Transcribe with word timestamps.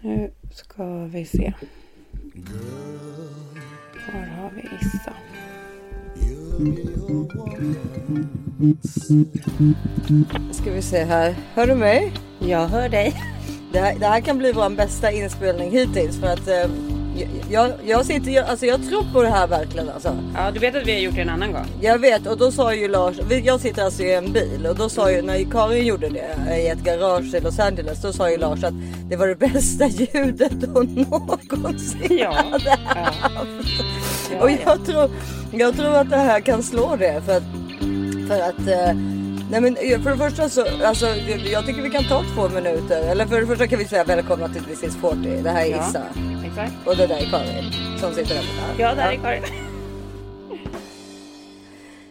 Nu 0.00 0.30
ska 0.50 1.04
vi 1.04 1.24
se. 1.24 1.52
Var 4.12 4.20
har 4.20 4.50
vi 4.50 4.62
Issa? 4.80 5.14
Ska 10.52 10.72
vi 10.72 10.82
se 10.82 11.04
här. 11.04 11.34
Hör 11.54 11.66
du 11.66 11.74
mig? 11.74 12.12
Jag 12.38 12.68
hör 12.68 12.88
dig. 12.88 13.14
Det 13.72 13.78
här, 13.78 13.98
det 13.98 14.06
här 14.06 14.20
kan 14.20 14.38
bli 14.38 14.52
vår 14.52 14.76
bästa 14.76 15.12
inspelning 15.12 15.70
hittills 15.70 16.20
för 16.20 16.26
att 16.26 16.48
eh, 16.48 16.70
jag, 17.50 17.70
jag, 17.86 18.06
sitter, 18.06 18.30
jag, 18.30 18.46
alltså 18.46 18.66
jag 18.66 18.88
tror 18.88 19.04
på 19.12 19.22
det 19.22 19.28
här 19.28 19.46
verkligen 19.46 19.88
alltså. 19.90 20.16
Ja, 20.34 20.50
du 20.50 20.58
vet 20.60 20.76
att 20.76 20.86
vi 20.86 20.92
har 20.92 21.00
gjort 21.00 21.14
det 21.14 21.20
en 21.20 21.28
annan 21.28 21.52
gång. 21.52 21.64
Jag 21.80 21.98
vet 21.98 22.26
och 22.26 22.38
då 22.38 22.50
sa 22.50 22.74
ju 22.74 22.88
Lars, 22.88 23.16
jag 23.44 23.60
sitter 23.60 23.84
alltså 23.84 24.02
i 24.02 24.14
en 24.14 24.32
bil 24.32 24.66
och 24.70 24.76
då 24.76 24.88
sa 24.88 25.10
ju 25.10 25.22
när 25.22 25.50
Karin 25.52 25.86
gjorde 25.86 26.08
det 26.08 26.56
i 26.62 26.68
ett 26.68 26.78
garage 26.84 27.34
i 27.34 27.40
Los 27.40 27.58
Angeles, 27.58 28.02
då 28.02 28.12
sa 28.12 28.30
ju 28.30 28.38
Lars 28.38 28.64
att 28.64 28.74
det 29.10 29.16
var 29.16 29.26
det 29.26 29.34
bästa 29.34 29.86
ljudet 29.88 30.52
hon 30.74 31.06
någonsin 31.10 32.18
Ja. 32.18 32.32
hade 32.50 32.70
haft. 32.70 33.82
Ja, 34.32 34.40
Och 34.42 34.50
ja. 34.50 34.56
jag 34.64 34.86
tror, 34.86 35.10
jag 35.52 35.76
tror 35.76 35.94
att 35.96 36.10
det 36.10 36.16
här 36.16 36.40
kan 36.40 36.62
slå 36.62 36.96
det 36.96 37.22
för 37.26 37.36
att, 37.36 37.42
för 38.28 38.40
att 38.40 38.68
eh, 38.68 38.94
Nej 39.50 39.60
men 39.60 39.76
eh, 39.76 40.00
för 40.00 40.10
det 40.10 40.16
första 40.16 40.48
så, 40.48 40.64
alltså 40.84 41.06
jag 41.52 41.66
tycker 41.66 41.82
vi 41.82 41.90
kan 41.90 42.04
ta 42.04 42.22
två 42.34 42.48
minuter. 42.48 43.10
Eller 43.10 43.26
för 43.26 43.40
det 43.40 43.46
första 43.46 43.66
kan 43.66 43.78
vi 43.78 43.84
säga 43.84 44.04
välkomna 44.04 44.48
till 44.48 44.64
This 44.64 44.82
is 44.82 44.96
40. 44.96 45.42
Det 45.42 45.50
här 45.50 45.64
är 45.66 45.70
Ja. 45.70 45.82
Och 46.86 46.96
det 46.96 47.06
där 47.06 47.16
är 47.16 47.30
Karin 47.30 47.72
som 47.98 48.14
sitter 48.14 48.34
där 48.34 48.42
borta. 48.42 48.82
Ja, 48.82 48.94
där 48.94 49.12
är 49.12 49.16
Karin. 49.16 49.42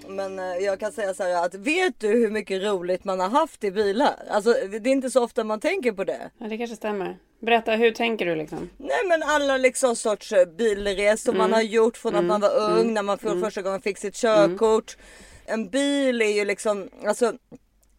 Men 0.07 0.39
eh, 0.39 0.45
jag 0.45 0.79
kan 0.79 0.91
säga 0.91 1.13
så 1.13 1.23
här 1.23 1.45
att 1.45 1.55
vet 1.55 1.99
du 1.99 2.07
hur 2.07 2.29
mycket 2.29 2.63
roligt 2.63 3.03
man 3.03 3.19
har 3.19 3.29
haft 3.29 3.63
i 3.63 3.71
bilar? 3.71 4.15
Alltså 4.29 4.53
det 4.53 4.89
är 4.89 4.91
inte 4.91 5.09
så 5.09 5.23
ofta 5.23 5.43
man 5.43 5.59
tänker 5.59 5.91
på 5.91 6.03
det. 6.03 6.29
Ja, 6.37 6.47
det 6.47 6.57
kanske 6.57 6.75
stämmer. 6.75 7.17
Berätta, 7.39 7.71
hur 7.71 7.91
tänker 7.91 8.25
du 8.25 8.35
liksom? 8.35 8.69
Nej 8.77 9.05
men 9.07 9.23
alla 9.23 9.57
liksom 9.57 9.95
sorts 9.95 10.31
eh, 10.31 10.45
bilresor 10.45 11.33
man 11.33 11.53
har 11.53 11.61
gjort 11.61 11.97
från 11.97 12.15
att 12.15 12.25
man 12.25 12.41
var 12.41 12.79
ung 12.79 12.93
när 12.93 13.03
man 13.03 13.17
för 13.17 13.39
första 13.41 13.61
gången 13.61 13.81
fick 13.81 13.97
sitt 13.97 14.15
körkort. 14.15 14.97
En 15.45 15.69
bil 15.69 16.21
är 16.21 16.31
ju 16.31 16.45
liksom, 16.45 16.89
alltså 17.05 17.33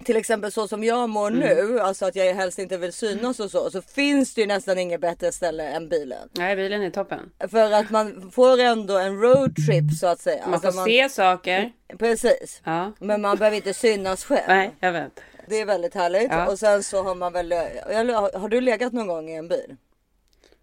till 0.05 0.17
exempel 0.17 0.53
så 0.53 0.69
som 0.69 0.85
jag 0.85 1.09
mår 1.09 1.31
nu, 1.31 1.81
alltså 1.81 2.07
att 2.07 2.17
jag 2.17 2.35
helst 2.35 2.59
inte 2.59 2.77
vill 2.77 2.93
synas 2.93 3.41
och 3.41 3.51
så, 3.51 3.71
så 3.71 3.83
finns 3.83 4.35
det 4.35 4.41
ju 4.41 4.47
nästan 4.47 4.79
inget 4.79 5.01
bättre 5.01 5.33
ställe 5.33 5.69
än 5.69 5.89
bilen. 5.89 6.29
Nej, 6.33 6.57
bilen 6.57 6.83
är 6.83 6.91
toppen. 6.91 7.31
För 7.51 7.73
att 7.73 7.91
man 7.91 8.31
får 8.31 8.61
ändå 8.61 8.99
en 8.99 9.21
roadtrip 9.21 9.93
så 10.01 10.07
att 10.07 10.21
säga. 10.21 10.45
Man 10.45 10.55
Alltså, 10.55 10.73
får 10.73 10.85
se 10.85 11.09
saker. 11.09 11.73
Precis. 11.99 12.61
Ja. 12.65 12.93
Men 12.99 13.21
man 13.21 13.37
behöver 13.37 13.57
inte 13.57 13.75
synas 13.75 14.25
själv. 14.25 14.49
Nej, 14.49 14.71
jag 14.81 14.93
vet. 14.93 15.21
Det 15.47 15.57
är 15.61 15.67
väldigt 15.67 15.95
härligt. 15.95 16.31
Ja. 16.33 16.47
Och 16.49 16.59
sen 16.59 16.83
så 16.83 17.03
har 17.03 17.15
man 17.15 17.33
väl, 17.33 17.53
har 17.53 18.49
du 18.49 18.61
legat 18.61 18.93
någon 18.93 19.07
gång 19.07 19.31
i 19.31 19.35
en 19.35 19.49
bil? 19.49 19.77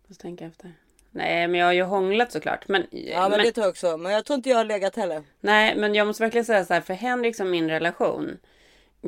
Måste 0.08 0.22
tänka 0.22 0.46
efter. 0.46 0.72
Nej, 1.12 1.48
men 1.48 1.60
jag 1.60 1.68
har 1.68 1.74
ju 1.74 1.84
hånglat 1.84 2.32
såklart. 2.32 2.68
Men, 2.68 2.84
Ja 2.92 3.30
men, 3.30 3.40
det 3.40 3.52
tror 3.52 3.66
jag 3.66 3.72
också. 3.72 3.98
Men 3.98 4.12
jag 4.12 4.26
tror 4.26 4.36
inte 4.36 4.50
jag 4.50 4.58
har 4.58 4.66
legat 4.66 4.96
heller. 4.96 5.24
Nej, 5.40 5.76
men 5.78 5.96
jag 5.96 6.08
måste 6.08 6.24
verkligen 6.24 6.46
säga 6.46 6.66
så 6.66 6.74
här, 6.74 6.82
för 6.82 6.94
Henrik 6.94 7.36
som 7.36 7.50
min 7.50 7.70
relation. 7.70 8.38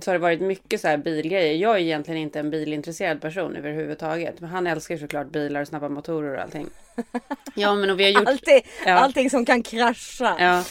Så 0.01 0.09
har 0.11 0.13
det 0.13 0.19
varit 0.19 0.41
mycket 0.41 0.81
så 0.81 0.87
här 0.87 0.97
bilgrejer. 0.97 1.53
Jag 1.53 1.75
är 1.75 1.79
egentligen 1.79 2.21
inte 2.21 2.39
en 2.39 2.49
bilintresserad 2.49 3.21
person 3.21 3.55
överhuvudtaget. 3.55 4.39
Men 4.41 4.49
han 4.49 4.67
älskar 4.67 4.97
såklart 4.97 5.27
bilar 5.27 5.61
och 5.61 5.67
snabba 5.67 5.89
motorer 5.89 6.35
och 6.35 6.41
allting. 6.41 6.69
Ja, 7.55 7.75
men 7.75 7.89
och 7.89 7.99
vi 7.99 8.03
har 8.03 8.11
gjort... 8.11 8.29
Alltid, 8.29 8.61
Ja. 8.85 8.93
Allting 8.93 9.29
som 9.29 9.45
kan 9.45 9.63
krascha. 9.63 10.35
Ja. 10.39 10.63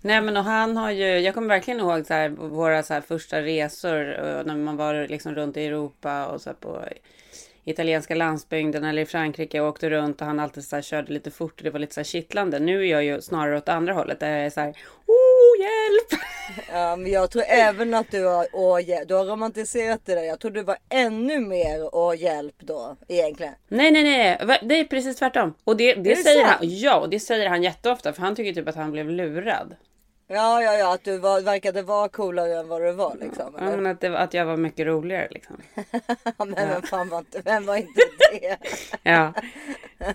Nej 0.00 0.20
men 0.20 0.36
och 0.36 0.44
han 0.44 0.76
har 0.76 0.90
ju, 0.90 1.18
jag 1.18 1.34
kommer 1.34 1.48
verkligen 1.48 1.80
ihåg 1.80 2.06
så 2.06 2.14
här, 2.14 2.28
våra 2.28 2.82
så 2.82 2.94
här, 2.94 3.00
första 3.00 3.42
resor 3.42 4.20
och 4.20 4.46
när 4.46 4.56
man 4.56 4.76
var 4.76 5.08
liksom 5.08 5.34
runt 5.34 5.56
i 5.56 5.66
Europa 5.66 6.26
och 6.26 6.40
så 6.40 6.50
här, 6.50 6.54
på 6.54 6.84
italienska 7.64 8.14
landsbygden 8.14 8.84
eller 8.84 9.02
i 9.02 9.06
Frankrike 9.06 9.60
och 9.60 9.68
åkte 9.68 9.90
runt 9.90 10.20
och 10.20 10.26
han 10.26 10.40
alltid 10.40 10.64
så 10.64 10.76
här, 10.76 10.82
körde 10.82 11.12
lite 11.12 11.30
fort 11.30 11.60
och 11.60 11.64
det 11.64 11.70
var 11.70 11.78
lite 11.78 11.94
så 11.94 12.00
här 12.00 12.04
kittlande. 12.04 12.58
Nu 12.58 12.80
är 12.80 12.90
jag 12.90 13.04
ju 13.04 13.20
snarare 13.20 13.56
åt 13.56 13.68
andra 13.68 13.92
hållet 13.92 14.20
där 14.20 14.30
jag 14.30 14.46
är 14.46 14.50
så 14.50 14.60
här, 14.60 14.74
oh 15.06 15.23
hjälp! 15.60 16.22
Ja, 16.72 16.96
men 16.96 17.12
jag 17.12 17.30
tror 17.30 17.44
även 17.48 17.94
att 17.94 18.10
du 18.10 18.24
har, 18.24 18.46
åh, 18.52 18.78
du 19.06 19.14
har 19.14 19.24
romantiserat 19.24 20.00
det 20.04 20.14
där. 20.14 20.22
Jag 20.22 20.40
tror 20.40 20.50
du 20.50 20.62
var 20.62 20.76
ännu 20.88 21.40
mer 21.40 21.94
åh 21.94 22.16
hjälp 22.16 22.54
då 22.58 22.96
egentligen. 23.08 23.54
Nej, 23.68 23.90
nej, 23.90 24.02
nej, 24.02 24.58
det 24.62 24.80
är 24.80 24.84
precis 24.84 25.16
tvärtom. 25.16 25.54
Och 25.64 25.76
det, 25.76 25.94
det, 25.94 26.00
det 26.02 26.16
säger 26.16 26.44
sant? 26.44 26.56
han, 26.58 26.68
ja, 26.78 27.00
och 27.00 27.08
det 27.08 27.20
säger 27.20 27.48
han 27.48 27.62
jätteofta 27.62 28.12
för 28.12 28.22
han 28.22 28.36
tycker 28.36 28.52
typ 28.52 28.68
att 28.68 28.76
han 28.76 28.92
blev 28.92 29.10
lurad. 29.10 29.76
Ja, 30.26 30.62
ja, 30.62 30.74
ja, 30.74 30.94
att 30.94 31.04
du 31.04 31.18
var, 31.18 31.40
verkade 31.40 31.82
vara 31.82 32.08
coolare 32.08 32.58
än 32.58 32.68
vad 32.68 32.82
du 32.82 32.92
var 32.92 33.16
liksom. 33.20 33.54
Ja, 33.58 33.64
men 33.64 33.86
att, 33.86 34.00
det, 34.00 34.18
att 34.18 34.34
jag 34.34 34.46
var 34.46 34.56
mycket 34.56 34.86
roligare 34.86 35.28
liksom. 35.30 35.56
Ja, 36.38 36.44
men 36.44 36.54
vem 36.68 36.82
fan 36.82 37.08
var 37.08 37.18
inte, 37.18 37.42
vem 37.44 37.66
var 37.66 37.76
inte 37.76 38.00
det? 38.32 38.58
Ja, 39.02 39.32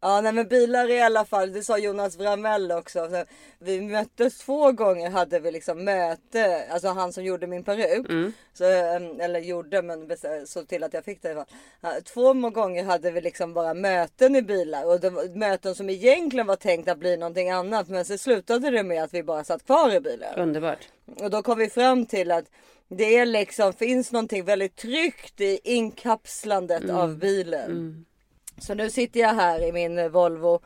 Ja, 0.00 0.20
nej, 0.20 0.32
men 0.32 0.48
bilar 0.48 0.90
i 0.90 1.00
alla 1.00 1.24
fall. 1.24 1.52
Det 1.52 1.62
sa 1.62 1.78
Jonas 1.78 2.16
Vramell 2.18 2.72
också. 2.72 3.08
Så 3.10 3.24
Vi 3.58 3.80
möttes 3.80 4.38
två 4.38 4.72
gånger 4.72 5.10
hade 5.10 5.40
vi 5.40 5.50
liksom 5.52 5.84
möte. 5.84 6.64
Alltså 6.70 6.88
han 6.88 7.12
som 7.12 7.24
gjorde 7.24 7.46
min 7.46 7.64
peruk. 7.64 8.06
Så, 8.54 8.64
em, 8.64 9.20
eller 9.20 9.40
gjorde 9.40 9.82
men 9.82 10.10
bes- 10.10 10.44
så 10.46 10.62
till 10.64 10.82
att 10.84 10.94
jag 10.94 11.04
fick 11.04 11.22
det. 11.22 11.28
i 11.28 11.32
alla 11.32 11.44
fall. 11.44 11.54
Ja, 11.80 11.94
Två 12.04 12.32
gånger 12.50 12.84
hade 12.84 13.10
vi 13.10 13.20
liksom 13.20 13.54
bara 13.54 13.74
möten 13.74 14.36
i 14.36 14.42
bilar. 14.42 14.84
Och 14.86 15.04
var 15.04 15.38
möten 15.38 15.74
som 15.74 15.90
egentligen 15.90 16.46
var 16.46 16.56
tänkt 16.56 16.88
att 16.88 16.98
bli 16.98 17.16
någonting 17.16 17.50
annat. 17.50 17.88
Men 17.88 18.04
så 18.04 18.18
slutade 18.18 18.70
det 18.70 18.82
med 18.82 19.02
att 19.02 19.14
vi 19.14 19.22
bara 19.22 19.44
satt 19.44 19.66
kvar 19.66 19.94
i 19.94 20.00
bilen. 20.00 20.38
underbart. 20.38 20.88
Och 21.20 21.30
då 21.30 21.42
kom 21.42 21.58
vi 21.58 21.70
fram 21.70 22.06
till 22.06 22.30
att 22.30 22.44
det 22.88 23.24
liksom 23.24 23.72
finns 23.72 24.12
någonting 24.12 24.44
väldigt 24.44 24.76
tryggt 24.76 25.40
i 25.40 25.60
inkapslandet 25.64 26.90
av 26.90 27.18
bilen. 27.18 28.06
Så 28.58 28.74
nu 28.74 28.90
sitter 28.90 29.20
jag 29.20 29.34
här 29.34 29.62
i 29.68 29.72
min 29.72 30.10
Volvo. 30.10 30.60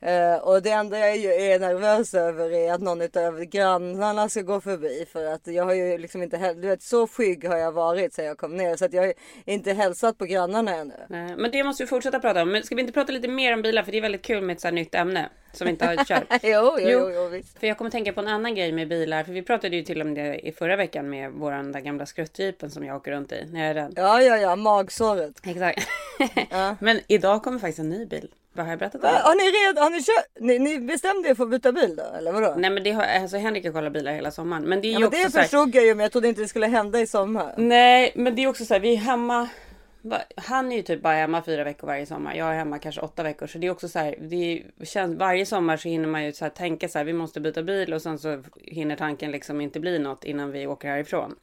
Eh, 0.00 0.36
och 0.36 0.62
det 0.62 0.70
enda 0.70 0.98
jag 0.98 1.16
ju 1.16 1.28
är 1.32 1.58
nervös 1.58 2.14
över 2.14 2.52
är 2.52 2.72
att 2.72 2.80
någon 2.80 3.02
av 3.02 3.44
grannarna 3.44 4.28
ska 4.28 4.42
gå 4.42 4.60
förbi. 4.60 5.06
För 5.12 5.24
att 5.24 5.46
jag 5.46 5.64
har 5.64 5.74
ju 5.74 5.98
liksom 5.98 6.22
inte, 6.22 6.54
du 6.54 6.68
vet 6.68 6.82
så 6.82 7.06
skygg 7.06 7.48
har 7.48 7.56
jag 7.56 7.72
varit 7.72 8.14
sedan 8.14 8.24
jag 8.24 8.38
kom 8.38 8.56
ner. 8.56 8.76
Så 8.76 8.84
att 8.84 8.92
jag 8.92 9.02
har 9.02 9.12
inte 9.44 9.72
hälsat 9.72 10.18
på 10.18 10.24
grannarna 10.24 10.74
ännu. 10.74 10.94
Nej, 11.08 11.36
men 11.36 11.50
det 11.50 11.64
måste 11.64 11.82
vi 11.82 11.86
fortsätta 11.86 12.20
prata 12.20 12.42
om. 12.42 12.52
Men 12.52 12.62
ska 12.62 12.74
vi 12.74 12.80
inte 12.80 12.92
prata 12.92 13.12
lite 13.12 13.28
mer 13.28 13.52
om 13.54 13.62
bilar? 13.62 13.82
För 13.82 13.92
det 13.92 13.98
är 13.98 14.02
väldigt 14.02 14.22
kul 14.22 14.42
med 14.42 14.54
ett 14.54 14.60
så 14.60 14.66
här 14.66 14.72
nytt 14.72 14.94
ämne 14.94 15.28
som 15.52 15.64
vi 15.64 15.70
inte 15.70 15.86
har 15.86 16.04
kört. 16.04 16.24
jo, 16.30 16.40
jo, 16.42 16.78
Jo. 16.78 16.88
jo, 16.88 17.10
jo, 17.14 17.28
visst. 17.28 17.58
För 17.58 17.66
jag 17.66 17.78
kommer 17.78 17.90
tänka 17.90 18.12
på 18.12 18.20
en 18.20 18.28
annan 18.28 18.54
grej 18.54 18.72
med 18.72 18.88
bilar. 18.88 19.24
För 19.24 19.32
vi 19.32 19.42
pratade 19.42 19.76
ju 19.76 19.82
till 19.82 20.02
om 20.02 20.14
det 20.14 20.48
i 20.48 20.52
förra 20.52 20.76
veckan 20.76 21.10
med 21.10 21.32
våran 21.32 21.72
där 21.72 21.80
gamla 21.80 22.06
skruttjeepen 22.06 22.70
som 22.70 22.84
jag 22.84 22.96
åker 22.96 23.10
runt 23.10 23.32
i 23.32 23.46
när 23.50 23.60
jag 23.60 23.70
är 23.70 23.74
rädd. 23.74 23.92
Ja, 23.96 24.22
ja, 24.22 24.36
ja, 24.36 24.56
magsåret. 24.56 25.40
Exakt. 25.46 25.88
Ja. 26.50 26.76
Men 26.80 27.00
idag 27.06 27.42
kommer 27.42 27.58
faktiskt 27.58 27.78
en 27.78 27.88
ny 27.88 28.06
bil. 28.06 28.30
Vad 28.56 28.66
har 28.66 28.72
jag 28.72 28.78
berättat 28.78 29.04
om? 29.04 29.10
Har 29.10 29.34
ni 29.34 29.42
redan, 29.42 29.82
har 29.82 29.90
ni 29.90 30.02
kört? 30.02 30.26
Ni, 30.40 30.58
ni 30.58 30.80
bestämde 30.80 31.28
er 31.28 31.34
för 31.34 31.44
att 31.44 31.50
byta 31.50 31.72
bil 31.72 31.96
då, 31.96 32.18
eller 32.18 32.32
vadå? 32.32 32.54
Nej 32.56 32.70
men 32.70 32.82
det 32.82 32.90
har, 32.90 33.02
alltså 33.02 33.36
Henrik 33.36 33.64
har 33.64 33.72
kollat 33.72 33.92
bilar 33.92 34.12
hela 34.12 34.30
sommaren. 34.30 34.62
Men 34.62 34.80
det 34.80 34.88
är 34.88 34.92
Ja, 34.92 34.98
ju 34.98 35.04
men 35.10 35.26
också 35.26 35.38
det 35.38 35.42
förstod 35.42 35.74
jag 35.74 35.84
ju 35.84 35.94
men 35.94 36.02
jag 36.02 36.12
trodde 36.12 36.28
inte 36.28 36.40
det 36.40 36.48
skulle 36.48 36.66
hända 36.66 37.00
i 37.00 37.06
sommar. 37.06 37.54
Nej 37.56 38.12
men 38.14 38.34
det 38.34 38.42
är 38.42 38.48
också 38.48 38.64
så 38.64 38.74
här, 38.74 38.80
vi 38.80 38.92
är 38.92 38.96
hemma. 38.96 39.48
Han 40.36 40.72
är 40.72 40.76
ju 40.76 40.82
typ 40.82 41.02
bara 41.02 41.14
hemma 41.14 41.42
fyra 41.42 41.64
veckor 41.64 41.86
varje 41.86 42.06
sommar. 42.06 42.34
Jag 42.34 42.48
är 42.48 42.54
hemma 42.54 42.78
kanske 42.78 43.00
åtta 43.00 43.22
veckor. 43.22 43.46
Så 43.46 43.58
det 43.58 43.66
är 43.66 43.70
också 43.70 43.88
så 43.88 43.98
här, 43.98 44.14
det 44.20 44.62
känns, 44.86 45.18
varje 45.18 45.46
sommar 45.46 45.76
så 45.76 45.88
hinner 45.88 46.08
man 46.08 46.24
ju 46.24 46.32
så 46.32 46.44
här 46.44 46.50
tänka 46.50 46.88
så 46.88 46.98
här, 46.98 47.04
vi 47.04 47.12
måste 47.12 47.40
byta 47.40 47.62
bil 47.62 47.94
och 47.94 48.02
sen 48.02 48.18
så 48.18 48.42
hinner 48.62 48.96
tanken 48.96 49.30
liksom 49.30 49.60
inte 49.60 49.80
bli 49.80 49.98
något 49.98 50.24
innan 50.24 50.50
vi 50.52 50.66
åker 50.66 50.88
härifrån. 50.88 51.34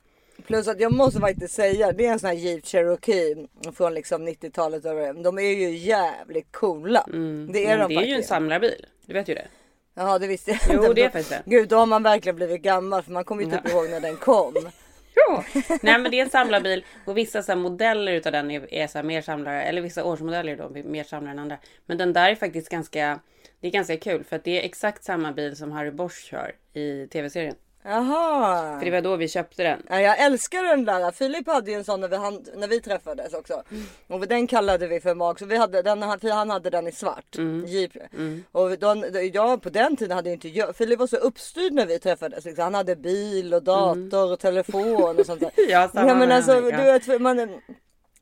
Plus 0.47 0.67
att 0.67 0.79
jag 0.79 0.91
måste 0.93 1.19
faktiskt 1.19 1.53
säga 1.55 1.91
det 1.91 2.05
är 2.05 2.11
en 2.11 2.19
sån 2.19 2.27
här 2.27 2.35
Jeep 2.35 2.65
Cherokee 2.65 3.47
från 3.75 3.93
liksom 3.93 4.27
90-talet. 4.27 4.85
och 4.85 5.23
De 5.23 5.39
är 5.39 5.41
ju 5.41 5.69
jävligt 5.77 6.51
coola. 6.51 7.03
Det 7.07 7.13
är 7.13 7.17
Men 7.17 7.51
de 7.53 7.63
Mm. 7.63 7.87
det 7.87 7.95
är 7.95 8.01
ju 8.01 8.01
en 8.01 8.09
faktiskt. 8.09 8.29
samlarbil. 8.29 8.85
Du 9.05 9.13
vet 9.13 9.27
ju 9.27 9.33
det. 9.35 9.47
Jaha 9.95 10.19
det 10.19 10.27
visste 10.27 10.51
jag 10.51 10.59
Jo, 10.73 10.81
inte. 10.81 10.93
det 10.93 11.01
är 11.03 11.09
faktiskt 11.09 11.29
det. 11.29 11.41
Gud 11.45 11.69
då 11.69 11.75
har 11.75 11.85
man 11.85 12.03
verkligen 12.03 12.35
blivit 12.35 12.61
gammal 12.61 13.03
för 13.03 13.11
man 13.11 13.23
kommer 13.25 13.43
ju 13.43 13.51
typ 13.51 13.69
ihåg 13.69 13.89
när 13.89 13.99
den 13.99 14.17
kom. 14.17 14.53
Ja. 15.15 15.43
Nej 15.81 15.99
men 15.99 16.11
det 16.11 16.19
är 16.19 16.23
en 16.23 16.29
samlarbil 16.29 16.85
och 17.05 17.17
vissa 17.17 17.43
så 17.43 17.51
här 17.51 17.59
modeller 17.59 18.11
utav 18.13 18.31
den 18.31 18.51
är, 18.51 18.73
är 18.73 18.87
så 18.87 18.97
här 18.97 19.03
mer 19.03 19.21
samlare 19.21 19.63
eller 19.63 19.81
vissa 19.81 20.03
årsmodeller 20.03 20.55
då 20.57 20.69
mer 20.89 21.03
samlare 21.03 21.31
än 21.31 21.39
andra. 21.39 21.57
Men 21.85 21.97
den 21.97 22.13
där 22.13 22.29
är 22.31 22.35
faktiskt 22.35 22.69
ganska 22.69 23.19
det 23.59 23.67
är 23.67 23.71
ganska 23.71 23.97
kul 23.97 24.23
för 24.23 24.35
att 24.35 24.43
det 24.43 24.59
är 24.61 24.65
exakt 24.65 25.03
samma 25.03 25.31
bil 25.31 25.55
som 25.55 25.71
Harry 25.71 25.91
Bosch 25.91 26.19
kör 26.29 26.51
i 26.73 27.07
tv-serien. 27.07 27.55
Jaha. 27.83 28.79
För 28.79 28.85
det 28.85 28.91
var 28.91 29.01
då 29.01 29.15
vi 29.15 29.27
köpte 29.27 29.63
den. 29.63 29.81
Ja, 29.89 30.01
jag 30.01 30.19
älskar 30.19 30.63
den 30.63 30.85
där. 30.85 31.11
Filip 31.11 31.47
hade 31.47 31.71
ju 31.71 31.77
en 31.77 31.83
sån 31.83 32.01
när 32.01 32.07
vi, 32.07 32.15
han, 32.15 32.45
när 32.55 32.67
vi 32.67 32.81
träffades 32.81 33.33
också. 33.33 33.63
Och 34.07 34.27
den 34.27 34.47
kallade 34.47 34.87
vi 34.87 34.99
för 34.99 35.15
mag. 35.15 35.39
Så 35.39 35.45
vi 35.45 35.57
hade 35.57 35.81
den, 35.81 36.01
han 36.31 36.49
hade 36.49 36.69
den 36.69 36.87
i 36.87 36.91
svart. 36.91 37.37
Jeep. 37.65 37.91
Och 38.51 38.79
då, 38.79 39.03
jag 39.33 39.61
på 39.61 39.69
den 39.69 39.95
tiden 39.95 40.15
hade 40.15 40.31
inte 40.31 40.49
jag. 40.49 40.75
Filip 40.75 40.99
var 40.99 41.07
så 41.07 41.17
uppstyrd 41.17 41.73
när 41.73 41.85
vi 41.85 41.99
träffades. 41.99 42.45
Liksom. 42.45 42.63
Han 42.63 42.73
hade 42.73 42.95
bil 42.95 43.53
och 43.53 43.63
dator 43.63 44.31
och 44.31 44.39
telefon 44.39 45.19
och 45.19 45.25
sånt 45.25 45.39
där. 45.39 45.51
Ja, 45.69 45.89
samma 45.93 46.07
ja 46.07 46.15
men 46.15 46.31
alltså 46.31 46.61
du 46.61 46.71
vet 46.71 47.21
man. 47.21 47.61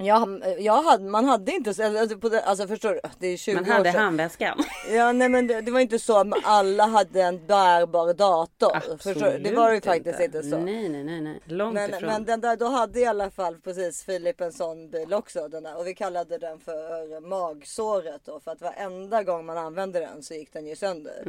Ja, 0.06 0.28
jag 0.60 0.82
hade, 0.84 1.04
man 1.04 1.26
hade 1.26 1.52
inte 1.52 1.74
så, 1.74 2.00
alltså, 2.00 2.18
på 2.18 2.30
det, 2.30 2.42
alltså 2.44 2.68
förstår 2.68 2.90
du? 2.94 3.00
Det 3.20 3.28
är 3.28 3.38
20 3.38 3.56
Man 3.56 3.64
år 3.64 3.68
hade 3.74 3.92
sedan. 3.92 4.02
handväskan. 4.04 4.58
Ja, 4.92 5.12
nej 5.12 5.30
men 5.30 5.48
det, 5.48 5.62
det 5.62 5.72
var 5.72 5.80
inte 5.80 6.00
så 6.00 6.18
att 6.18 6.28
alla 6.44 6.86
hade 6.86 7.22
en 7.22 7.46
bärbar 7.48 8.14
dator. 8.14 8.98
Förstår 8.98 9.32
du? 9.32 9.38
Det 9.38 9.56
var 9.56 9.74
ju 9.74 9.82
faktiskt 9.82 10.20
inte, 10.20 10.44
så. 10.44 10.58
Nej, 10.58 10.90
nej, 10.90 11.04
nej, 11.04 11.22
nej. 11.22 11.40
Långt 11.46 11.74
Men, 11.74 11.90
ifrån. 11.90 12.08
men 12.10 12.26
den 12.26 12.42
där, 12.42 12.56
då 12.58 12.66
hade 12.68 13.00
i 13.00 13.06
alla 13.06 13.30
fall 13.32 13.58
precis 13.64 14.04
Filip 14.04 14.42
en 14.42 14.52
sån 14.52 14.90
bil 14.90 15.14
också. 15.14 15.48
Den 15.48 15.64
där, 15.64 15.78
och 15.80 15.88
vi 15.88 15.94
kallade 15.96 16.38
den 16.38 16.60
för 16.60 17.20
magsåret 17.22 18.22
då. 18.26 18.40
För 18.40 18.52
att 18.52 18.62
varenda 18.62 19.24
gång 19.24 19.46
man 19.46 19.58
använde 19.58 20.00
den 20.00 20.24
så 20.24 20.34
gick 20.34 20.54
den 20.54 20.68
ju 20.68 20.76
sönder. 20.76 21.24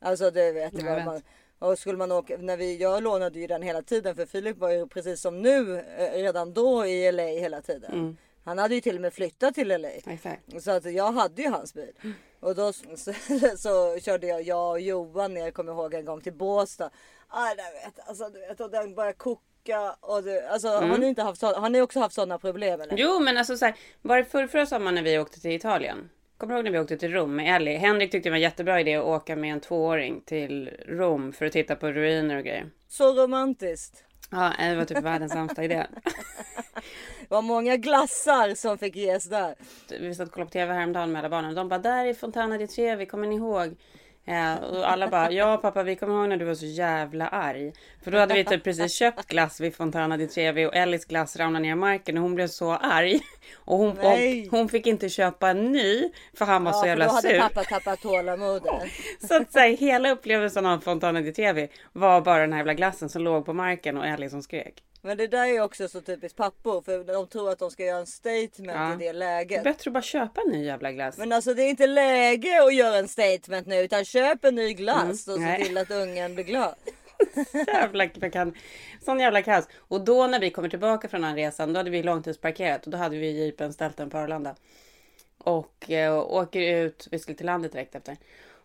Alltså 0.00 0.30
det 0.30 0.52
vet 0.52 0.82
Jag 0.82 0.94
vet. 0.96 1.04
man. 1.04 1.22
Och 1.58 1.78
skulle 1.78 1.98
man 1.98 2.12
åka, 2.12 2.36
när 2.36 2.56
vi, 2.56 2.76
jag 2.76 3.02
lånade 3.02 3.38
ju 3.38 3.46
den 3.46 3.62
hela 3.62 3.82
tiden 3.82 4.14
för 4.16 4.26
Filip 4.26 4.56
var 4.58 4.70
ju 4.70 4.86
precis 4.86 5.20
som 5.20 5.42
nu 5.42 5.78
eh, 5.78 6.12
redan 6.12 6.52
då 6.52 6.86
i 6.86 7.12
LA 7.12 7.22
hela 7.22 7.62
tiden. 7.62 7.92
Mm. 7.92 8.16
Han 8.44 8.58
hade 8.58 8.74
ju 8.74 8.80
till 8.80 8.94
och 8.94 9.00
med 9.00 9.12
flyttat 9.14 9.54
till 9.54 9.68
LA. 9.68 9.88
Exakt. 9.88 10.62
Så 10.62 10.70
att 10.70 10.92
jag 10.92 11.12
hade 11.12 11.42
ju 11.42 11.48
hans 11.48 11.74
bil. 11.74 11.92
Och 12.40 12.54
då 12.54 12.72
så, 12.72 12.84
så 13.58 13.98
körde 14.00 14.26
jag, 14.26 14.42
jag 14.42 14.70
och 14.70 14.80
Johan 14.80 15.34
ner, 15.34 15.50
kommer 15.50 15.72
ihåg 15.72 15.94
en 15.94 16.04
gång 16.04 16.20
till 16.20 16.32
Båstad. 16.32 16.90
Ah, 17.28 17.54
vet, 17.84 18.08
alltså, 18.08 18.28
du 18.28 18.40
vet, 18.40 18.60
och 18.60 18.70
den 18.70 18.94
började 18.94 19.16
koka. 19.16 19.96
Och 20.00 20.22
du, 20.22 20.40
alltså, 20.40 20.68
har, 20.68 20.98
ni 20.98 21.06
inte 21.06 21.22
haft, 21.22 21.40
så- 21.40 21.54
har 21.54 21.70
ni 21.70 21.80
också 21.80 22.00
haft 22.00 22.14
sådana 22.14 22.38
problem? 22.38 22.80
Eller? 22.80 22.96
Jo, 22.98 23.20
men 23.20 23.36
alltså 23.38 23.56
så 23.58 23.64
här, 23.64 23.74
var 24.02 24.16
det 24.16 24.24
förra, 24.24 24.48
förra 24.48 24.66
sommaren 24.66 24.94
när 24.94 25.02
vi 25.02 25.18
åkte 25.18 25.40
till 25.40 25.50
Italien? 25.50 26.10
Kommer 26.38 26.54
du 26.54 26.58
ihåg 26.58 26.64
när 26.64 26.72
vi 26.72 26.78
åkte 26.78 26.96
till 26.96 27.12
Rom 27.12 27.36
med 27.36 27.56
Ellie? 27.56 27.76
Henrik 27.76 28.10
tyckte 28.10 28.28
det 28.28 28.30
var 28.30 28.36
en 28.36 28.42
jättebra 28.42 28.80
idé 28.80 28.94
att 28.94 29.04
åka 29.04 29.36
med 29.36 29.52
en 29.52 29.60
tvååring 29.60 30.20
till 30.20 30.68
Rom 30.88 31.32
för 31.32 31.46
att 31.46 31.52
titta 31.52 31.76
på 31.76 31.92
ruiner 31.92 32.36
och 32.36 32.44
grejer. 32.44 32.70
Så 32.88 33.22
romantiskt. 33.22 34.04
Ja, 34.30 34.52
det 34.58 34.76
var 34.76 34.84
typ 34.84 35.04
världens 35.04 35.32
sämsta 35.32 35.64
idé. 35.64 35.86
Det 37.20 37.34
var 37.34 37.42
många 37.42 37.76
glassar 37.76 38.54
som 38.54 38.78
fick 38.78 38.96
ges 38.96 39.28
där. 39.28 39.54
Vi 40.00 40.14
satt 40.14 40.28
och 40.28 40.34
kollade 40.34 40.48
på 40.48 40.52
TV 40.52 40.72
häromdagen 40.74 41.12
med 41.12 41.18
alla 41.18 41.28
barnen. 41.28 41.54
De 41.54 41.68
bara, 41.68 41.78
där 41.78 42.06
är 42.06 42.14
Fontana 42.14 42.58
di 42.58 42.66
Trevi, 42.66 43.06
kommer 43.06 43.26
ni 43.26 43.36
ihåg? 43.36 43.76
Ja, 44.30 44.58
och 44.58 44.90
alla 44.90 45.08
bara, 45.08 45.32
ja 45.32 45.56
pappa 45.56 45.82
vi 45.82 45.96
kommer 45.96 46.14
ihåg 46.14 46.28
när 46.28 46.36
du 46.36 46.44
var 46.44 46.54
så 46.54 46.66
jävla 46.66 47.28
arg. 47.28 47.72
För 48.04 48.10
då 48.10 48.18
hade 48.18 48.34
vi 48.34 48.44
typ 48.44 48.64
precis 48.64 48.92
köpt 48.92 49.26
glass 49.26 49.60
vid 49.60 49.74
Fontana 49.74 50.16
di 50.16 50.26
Trevi 50.28 50.66
och 50.66 50.74
Ellis 50.76 51.04
glass 51.04 51.36
ramlade 51.36 51.62
ner 51.62 51.72
i 51.72 51.74
marken 51.74 52.16
och 52.16 52.22
hon 52.22 52.34
blev 52.34 52.46
så 52.46 52.72
arg. 52.72 53.20
Och 53.56 53.78
hon, 53.78 53.98
och 53.98 54.18
hon 54.50 54.68
fick 54.68 54.86
inte 54.86 55.08
köpa 55.08 55.48
en 55.48 55.72
ny 55.72 56.10
för 56.34 56.44
han 56.44 56.64
var 56.64 56.72
Ja, 56.72 56.80
så 56.80 56.86
jävla 56.86 57.04
då 57.04 57.10
hade 57.12 57.28
sur. 57.28 57.38
pappa 57.40 57.64
tappat 57.64 58.00
tålamodet. 58.00 58.72
Så 59.28 59.36
att 59.36 59.52
så 59.52 59.58
här, 59.58 59.76
hela 59.76 60.10
upplevelsen 60.10 60.66
av 60.66 60.78
Fontana 60.78 61.20
di 61.20 61.32
Trevi 61.32 61.68
var 61.92 62.20
bara 62.20 62.40
den 62.40 62.52
här 62.52 62.58
jävla 62.58 62.74
glassen 62.74 63.08
som 63.08 63.22
låg 63.22 63.46
på 63.46 63.52
marken 63.52 63.96
och 63.96 64.06
Ellie 64.06 64.30
som 64.30 64.42
skrek. 64.42 64.82
Men 65.02 65.16
det 65.16 65.26
där 65.26 65.46
är 65.46 65.60
också 65.60 65.88
så 65.88 66.00
typiskt 66.00 66.38
pappor. 66.38 66.82
För 66.82 67.04
de 67.04 67.26
tror 67.26 67.50
att 67.50 67.58
de 67.58 67.70
ska 67.70 67.84
göra 67.84 67.98
en 68.00 68.06
statement 68.06 68.72
Ja. 68.78 68.94
i 68.94 68.96
det 68.96 69.12
läget. 69.12 69.64
Bättre 69.64 69.88
att 69.88 69.92
bara 69.94 70.02
köpa 70.02 70.40
en 70.40 70.48
ny 70.52 70.64
jävla 70.64 70.92
glass. 70.92 71.18
Men 71.18 71.32
alltså 71.32 71.54
det 71.54 71.62
är 71.62 71.68
inte 71.70 71.86
läge 71.86 72.62
att 72.62 72.74
göra 72.74 72.96
en 72.96 73.08
statement 73.08 73.66
nu 73.66 73.76
utan 73.80 74.04
köp 74.04 74.44
en 74.44 74.54
ny 74.54 74.72
glass 74.74 75.28
och 75.28 75.36
se 75.36 75.42
Mm, 75.42 75.62
till 75.62 75.78
att 75.78 75.90
ungen 75.90 76.34
blir 76.34 76.44
glad. 76.44 76.74
jävla 77.66 78.08
kan, 78.08 78.54
sån 79.04 79.20
jävla 79.20 79.42
kaos. 79.42 79.68
Och 79.78 80.04
då 80.04 80.26
när 80.26 80.40
vi 80.40 80.50
kommer 80.50 80.68
tillbaka 80.68 81.08
från 81.08 81.22
den 81.22 81.34
resan, 81.36 81.72
då 81.72 81.78
hade 81.80 81.90
vi 81.90 82.02
långtidsparkerat 82.02 82.84
och 82.84 82.90
då 82.90 82.98
hade 82.98 83.16
vi 83.16 83.30
jeepen 83.44 83.72
ställt 83.72 83.96
den 83.96 84.10
på 84.10 84.18
Arlanda. 84.18 84.54
Och 85.38 85.90
eh, 85.90 86.18
åker 86.18 86.60
ut, 86.60 87.08
vi 87.10 87.18
skulle 87.18 87.36
till 87.36 87.46
landet 87.46 87.72
direkt 87.72 87.94
efter. 87.94 88.16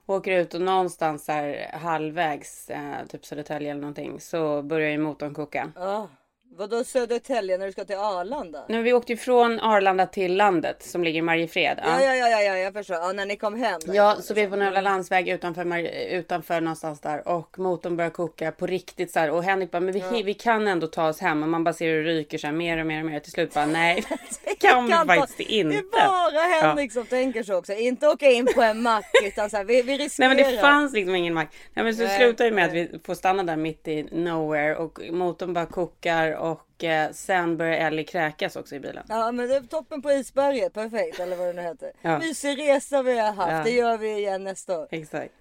Åker 0.05 0.31
ut 0.31 0.53
och 0.53 0.61
någonstans 0.61 1.25
där 1.25 1.69
halvvägs, 1.73 2.69
eh, 2.69 3.05
typ 3.09 3.25
Södertälje 3.25 3.71
eller 3.71 3.81
någonting, 3.81 4.19
så 4.19 4.61
börjar 4.61 4.89
ju 4.89 4.97
motorn 4.97 5.33
koka. 5.33 5.71
Ja. 5.75 6.09
Vadå 6.57 6.83
Södertälje 6.83 7.57
när 7.57 7.65
du 7.65 7.71
ska 7.71 7.85
till 7.85 7.95
Arlanda? 7.95 8.65
Nu, 8.67 8.81
vi 8.83 8.93
åkte 8.93 9.11
ju 9.11 9.17
från 9.17 9.59
Arlanda 9.59 10.05
till 10.05 10.35
landet 10.37 10.83
som 10.83 11.03
ligger 11.03 11.19
i 11.19 11.21
Mariefred. 11.21 11.79
Ja, 11.83 12.01
ja, 12.01 12.15
ja, 12.15 12.27
ja, 12.27 12.41
ja 12.41 12.57
jag 12.57 12.73
förstår. 12.73 12.95
Ja, 12.95 13.11
när 13.13 13.25
ni 13.25 13.35
kom 13.37 13.55
hem. 13.55 13.79
Ja, 13.85 14.17
så 14.21 14.33
vi 14.33 14.41
är 14.41 14.49
på 14.49 14.55
en 14.55 14.83
landsväg 14.83 15.29
utanför, 15.29 15.65
Mar- 15.65 16.07
utanför 16.09 16.61
någonstans 16.61 16.99
där 16.99 17.27
och 17.27 17.59
motorn 17.59 17.97
börjar 17.97 18.11
koka 18.11 18.51
på 18.51 18.67
riktigt 18.67 19.11
så 19.11 19.19
här. 19.19 19.29
Och 19.29 19.43
Henrik 19.43 19.71
bara, 19.71 19.79
men 19.79 19.93
vi, 19.93 20.23
vi 20.23 20.33
kan 20.33 20.67
ändå 20.67 20.87
ta 20.87 21.07
oss 21.09 21.19
hem 21.19 21.43
och 21.43 21.49
man 21.49 21.63
bara 21.63 21.73
ser 21.73 21.85
hur 21.85 22.03
det 22.03 22.11
ryker 22.11 22.37
så 22.37 22.47
här 22.47 22.53
mer 22.53 22.77
och 22.77 22.85
mer 22.85 22.99
och 22.99 23.05
mer. 23.05 23.19
Till 23.19 23.31
slut 23.31 23.53
bara, 23.53 23.65
nej, 23.65 24.03
det 24.43 24.55
kan 24.55 24.85
vi 24.85 24.91
faktiskt 24.91 25.39
inte. 25.39 25.69
Det 25.75 25.77
är 25.77 25.91
bara 25.91 26.67
Henrik 26.69 26.93
som 26.93 27.05
tänker 27.05 27.43
så 27.43 27.55
också. 27.55 27.73
Inte 27.73 28.07
åka 28.07 28.29
in 28.31 28.47
på 28.55 28.61
en 28.61 28.81
mack 28.81 29.05
utan 29.23 29.49
så 29.49 29.57
här, 29.57 29.63
vi, 29.63 29.81
vi 29.81 29.97
riskerar. 29.97 30.27
Nej 30.29 30.43
men 30.43 30.53
det 30.53 30.61
fanns 30.61 30.93
liksom 30.93 31.15
ingen 31.15 31.33
mack. 31.33 31.55
Nej 31.73 31.85
men 31.85 31.95
så 31.95 32.03
Nej, 32.03 32.17
slutar 32.17 32.45
ju 32.45 32.51
med 32.51 32.73
nej. 32.73 32.83
att 32.83 32.93
vi 32.93 32.99
får 32.99 33.15
stanna 33.15 33.43
där 33.43 33.55
mitt 33.55 33.87
i 33.87 34.03
nowhere 34.11 34.75
och 34.75 34.99
motorn 35.11 35.53
bara 35.53 35.65
kokar 35.65 36.42
och 36.43 36.83
eh, 36.83 37.11
sen 37.11 37.57
börjar 37.57 37.87
Ellie 37.87 38.03
kräkas 38.03 38.55
också 38.55 38.75
i 38.75 38.79
bilen. 38.79 39.05
Ja 39.09 39.31
men 39.31 39.47
det 39.49 39.55
är 39.55 39.61
toppen 39.61 40.01
på 40.01 40.11
isberget. 40.11 40.73
Perfekt 40.73 41.19
eller 41.19 41.35
vad 41.35 41.47
det 41.47 41.53
nu 41.53 41.61
heter. 41.61 41.91
Ja. 42.01 42.19
Mysig 42.19 42.59
resa 42.59 43.01
vi 43.03 43.19
har 43.19 43.31
haft. 43.31 43.51
Ja. 43.51 43.63
Det 43.63 43.71
gör 43.71 43.97
vi 43.97 44.17
igen 44.17 44.43
nästa 44.43 44.79
år. 44.79 44.87
Exakt. 44.91 45.33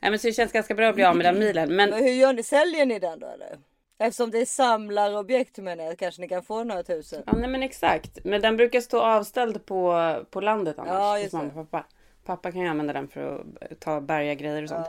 Nej 0.00 0.10
men 0.10 0.18
så 0.18 0.26
det 0.26 0.32
känns 0.32 0.52
ganska 0.52 0.74
bra 0.74 0.88
att 0.88 0.94
bli 0.94 1.04
av 1.04 1.16
med 1.16 1.26
den 1.26 1.38
milen. 1.38 1.76
Men 1.76 1.90
Men 1.90 2.04
hur 2.04 2.10
gör 2.10 2.32
ni? 2.32 2.42
Säljer 2.42 2.86
ni 2.86 2.98
den 2.98 3.18
då 3.18 3.26
eller? 3.26 3.58
Eftersom 3.98 4.30
det 4.30 4.38
är 4.38 4.46
samlarobjekt 4.46 5.58
menar 5.58 5.84
jag. 5.84 5.98
Kanske 5.98 6.20
ni 6.20 6.28
kan 6.28 6.42
få 6.42 6.64
några 6.64 6.82
tusen. 6.82 7.22
Ja, 7.26 7.32
nej 7.32 7.50
men 7.50 7.62
exakt. 7.62 8.24
Men 8.24 8.40
den 8.40 8.56
brukar 8.56 8.80
stå 8.80 9.00
avställd 9.00 9.66
på, 9.66 10.14
på 10.30 10.40
landet 10.40 10.78
annars. 10.78 10.92
Ja, 10.92 11.12
hos 11.12 11.22
just 11.22 11.32
mamma 11.32 11.52
det. 11.54 11.60
och 11.60 11.70
pappa. 11.70 11.86
Pappa 12.28 12.52
kan 12.52 12.60
ju 12.60 12.66
använda 12.68 12.92
den 12.92 13.08
för 13.08 13.44
att 13.70 13.80
ta 13.80 14.00
bärga 14.00 14.34
grejer 14.34 14.62
och 14.62 14.68
sånt. 14.68 14.86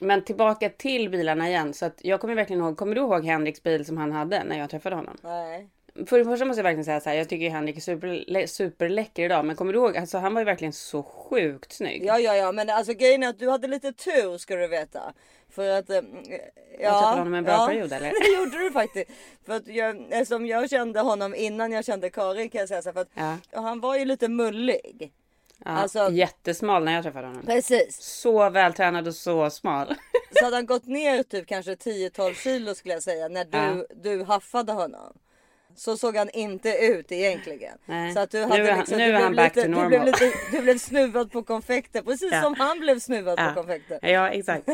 Men 0.00 0.24
tillbaka 0.24 0.68
till 0.68 1.10
bilarna 1.10 1.48
igen. 1.48 1.74
Så 1.74 1.86
att 1.86 1.98
jag 2.04 2.20
kommer 2.20 2.34
verkligen 2.34 2.62
ihåg. 2.62 2.76
Kommer 2.76 2.94
du 2.94 3.00
ihåg 3.00 3.24
Henriks 3.24 3.62
bil 3.62 3.84
som 3.86 3.96
han 3.96 4.12
hade 4.12 4.44
när 4.44 4.58
jag 4.58 4.70
träffade 4.70 4.96
honom? 4.96 5.16
Nej. 5.22 5.68
För 6.06 6.18
det 6.18 6.24
första 6.24 6.44
måste 6.44 6.58
jag 6.58 6.64
verkligen 6.64 6.84
säga 6.84 7.00
så 7.00 7.08
här. 7.10 7.16
Jag 7.16 7.28
tycker 7.28 7.50
Henrik 7.50 7.76
är 7.76 7.80
super, 7.80 8.46
superläcker 8.46 9.24
idag. 9.24 9.44
Men 9.44 9.56
kommer 9.56 9.72
du 9.72 9.78
ihåg? 9.78 9.96
Alltså 9.96 10.18
han 10.18 10.34
var 10.34 10.40
ju 10.40 10.44
verkligen 10.44 10.72
så 10.72 11.02
sjukt 11.02 11.72
snygg. 11.72 12.04
Ja 12.04 12.18
ja 12.18 12.34
ja 12.36 12.52
men 12.52 12.70
alltså 12.70 12.92
grejen 12.92 13.22
är 13.22 13.28
att 13.28 13.38
du 13.38 13.50
hade 13.50 13.68
lite 13.68 13.92
tur 13.92 14.38
ska 14.38 14.56
du 14.56 14.66
veta. 14.68 15.12
För 15.50 15.68
att... 15.78 15.90
eh, 15.90 15.96
Ja, 16.80 16.90
träffade 16.90 17.18
honom 17.18 17.34
en 17.34 17.44
bra 17.44 17.66
period, 17.66 17.92
eller? 17.92 18.10
Det 18.20 18.38
gjorde 18.38 18.58
du 18.64 18.70
faktiskt. 18.70 19.10
För 19.46 19.56
att 19.56 19.66
jag, 19.66 20.06
eftersom 20.10 20.46
jag 20.46 20.70
kände 20.70 21.00
honom 21.00 21.34
innan 21.34 21.72
jag 21.72 21.84
kände 21.84 22.10
Karin 22.10 22.50
kan 22.50 22.58
jag 22.58 22.68
säga 22.68 22.82
så 22.82 22.88
här, 22.88 22.92
för 22.94 23.00
att 23.00 23.10
Ja. 23.52 23.60
han 23.60 23.80
var 23.80 23.96
ju 23.96 24.04
lite 24.04 24.28
mullig. 24.28 25.12
Ja, 25.64 25.70
Alltså- 25.70 26.10
Jättesmal 26.10 26.84
när 26.84 26.92
jag 26.92 27.02
träffade 27.02 27.26
honom. 27.26 27.42
Precis. 27.46 28.00
Så 28.02 28.50
vältränad 28.50 29.08
och 29.08 29.14
så 29.14 29.50
smal. 29.50 29.94
Så 30.38 30.44
hade 30.44 30.56
han 30.56 30.66
gått 30.66 30.86
ner 30.86 31.22
typ 31.22 31.46
kanske 31.46 31.74
10-12 31.74 32.34
kilo 32.34 32.74
skulle 32.74 32.94
jag 32.94 33.02
säga 33.02 33.28
när 33.28 33.44
du, 33.44 33.58
Ja. 33.58 33.84
du 34.02 34.24
haffade 34.24 34.72
honom. 34.72 35.12
Så 35.76 35.96
såg 35.96 36.16
han 36.16 36.30
inte 36.30 36.68
ut 36.80 37.12
egentligen. 37.12 37.78
Nej. 37.86 38.12
Så 38.12 38.20
att 38.20 38.30
du 38.30 38.38
Nu 38.38 38.44
hade 38.46 38.70
han- 38.70 38.78
liksom, 38.78 38.98
nu 38.98 39.04
du 39.12 39.18
blev 39.18 39.32
lite, 39.34 39.62
Du 39.68 39.88
blev, 39.88 40.04
lite, 40.04 40.32
du 40.52 40.62
blev 40.62 40.78
snuvad 40.78 41.32
på 41.32 41.42
konfekter 41.42 42.02
precis 42.02 42.32
Ja. 42.32 42.42
som 42.42 42.54
han 42.54 42.78
blev 42.80 42.98
snuvad 42.98 43.38
Ja. 43.38 43.48
på 43.48 43.54
konfekter. 43.54 43.98
Ja 44.02 44.28
exakt. 44.28 44.68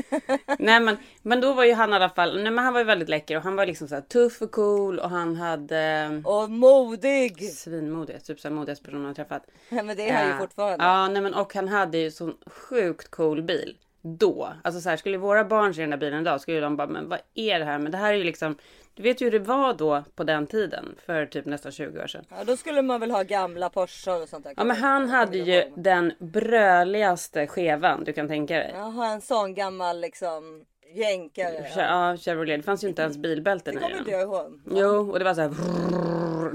nej 0.59 0.81
men, 0.81 0.97
men 1.23 1.41
då 1.41 1.53
var 1.53 1.65
ju 1.65 1.73
han 1.73 1.91
i 1.93 1.95
alla 1.95 2.09
fall, 2.11 2.43
nej 2.43 2.53
men 2.53 2.65
han 2.65 2.73
var 2.73 2.81
ju 2.81 2.87
väldigt 2.87 3.09
läcker 3.09 3.37
och 3.37 3.43
han 3.43 3.57
var 3.57 3.67
liksom 3.67 3.89
så 3.89 4.01
tuff 4.01 4.43
och 4.43 4.51
cool 4.53 4.99
och 4.99 5.11
han 5.11 5.37
hade 5.37 6.23
Och 6.25 6.51
modig. 6.51 7.53
svinmodig, 7.53 8.25
typ 8.25 8.41
så 8.41 8.49
här 8.49 8.55
modigaste 8.55 8.85
personen 8.85 9.05
jag 9.05 9.17
träffat. 9.17 9.43
Ja, 9.69 9.83
men 9.83 9.97
det 9.97 10.09
är 10.09 10.13
han 10.15 10.25
ju 10.27 10.31
Ja. 10.33 10.39
fortfarande. 10.39 10.85
Ja 10.85 11.09
nej 11.09 11.23
men 11.23 11.35
och 11.35 11.55
han 11.55 11.69
hade 11.69 11.99
ju 11.99 12.11
sån 12.11 12.35
sjukt 12.47 13.11
cool 13.11 13.43
bil. 13.43 13.77
Då, 14.03 14.49
alltså 14.65 14.81
så 14.81 14.89
här 14.89 14.97
skulle 14.97 15.19
våra 15.19 15.45
barn 15.45 15.75
se 15.75 15.81
den 15.81 15.91
där 15.91 15.97
bilen 15.97 16.21
idag 16.21 16.41
skulle 16.41 16.61
de 16.61 16.77
bara 16.77 16.87
men 16.87 17.09
vad 17.09 17.19
är 17.35 17.59
det 17.59 17.65
här? 17.65 17.79
Men 17.79 17.93
det 17.93 17.99
här 17.99 18.13
är 18.13 18.17
ju 18.17 18.25
liksom, 18.25 18.57
du 18.95 19.03
vet 19.03 19.21
ju 19.21 19.25
hur 19.25 19.33
det 19.33 19.39
var 19.39 19.75
då 19.75 20.05
på 20.15 20.25
den 20.25 20.47
tiden 20.47 20.95
för 21.07 21.27
typ 21.27 21.45
nästan 21.45 21.73
20 21.73 22.03
år 22.03 22.07
sedan. 22.07 22.25
Ja, 22.31 22.45
då 22.47 22.57
skulle 22.57 22.83
man 22.83 23.01
väl 23.01 23.11
ha 23.11 23.23
gamla 23.23 23.71
Porsche 23.71 24.11
och 24.13 24.29
sånt 24.29 24.45
där. 24.45 24.55
Ja 24.57 24.65
men 24.65 24.77
han 24.77 25.09
hade 25.09 25.39
ju 25.39 25.73
den 25.77 26.13
bröligaste 26.19 27.47
skevan 27.47 28.05
du 28.05 28.13
kan 28.13 28.29
tänka 28.29 28.55
dig. 28.55 28.73
Jaha, 28.75 29.07
en 29.07 29.21
sån 29.21 29.55
gammal 29.55 30.01
liksom 30.01 30.65
jänkare. 30.95 31.67
Ja. 31.77 32.17
Chevrolet. 32.17 32.59
Det 32.61 32.63
fanns 32.63 32.85
ju 32.85 32.89
inte 32.89 33.03
ens 33.03 33.17
bilbälten 33.19 33.75
Det 33.75 33.81
i 33.81 33.83
kommer 33.83 33.91
den. 33.91 33.99
inte 33.99 34.11
jag 34.11 34.23
ihåg. 34.23 34.61
Jo, 34.71 35.11
och 35.11 35.19
det 35.19 35.25
var 35.25 35.35
så 35.35 35.41
här. 35.41 35.53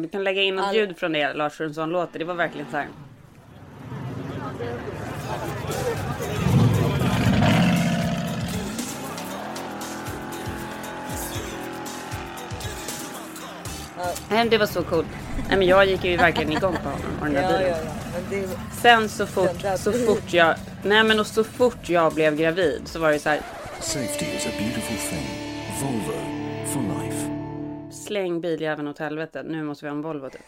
Du 0.01 0.09
kan 0.09 0.23
lägga 0.23 0.41
in 0.41 0.55
något 0.55 0.75
ljud 0.75 0.97
från 0.97 1.11
det 1.13 1.33
Lars 1.33 1.75
sån 1.75 1.89
låter. 1.89 2.19
Det 2.19 2.25
var 2.25 2.35
verkligen 2.35 2.67
så 2.71 2.77
här. 2.77 2.87
Nej, 14.29 14.49
det 14.49 14.57
var 14.57 14.65
så 14.65 14.83
coolt. 14.83 15.07
Nej, 15.49 15.57
men 15.57 15.67
jag 15.67 15.85
gick 15.85 16.03
ju 16.03 16.17
verkligen 16.17 16.51
igång 16.51 16.75
på 16.83 16.89
honom 16.89 17.19
och 17.19 17.25
den 17.25 17.33
där 17.33 17.41
Ja, 17.51 17.57
bilen. 17.57 17.77
ja, 18.31 18.39
ja. 18.41 18.47
Det, 18.47 18.81
Sen 18.81 19.09
så 19.09 19.25
fort, 19.27 19.61
så 19.77 19.91
fort 19.93 20.33
jag, 20.33 20.55
nej 20.83 21.03
men 21.03 21.19
och 21.19 21.27
så 21.27 21.43
fort 21.43 21.89
jag 21.89 22.13
blev 22.13 22.35
gravid 22.35 22.81
så 22.85 22.99
var 22.99 23.11
det 23.11 23.19
så 23.19 23.29
här. 23.29 23.41
Safety 23.79 24.25
is 24.25 24.45
a 24.45 24.49
beautiful 24.59 24.97
thing. 24.97 25.27
Volvo 25.81 26.13
for 26.73 27.03
life. 27.03 27.29
Släng 28.07 28.41
biljäveln 28.41 28.87
åt 28.87 28.99
helvete. 28.99 29.43
Nu 29.43 29.63
måste 29.63 29.85
vi 29.85 29.89
ha 29.89 29.95
en 29.95 30.01
Volvo 30.01 30.29
typ. 30.29 30.41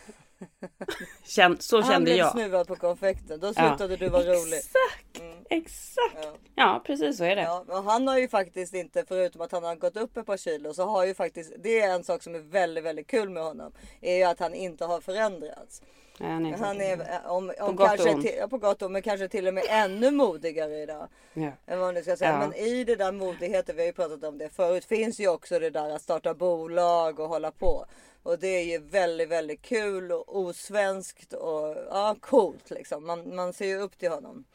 Känn, 1.27 1.57
så 1.59 1.81
han 1.81 1.91
kände 1.91 2.05
blev 2.05 2.17
jag. 2.17 2.31
snuvad 2.31 2.67
på 2.67 2.75
konfekten. 2.75 3.39
Då 3.39 3.53
slutade 3.53 3.95
du 3.95 4.09
vara 4.09 4.24
rolig. 4.24 4.57
Exakt, 4.57 5.24
exakt. 5.50 6.18
Ja. 6.22 6.34
Ja, 6.56 6.82
precis 6.86 7.18
så 7.18 7.24
är 7.24 7.36
det. 7.36 7.42
Ja, 7.42 7.66
och 7.68 7.84
han 7.84 8.08
har 8.08 8.18
ju 8.18 8.28
faktiskt 8.28 8.74
inte, 8.74 9.06
förutom 9.08 9.42
att 9.42 9.52
han 9.52 9.64
har 9.64 9.75
gått 9.75 9.98
upp 9.98 10.18
ett 10.18 10.25
par 10.25 10.38
kilo, 10.38 10.74
så 10.74 10.86
har 10.86 11.06
ju 11.06 11.14
faktiskt, 11.14 11.54
det 11.58 11.80
är 11.80 11.94
en 11.94 12.04
sak 12.04 12.24
som 12.24 12.36
är 12.36 12.40
väldigt, 12.40 12.84
väldigt 12.84 13.08
kul 13.08 13.30
med 13.30 13.44
honom. 13.44 13.72
Är 14.02 14.16
ju 14.16 14.24
att 14.24 14.40
han 14.40 14.54
inte 14.54 14.86
har 14.86 15.02
förändrats. 15.02 15.82
Nej, 16.19 16.29
han 16.31 16.45
är 16.45 16.57
Han 16.57 16.81
är 16.81 17.00
eh, 17.00 17.31
om, 17.31 17.53
om 17.60 17.75
gott 17.75 17.91
och 17.91 17.98
kanske 18.05 18.22
till, 18.22 18.50
på 18.50 18.57
gott 18.57 18.81
och 18.81 18.91
men 18.91 19.01
kanske 19.01 19.27
till 19.27 19.48
och 19.48 19.53
med 19.53 19.63
ännu 19.69 20.12
modigare 20.12 20.81
idag. 20.81 21.07
Ja. 21.34 21.51
Än 21.67 21.79
vad 21.79 21.93
ni 21.93 22.01
ska 22.03 22.15
säga. 22.15 22.31
Ja. 22.31 22.39
Men 22.39 22.53
i 22.55 22.84
det 22.84 22.95
där 22.95 23.12
modigheten, 23.12 23.75
vi 23.75 23.81
har 23.81 23.88
ju 23.88 23.93
pratat 23.93 24.24
om 24.24 24.38
det 24.38 24.50
förut, 24.50 24.86
finns 24.86 25.19
ju 25.19 25.27
också 25.27 25.60
det 25.60 25.69
där 25.69 25.89
att 25.89 26.01
starta 26.01 26.34
bolag 26.34 27.19
och 27.19 27.27
hålla 27.29 27.51
på. 27.51 27.86
Och 28.24 28.39
det 28.39 28.48
är 28.48 28.63
ju 28.63 28.77
väldigt, 28.79 29.29
väldigt 29.29 29.62
kul 29.62 30.12
och 30.12 30.36
osvenskt 30.38 31.34
och 31.34 31.75
ja, 31.89 32.15
coolt 32.19 32.69
liksom. 32.69 33.05
Man, 33.05 33.36
man 33.36 33.53
ser 33.53 33.65
ju 33.65 33.77
upp 33.77 33.98
till 33.98 34.10
honom. 34.10 34.45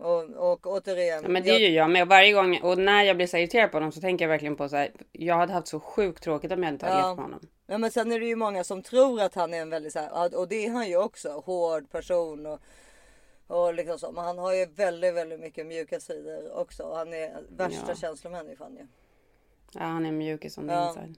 Och, 0.00 0.50
och 0.52 0.66
återigen. 0.66 1.18
Mm. 1.18 1.22
Ja, 1.24 1.28
men 1.28 1.42
det 1.42 1.48
jag- 1.48 1.60
gör 1.60 1.68
jag 1.70 1.90
med. 1.90 2.02
Och 2.02 2.08
varje 2.08 2.32
gång, 2.32 2.60
och 2.62 2.78
när 2.78 3.02
jag 3.04 3.16
blir 3.16 3.26
så 3.26 3.36
irriterad 3.36 3.70
på 3.70 3.76
honom 3.76 3.92
så 3.92 4.00
tänker 4.00 4.24
jag 4.24 4.30
verkligen 4.30 4.56
på 4.56 4.68
så 4.68 4.76
här. 4.76 4.90
Jag 5.12 5.34
hade 5.36 5.52
haft 5.52 5.68
så 5.68 5.80
sjukt 5.80 6.22
tråkigt 6.22 6.52
om 6.52 6.62
jag 6.62 6.72
inte 6.72 6.86
hade 6.86 6.98
Ja. 7.00 7.06
levt 7.08 7.16
med 7.16 7.24
honom. 7.24 7.40
Ja, 7.66 7.78
men 7.78 7.90
sen 7.90 8.12
är 8.12 8.20
det 8.20 8.26
ju 8.26 8.36
många 8.36 8.64
som 8.64 8.82
tror 8.82 9.20
att 9.20 9.34
han 9.34 9.54
är 9.54 9.62
en 9.62 9.70
väldigt 9.70 9.92
så 9.92 9.98
här, 9.98 10.36
och 10.38 10.48
det 10.48 10.66
är 10.66 10.70
han 10.70 10.88
ju 10.88 10.96
också, 10.96 11.28
hård 11.46 11.90
person 11.90 12.46
och, 12.46 12.60
och 13.46 13.74
liksom 13.74 13.98
så. 13.98 14.12
Men 14.12 14.24
han 14.24 14.38
har 14.38 14.54
ju 14.54 14.66
väldigt, 14.66 15.14
väldigt 15.14 15.40
mycket 15.40 15.66
mjuka 15.66 16.00
sidor 16.00 16.56
också. 16.58 16.94
Han 16.94 17.12
är 17.14 17.42
värsta 17.48 17.84
Ja. 17.88 17.94
känslomänniskan 17.94 18.76
ju. 18.76 18.86
Ja, 19.72 19.80
han 19.80 20.06
är 20.06 20.12
mjukis 20.12 20.54
som 20.54 20.68
Ja. 20.68 20.88
inside. 20.88 21.14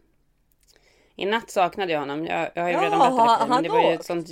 I 1.17 1.27
natt 1.27 1.51
saknade 1.51 1.93
jag 1.93 2.01
honom. 2.01 2.27
Jag, 2.27 2.51
jag 2.55 2.63
har 2.63 2.69
ju 2.69 2.75
Ja, 2.75 2.83
redan 2.83 2.99
berättat 2.99 3.39
det 3.41 3.45
för 3.47 3.55
men 3.55 3.63
det 3.63 3.69
var 3.69 3.83
ju 3.91 3.95
ett 3.95 4.05
sånt... 4.05 4.29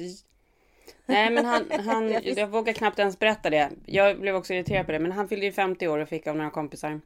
Nej 1.07 1.31
men 1.31 1.45
han, 1.45 1.71
han 1.71 2.13
jag 2.37 2.47
vågar 2.49 2.73
knappt 2.73 2.99
ens 2.99 3.19
berätta 3.19 3.51
det. 3.51 3.71
Jag 3.87 4.21
blev 4.21 4.37
också 4.37 4.55
irriterad 4.55 4.87
på 4.87 4.93
det. 4.93 4.99
Men 4.99 5.13
han 5.13 5.29
fyllde 5.29 5.47
ju 5.47 5.53
50 5.53 5.89
år 5.89 5.99
och 5.99 6.09
fick 6.09 6.27
av 6.27 6.37
några 6.37 6.51
kompisar 6.51 7.01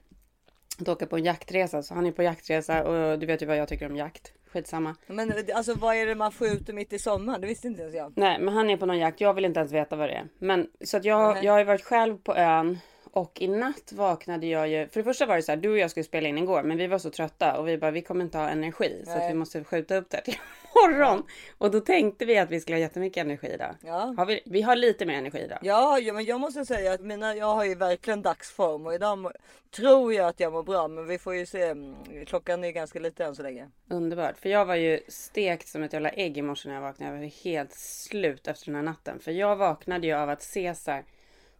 att 0.80 0.88
åka 0.88 1.06
på 1.06 1.16
en 1.16 1.24
jaktresa. 1.24 1.82
Så 1.82 1.94
han 1.94 2.06
är 2.06 2.12
på 2.12 2.22
jaktresa 2.22 2.84
och 2.84 3.18
du 3.18 3.26
vet 3.26 3.42
ju 3.42 3.46
vad 3.46 3.56
jag 3.56 3.68
tycker 3.68 3.86
om 3.86 3.96
jakt. 3.96 4.32
Skitsamma. 4.52 4.96
Men 5.06 5.32
alltså 5.54 5.74
vad 5.74 5.96
är 5.96 6.06
det 6.06 6.14
man 6.14 6.32
skjuter 6.32 6.72
mitt 6.72 6.92
i 6.92 6.98
sommaren? 6.98 7.40
Det 7.40 7.46
visste 7.46 7.66
inte 7.66 7.82
ens 7.82 7.94
jag. 7.94 8.12
Nej, 8.16 8.40
men 8.40 8.54
han 8.54 8.70
är 8.70 8.76
på 8.76 8.86
någon 8.86 8.98
jakt. 8.98 9.20
Jag 9.20 9.34
vill 9.34 9.44
inte 9.44 9.60
ens 9.60 9.72
veta 9.72 9.96
vad 9.96 10.08
det 10.08 10.14
är. 10.14 10.28
Men 10.38 10.68
så 10.84 10.96
att 10.96 11.04
jag, 11.04 11.34
Nej. 11.34 11.44
jag 11.44 11.52
har 11.52 11.58
ju 11.58 11.64
varit 11.64 11.84
själv 11.84 12.18
på 12.18 12.36
ön. 12.36 12.78
Och 13.12 13.40
i 13.40 13.48
natt 13.48 13.92
vaknade 13.92 14.46
jag 14.46 14.68
ju. 14.68 14.88
För 14.88 15.00
det 15.00 15.04
första 15.04 15.26
var 15.26 15.36
det 15.36 15.42
så 15.42 15.52
här. 15.52 15.56
Du 15.56 15.70
och 15.70 15.78
jag 15.78 15.90
skulle 15.90 16.04
spela 16.04 16.28
in 16.28 16.38
igår. 16.38 16.62
Men 16.62 16.76
vi 16.76 16.86
var 16.86 16.98
så 16.98 17.10
trötta. 17.10 17.58
Och 17.58 17.68
vi 17.68 17.78
bara, 17.78 17.90
vi 17.90 18.02
kommer 18.02 18.24
inte 18.24 18.38
ha 18.38 18.48
energi. 18.48 19.02
Så 19.04 19.18
Nej. 19.18 19.28
vi 19.28 19.34
måste 19.34 19.64
skjuta 19.64 19.96
upp 19.96 20.10
det 20.10 20.20
till 20.20 20.34
imorgon. 20.74 21.22
Och 21.58 21.70
då 21.70 21.80
tänkte 21.80 22.24
vi 22.24 22.38
att 22.38 22.50
vi 22.50 22.60
skulle 22.60 22.76
ha 22.76 22.80
jättemycket 22.80 23.24
energi 23.24 23.46
idag. 23.54 23.74
Ja. 23.84 24.14
Har 24.16 24.26
vi, 24.26 24.40
vi 24.44 24.62
har 24.62 24.76
lite 24.76 25.06
mer 25.06 25.14
energi 25.14 25.38
idag. 25.38 25.58
Ja, 25.62 25.98
ja, 25.98 26.12
men 26.12 26.24
jag 26.24 26.40
måste 26.40 26.64
säga 26.64 26.92
att 26.92 27.00
mina, 27.00 27.34
jag 27.34 27.54
har 27.54 27.64
ju 27.64 27.74
verkligen 27.74 28.22
dagsform 28.22 28.86
och 28.86 28.94
idag 28.94 29.18
må, 29.18 29.32
tror 29.76 30.14
jag 30.14 30.26
att 30.28 30.40
jag 30.40 30.52
mår 30.52 30.62
bra. 30.62 30.88
Men 30.88 31.06
vi 31.06 31.18
får 31.18 31.34
ju 31.34 31.46
se. 31.46 31.62
Mm, 31.62 31.96
Klockan 32.26 32.64
är 32.64 32.70
ganska 32.70 32.98
lite 32.98 33.24
än 33.24 33.34
så 33.34 33.42
länge. 33.42 33.68
Underbart. 33.90 34.38
För 34.38 34.48
jag 34.48 34.64
var 34.64 34.74
ju 34.74 35.00
stekt 35.08 35.68
som 35.68 35.82
ett 35.82 35.92
jävla 35.92 36.10
ägg 36.10 36.38
i 36.38 36.42
morse 36.42 36.68
när 36.68 36.74
jag 36.74 36.82
vaknade. 36.82 37.12
Jag 37.12 37.20
var 37.20 37.44
helt 37.44 37.72
slut 37.72 38.48
efter 38.48 38.66
den 38.66 38.74
här 38.74 38.82
natten. 38.82 39.18
För 39.20 39.30
jag 39.32 39.56
vaknade 39.56 40.06
ju 40.06 40.12
av 40.12 40.30
att 40.30 40.42
Cesar 40.42 41.04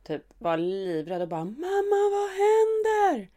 typ 0.03 0.23
var 0.39 0.57
livrädd 0.57 1.23
och 1.23 1.29
bara 1.29 1.45
Mamma 1.45 2.11
vad 2.13 2.31
händer? 2.31 3.29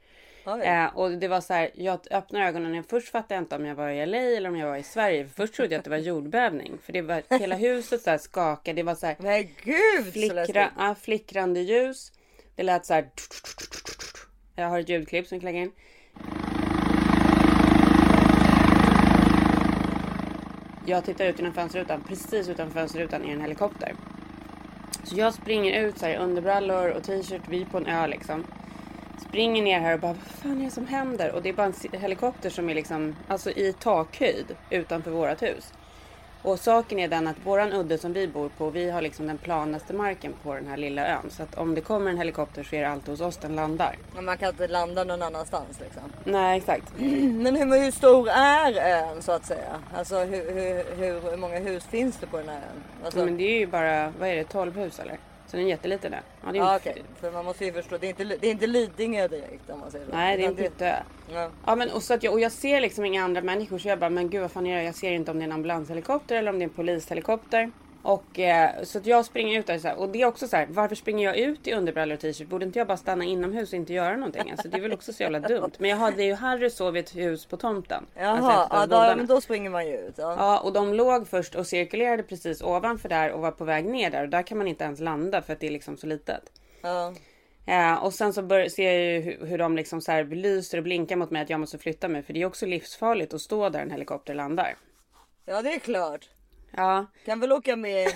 Eh, 0.45 0.97
och 0.97 1.11
det 1.11 1.27
var 1.27 1.41
så 1.41 1.53
här, 1.53 1.71
jag 1.73 1.99
öppnade 2.11 2.45
ögonen 2.45 2.79
och 2.79 2.85
först 2.89 3.09
fattade 3.09 3.33
jag 3.35 3.41
inte 3.41 3.55
om 3.55 3.65
jag 3.65 3.75
var 3.75 3.89
i 3.89 4.05
LA 4.05 4.17
eller 4.17 4.49
om 4.49 4.57
jag 4.57 4.67
var 4.67 4.77
i 4.77 4.83
Sverige. 4.83 5.25
För 5.27 5.33
först 5.33 5.53
trodde 5.53 5.73
jag 5.73 5.79
att 5.79 5.83
det 5.83 5.89
var 5.89 5.97
jordbävning. 5.97 6.77
För 6.83 6.93
det 6.93 7.01
var 7.01 7.39
hela 7.39 7.55
huset 7.55 8.01
så 8.01 8.09
här 8.09 8.17
skakade. 8.17 8.75
Det 8.75 8.83
var 8.83 8.95
så 8.95 9.05
här 9.05 9.15
Men 9.19 9.47
gud 9.63 10.13
flickra, 10.13 10.71
ja, 10.77 10.95
flickrande 11.01 11.59
ljus. 11.59 12.11
Det 12.55 12.63
lät 12.63 12.85
så 12.85 12.93
här. 12.93 13.09
Jag 14.55 14.69
har 14.69 14.79
ett 14.79 14.89
ljudklipp 14.89 15.27
som 15.27 15.35
jag 15.35 15.43
lägga 15.43 15.59
in. 15.59 15.71
Jag 20.85 21.05
tittar 21.05 21.25
ut 21.25 21.39
genom 21.39 21.53
fönsterrutan. 21.53 22.03
Precis 22.07 22.49
utanför 22.49 22.79
fönsterrutan 22.79 23.25
är 23.25 23.33
en 23.33 23.41
helikopter. 23.41 23.95
Så 25.03 25.15
jag 25.15 25.33
springer 25.33 25.87
ut 25.87 25.97
så 25.97 26.05
här 26.05 26.13
i 26.13 26.17
underbrallor 26.17 26.89
och 26.89 27.03
t-shirt. 27.03 27.41
Vi 27.47 27.61
är 27.61 27.65
på 27.65 27.77
en 27.77 27.87
ö 27.87 28.07
liksom. 28.07 28.43
Springer 29.27 29.63
ner 29.63 29.79
här 29.79 29.93
och 29.93 29.99
bara 29.99 30.13
vad 30.13 30.21
fan 30.23 30.61
är 30.61 30.65
det 30.65 30.71
som 30.71 30.87
händer? 30.87 31.31
Och 31.31 31.41
det 31.41 31.49
är 31.49 31.53
bara 31.53 31.67
en 31.91 31.99
helikopter 31.99 32.49
som 32.49 32.69
är 32.69 32.75
liksom 32.75 33.15
alltså 33.27 33.51
i 33.51 33.73
takhöjd 33.73 34.55
utanför 34.69 35.11
vårt 35.11 35.41
hus. 35.41 35.73
Och 36.43 36.59
saken 36.59 36.99
är 36.99 37.07
den 37.07 37.27
att 37.27 37.45
våran 37.45 37.73
udde 37.73 37.97
som 37.97 38.13
vi 38.13 38.27
bor 38.27 38.49
på, 38.49 38.69
vi 38.69 38.89
har 38.89 39.01
liksom 39.01 39.27
den 39.27 39.37
planaste 39.37 39.93
marken 39.93 40.33
på 40.43 40.53
den 40.53 40.67
här 40.67 40.77
lilla 40.77 41.07
ön. 41.07 41.29
Så 41.29 41.43
att 41.43 41.55
om 41.55 41.75
det 41.75 41.81
kommer 41.81 42.11
en 42.11 42.17
helikopter 42.17 42.63
så 42.63 42.75
är 42.75 42.81
det 42.81 42.89
alltid 42.89 43.09
hos 43.09 43.21
oss 43.21 43.37
den 43.37 43.55
landar. 43.55 43.95
Men 44.15 44.25
man 44.25 44.37
kan 44.37 44.49
inte 44.49 44.67
landa 44.67 45.03
någon 45.03 45.21
annanstans 45.21 45.79
liksom. 45.79 46.03
Nej 46.23 46.57
exakt. 46.57 46.93
Men 46.97 47.55
hur, 47.55 47.83
hur 47.83 47.91
stor 47.91 48.29
är 48.29 48.73
ön 48.73 49.21
så 49.21 49.31
att 49.31 49.45
säga? 49.45 49.81
Alltså 49.97 50.19
hur, 50.19 50.55
hur, 50.97 51.31
hur, 51.31 51.37
många 51.37 51.59
hus 51.59 51.83
finns 51.85 52.17
det 52.17 52.27
på 52.27 52.37
den 52.37 52.49
här 52.49 52.55
ön? 52.55 52.83
Alltså, 53.05 53.25
Men 53.25 53.37
det 53.37 53.43
är 53.43 53.59
ju 53.59 53.67
bara, 53.67 54.13
vad 54.19 54.29
är 54.29 54.35
det, 54.35 54.43
12 54.43 54.77
hus 54.77 54.99
eller? 54.99 55.17
Så 55.53 55.57
den 55.57 55.65
är 55.65 55.69
jätteliten. 55.69 56.15
Ja, 56.45 56.51
det 56.51 56.57
är 56.59 56.75
inte- 56.75 56.89
okej. 56.89 57.03
För 57.19 57.31
man 57.31 57.45
måste 57.45 57.65
ju 57.65 57.73
förstå, 57.73 57.97
det 57.97 58.07
är 58.07 58.09
inte, 58.09 58.23
det 58.23 58.47
är 58.47 58.51
inte 58.51 58.67
Lidingö 58.67 59.27
direkt 59.27 59.69
om 59.69 59.79
man 59.79 59.91
säger 59.91 60.05
så. 60.05 60.11
Nej 60.11 60.37
det 60.37 60.43
är 60.43 60.51
Utan 60.51 60.65
inte 60.65 60.85
ett 60.85 60.97
ö. 60.97 61.03
Ja. 61.33 61.49
Ja 61.65 61.75
men 61.75 61.89
och, 61.91 62.03
så 62.03 62.13
att 62.13 62.23
jag, 62.23 62.33
och 62.33 62.39
jag 62.39 62.51
ser 62.51 62.81
liksom 62.81 63.05
inga 63.05 63.23
andra 63.23 63.41
människor 63.41 63.77
så 63.77 63.87
jag 63.87 63.99
bara 63.99 64.09
men 64.09 64.29
gud 64.29 64.41
vad 64.41 64.51
fan 64.51 64.67
är 64.67 64.77
det? 64.77 64.83
Jag 64.83 64.95
ser 64.95 65.11
inte 65.11 65.31
om 65.31 65.37
det 65.37 65.43
är 65.43 65.47
en 65.47 65.51
ambulanshelikopter 65.51 66.35
eller 66.35 66.49
om 66.51 66.59
det 66.59 66.63
är 66.63 66.67
en 66.67 66.73
polishelikopter. 66.73 67.71
Och 68.03 68.39
eh, 68.39 68.83
så 68.83 68.97
att 68.97 69.05
jag 69.05 69.25
springer 69.25 69.59
ut 69.59 69.67
där 69.67 69.79
så 69.79 69.87
här, 69.87 69.95
och 69.99 70.09
det 70.09 70.21
är 70.21 70.25
också 70.25 70.47
så 70.47 70.55
här 70.55 70.67
varför 70.69 70.95
springer 70.95 71.25
jag 71.25 71.37
ut 71.37 71.67
i 71.67 71.73
underbrallor 71.73 72.13
och 72.13 72.19
t-shirt? 72.21 72.47
Borde 72.47 72.65
inte 72.65 72.79
jag 72.79 72.87
bara 72.87 72.97
stanna 72.97 73.23
inomhus 73.23 73.69
och 73.69 73.75
inte 73.77 73.93
göra 73.93 74.15
någonting? 74.15 74.51
Alltså 74.51 74.69
det 74.69 74.77
är 74.77 74.81
väl 74.81 74.93
också 74.93 75.13
så 75.13 75.23
jävla 75.23 75.39
dumt. 75.39 75.71
Men 75.77 75.89
jag 75.89 75.97
hade 75.97 76.23
ju 76.23 76.33
Harry 76.33 76.69
sov 76.69 76.97
i 76.97 76.99
ett 76.99 77.15
hus 77.15 77.45
på 77.45 77.57
tomten. 77.57 78.05
Jaha, 78.15 78.27
Alltså, 78.37 78.95
ja, 78.95 79.09
då, 79.11 79.17
men 79.17 79.27
då 79.27 79.41
springer 79.41 79.69
man 79.69 79.87
ju 79.87 79.97
ut. 79.97 80.13
Ja. 80.17 80.35
Ja, 80.37 80.59
och 80.59 80.73
de 80.73 80.93
låg 80.93 81.27
först 81.27 81.55
och 81.55 81.67
cirkulerade 81.67 82.23
precis 82.23 82.61
ovanför 82.61 83.09
där 83.09 83.31
och 83.31 83.41
var 83.41 83.51
på 83.51 83.63
väg 83.65 83.85
ner 83.85 84.11
där. 84.11 84.23
Och 84.23 84.29
där 84.29 84.41
kan 84.43 84.57
man 84.57 84.67
inte 84.67 84.83
ens 84.83 84.99
landa 84.99 85.41
för 85.41 85.53
att 85.53 85.59
det 85.59 85.67
är 85.67 85.71
liksom 85.71 85.97
så 85.97 86.07
litet. 86.07 86.51
Ja. 86.81 87.13
Eh, 87.65 88.03
och 88.03 88.13
sen 88.13 88.33
så 88.33 88.41
bör, 88.41 88.67
ser 88.67 88.91
jag 88.91 89.01
ju 89.01 89.21
hur, 89.21 89.45
hur 89.45 89.57
de 89.57 89.75
liksom 89.75 90.01
så 90.01 90.11
här 90.11 90.23
lyser 90.23 90.77
och 90.77 90.83
blinkar 90.83 91.15
mot 91.15 91.31
mig 91.31 91.41
att 91.41 91.49
jag 91.49 91.59
måste 91.59 91.77
flytta 91.77 92.07
mig. 92.07 92.23
För 92.23 92.33
det 92.33 92.41
är 92.41 92.45
också 92.45 92.65
livsfarligt 92.65 93.33
att 93.33 93.41
stå 93.41 93.69
där 93.69 93.79
en 93.79 93.91
helikopter 93.91 94.33
landar. 94.33 94.75
ja, 95.45 95.61
det 95.61 95.73
är 95.73 95.79
klart. 95.79 96.29
Ja, 96.75 97.05
Kan 97.25 97.39
väl 97.39 97.51
åka 97.51 97.75
med, 97.75 98.07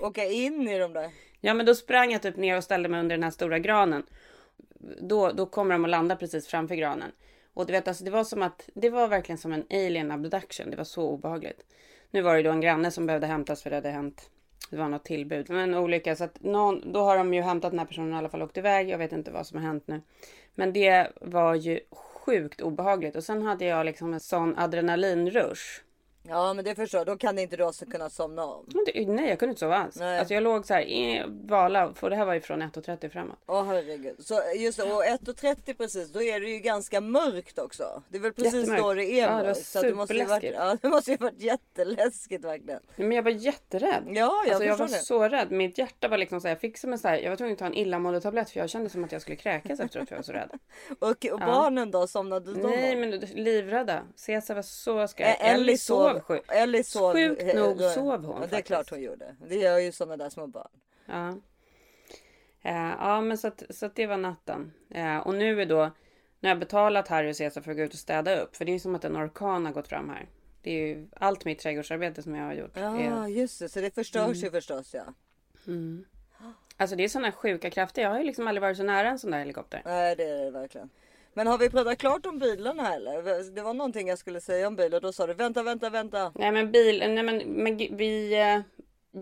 åka 0.00 0.24
in 0.24 0.68
i 0.68 0.78
de 0.78 0.92
där. 0.92 1.10
ja 1.40 1.54
men 1.54 1.66
då 1.66 1.74
sprang 1.74 2.12
jag 2.12 2.22
typ 2.22 2.36
ner 2.36 2.56
och 2.56 2.64
ställde 2.64 2.88
mig 2.88 3.00
under 3.00 3.16
den 3.16 3.22
här 3.22 3.30
stora 3.30 3.58
granen. 3.58 4.02
Då, 5.00 5.30
då 5.32 5.46
kommer 5.46 5.74
de 5.74 5.84
att 5.84 5.90
landa 5.90 6.16
precis 6.16 6.46
framför 6.46 6.74
granen. 6.74 7.12
Och 7.54 7.66
du 7.66 7.72
vet, 7.72 7.88
alltså, 7.88 8.04
det 8.04 8.10
var 8.10 8.24
som 8.24 8.42
att 8.42 8.68
det 8.74 8.90
var 8.90 9.08
verkligen 9.08 9.38
som 9.38 9.52
en 9.52 9.64
alien 9.70 10.10
abduction. 10.10 10.70
Det 10.70 10.76
var 10.76 10.84
så 10.84 11.08
obehagligt. 11.08 11.64
Nu 12.10 12.22
var 12.22 12.36
det 12.36 12.42
då 12.42 12.50
en 12.50 12.60
granne 12.60 12.90
som 12.90 13.06
behövde 13.06 13.26
hämtas 13.26 13.62
för 13.62 13.70
det 13.70 13.76
hade 13.76 13.90
hänt. 13.90 14.30
Det 14.70 14.76
var 14.76 14.88
något 14.88 15.04
tillbud, 15.04 15.50
men 15.50 15.58
en 15.58 15.74
olycka. 15.74 16.16
Så 16.16 16.24
att 16.24 16.42
någon, 16.42 16.92
då 16.92 17.00
har 17.00 17.16
de 17.16 17.34
ju 17.34 17.40
hämtat 17.42 17.70
den 17.72 17.78
här 17.78 17.86
personen 17.86 18.12
i 18.12 18.16
alla 18.16 18.28
fall 18.28 18.42
åkt 18.42 18.56
iväg. 18.56 18.88
Jag 18.88 18.98
vet 18.98 19.12
inte 19.12 19.30
vad 19.30 19.46
som 19.46 19.58
har 19.58 19.66
hänt 19.66 19.84
nu. 19.86 20.00
Men 20.54 20.72
det 20.72 21.08
var 21.20 21.54
ju 21.54 21.80
sjukt 21.90 22.60
obehagligt. 22.60 23.16
Och 23.16 23.24
sen 23.24 23.42
hade 23.42 23.64
jag 23.64 23.86
liksom 23.86 24.14
en 24.14 24.20
sån 24.20 24.58
adrenalinrush. 24.58 25.80
Ja, 26.28 26.54
men 26.54 26.64
det 26.64 26.74
förstår 26.74 26.98
jag. 26.98 27.06
Då 27.06 27.16
kan 27.16 27.38
inte 27.38 27.56
du 27.56 27.64
också 27.64 27.86
kunna 27.86 28.10
somna 28.10 28.44
om. 28.44 28.64
Nej, 29.06 29.28
jag 29.28 29.38
kunde 29.38 29.50
inte 29.50 29.60
sova 29.60 29.76
alls. 29.76 29.96
Nej. 29.96 30.18
Alltså 30.18 30.34
jag 30.34 30.42
låg 30.42 30.66
så 30.66 30.74
här 30.74 30.82
i 30.82 31.22
vala. 31.28 31.94
För 31.94 32.10
det 32.10 32.16
här 32.16 32.24
var 32.24 32.34
ju 32.34 32.40
från 32.40 32.62
1.30 32.62 33.08
framåt. 33.08 33.38
Åh 33.46 33.64
herregud. 33.64 34.16
Så 34.18 34.40
just 34.56 34.78
det, 34.78 34.82
och 34.92 35.04
1.30 35.04 35.74
precis, 35.76 36.12
då 36.12 36.22
är 36.22 36.40
det 36.40 36.46
ju 36.50 36.58
ganska 36.58 37.00
mörkt 37.00 37.58
också. 37.58 38.02
Det 38.08 38.18
är 38.18 38.22
väl 38.22 38.32
precis 38.32 38.68
då 38.78 38.94
det 38.94 39.04
är 39.04 39.20
Ja, 39.22 39.28
det 39.28 39.34
var 39.36 39.42
mörkt. 39.44 39.66
så 39.66 39.78
att 39.78 39.82
det 39.84 39.94
måste 39.94 40.14
ju 40.14 40.24
varit, 40.24 40.42
superläskigt. 40.42 40.56
ja, 40.58 40.76
det 40.82 40.88
måste 40.88 41.10
ju 41.10 41.16
varit 41.16 41.40
jätteläskigt 41.42 42.44
verkligen. 42.44 42.80
Men 42.96 43.12
jag 43.12 43.22
var 43.22 43.30
jätterädd. 43.30 44.02
Ja, 44.06 44.42
jag 44.46 44.54
alltså 44.54 44.64
jag 44.64 44.76
var 44.76 44.86
det. 44.86 44.92
så 44.92 45.28
rädd. 45.28 45.50
Mitt 45.50 45.78
hjärta 45.78 46.08
var 46.08 46.18
liksom 46.18 46.40
så 46.40 46.48
här, 46.48 46.54
jag 46.54 46.60
fick 46.60 46.78
som 46.78 46.92
en 46.92 46.98
så 46.98 47.08
här, 47.08 47.18
jag 47.18 47.30
var 47.30 47.36
tvungen 47.36 47.52
att 47.52 47.58
ta 47.58 47.66
en 47.66 47.74
illamående 47.74 48.20
tablett 48.20 48.50
för 48.50 48.60
jag 48.60 48.70
kände 48.70 48.90
som 48.90 49.04
att 49.04 49.12
jag 49.12 49.22
skulle 49.22 49.36
kräkas 49.36 49.80
efteråt 49.80 50.08
för 50.08 50.14
jag 50.16 50.18
var 50.18 50.24
så 50.24 50.32
rädd. 50.32 50.50
Och, 50.98 51.26
och 51.32 51.38
barnen 51.40 51.90
då, 51.90 52.06
somnade 52.06 52.52
de 52.54 52.60
Nej 52.60 52.96
men 52.96 53.10
livrädda. 53.44 54.02
Cesar 54.16 54.54
var 54.54 54.62
så 54.62 55.08
skraj. 55.08 55.30
Ä- 55.30 55.36
Ellie 55.44 55.78
sov 55.78 56.13
sjukt. 56.20 56.50
Ellie 56.52 56.84
sov. 56.84 57.12
Sjukt 57.12 57.42
eh, 57.42 57.54
nog 57.54 57.78
då- 57.78 57.88
sov 57.90 58.24
hon 58.24 58.40
ja, 58.40 58.46
Det 58.50 58.56
är 58.56 58.60
klart 58.62 58.90
hon 58.90 59.02
gjorde. 59.02 59.36
Det 59.48 59.56
gör 59.56 59.78
ju 59.78 59.92
sådana 59.92 60.16
där 60.16 60.30
små 60.30 60.46
barn. 60.46 60.68
Ja. 61.06 61.28
Eh, 62.62 62.92
ja 62.98 63.20
men 63.20 63.38
så 63.38 63.48
att, 63.48 63.62
så 63.70 63.86
att 63.86 63.94
det 63.94 64.06
var 64.06 64.16
natten. 64.16 64.72
Eh, 64.90 65.18
och 65.18 65.34
nu 65.34 65.62
är 65.62 65.66
då, 65.66 65.90
när 66.40 66.50
jag 66.50 66.58
betalat 66.58 67.08
Harry 67.08 67.30
och 67.32 67.36
Cesar 67.36 67.60
för 67.60 67.70
att 67.70 67.76
gå 67.76 67.82
ut 67.82 67.92
och 67.92 67.98
städa 67.98 68.40
upp. 68.40 68.56
För 68.56 68.64
det 68.64 68.72
är 68.74 68.78
som 68.78 68.94
att 68.94 69.04
en 69.04 69.16
orkan 69.16 69.66
har 69.66 69.72
gått 69.72 69.88
fram 69.88 70.08
här. 70.10 70.28
Det 70.62 70.70
är 70.70 70.86
ju 70.86 71.08
allt 71.16 71.44
mitt 71.44 71.58
trädgårdsarbete 71.58 72.22
som 72.22 72.34
jag 72.34 72.44
har 72.44 72.54
gjort. 72.54 72.70
Ja, 72.74 73.00
Är, 73.00 73.26
just 73.28 73.58
det. 73.58 73.68
Så 73.68 73.80
det 73.80 73.94
förstörs 73.94 74.22
Mm. 74.26 74.34
ju 74.38 74.50
förstås 74.50 74.94
ja. 74.94 75.04
alltså 76.76 76.96
det 76.96 77.04
är 77.04 77.08
sådana 77.08 77.32
sjuka 77.32 77.70
krafter. 77.70 78.02
Jag 78.02 78.10
har 78.10 78.18
ju 78.18 78.24
liksom 78.24 78.46
aldrig 78.46 78.62
varit 78.62 78.76
så 78.76 78.82
nära 78.82 79.08
en 79.08 79.18
sån 79.18 79.30
där 79.30 79.38
helikopter. 79.38 79.82
Nej, 79.84 80.16
det 80.16 80.24
är 80.24 80.44
det 80.44 80.50
verkligen. 80.50 80.90
Men 81.34 81.46
har 81.46 81.58
vi 81.58 81.70
pratat 81.70 81.98
klart 81.98 82.26
om 82.26 82.38
bilarna 82.38 82.94
eller? 82.94 83.54
Det 83.54 83.62
var 83.62 83.74
någonting 83.74 84.08
jag 84.08 84.18
skulle 84.18 84.40
säga 84.40 84.68
om 84.68 84.76
bilar. 84.76 85.00
Då 85.00 85.12
sa 85.12 85.26
du 85.26 85.34
vänta, 85.34 85.62
vänta, 85.62 85.90
vänta. 85.90 86.32
Nej 86.34 86.52
men 86.52 86.72
bil, 86.72 86.98
nej 86.98 87.22
men, 87.22 87.36
men 87.36 87.76
vi, 87.76 88.40
eh, 88.40 88.60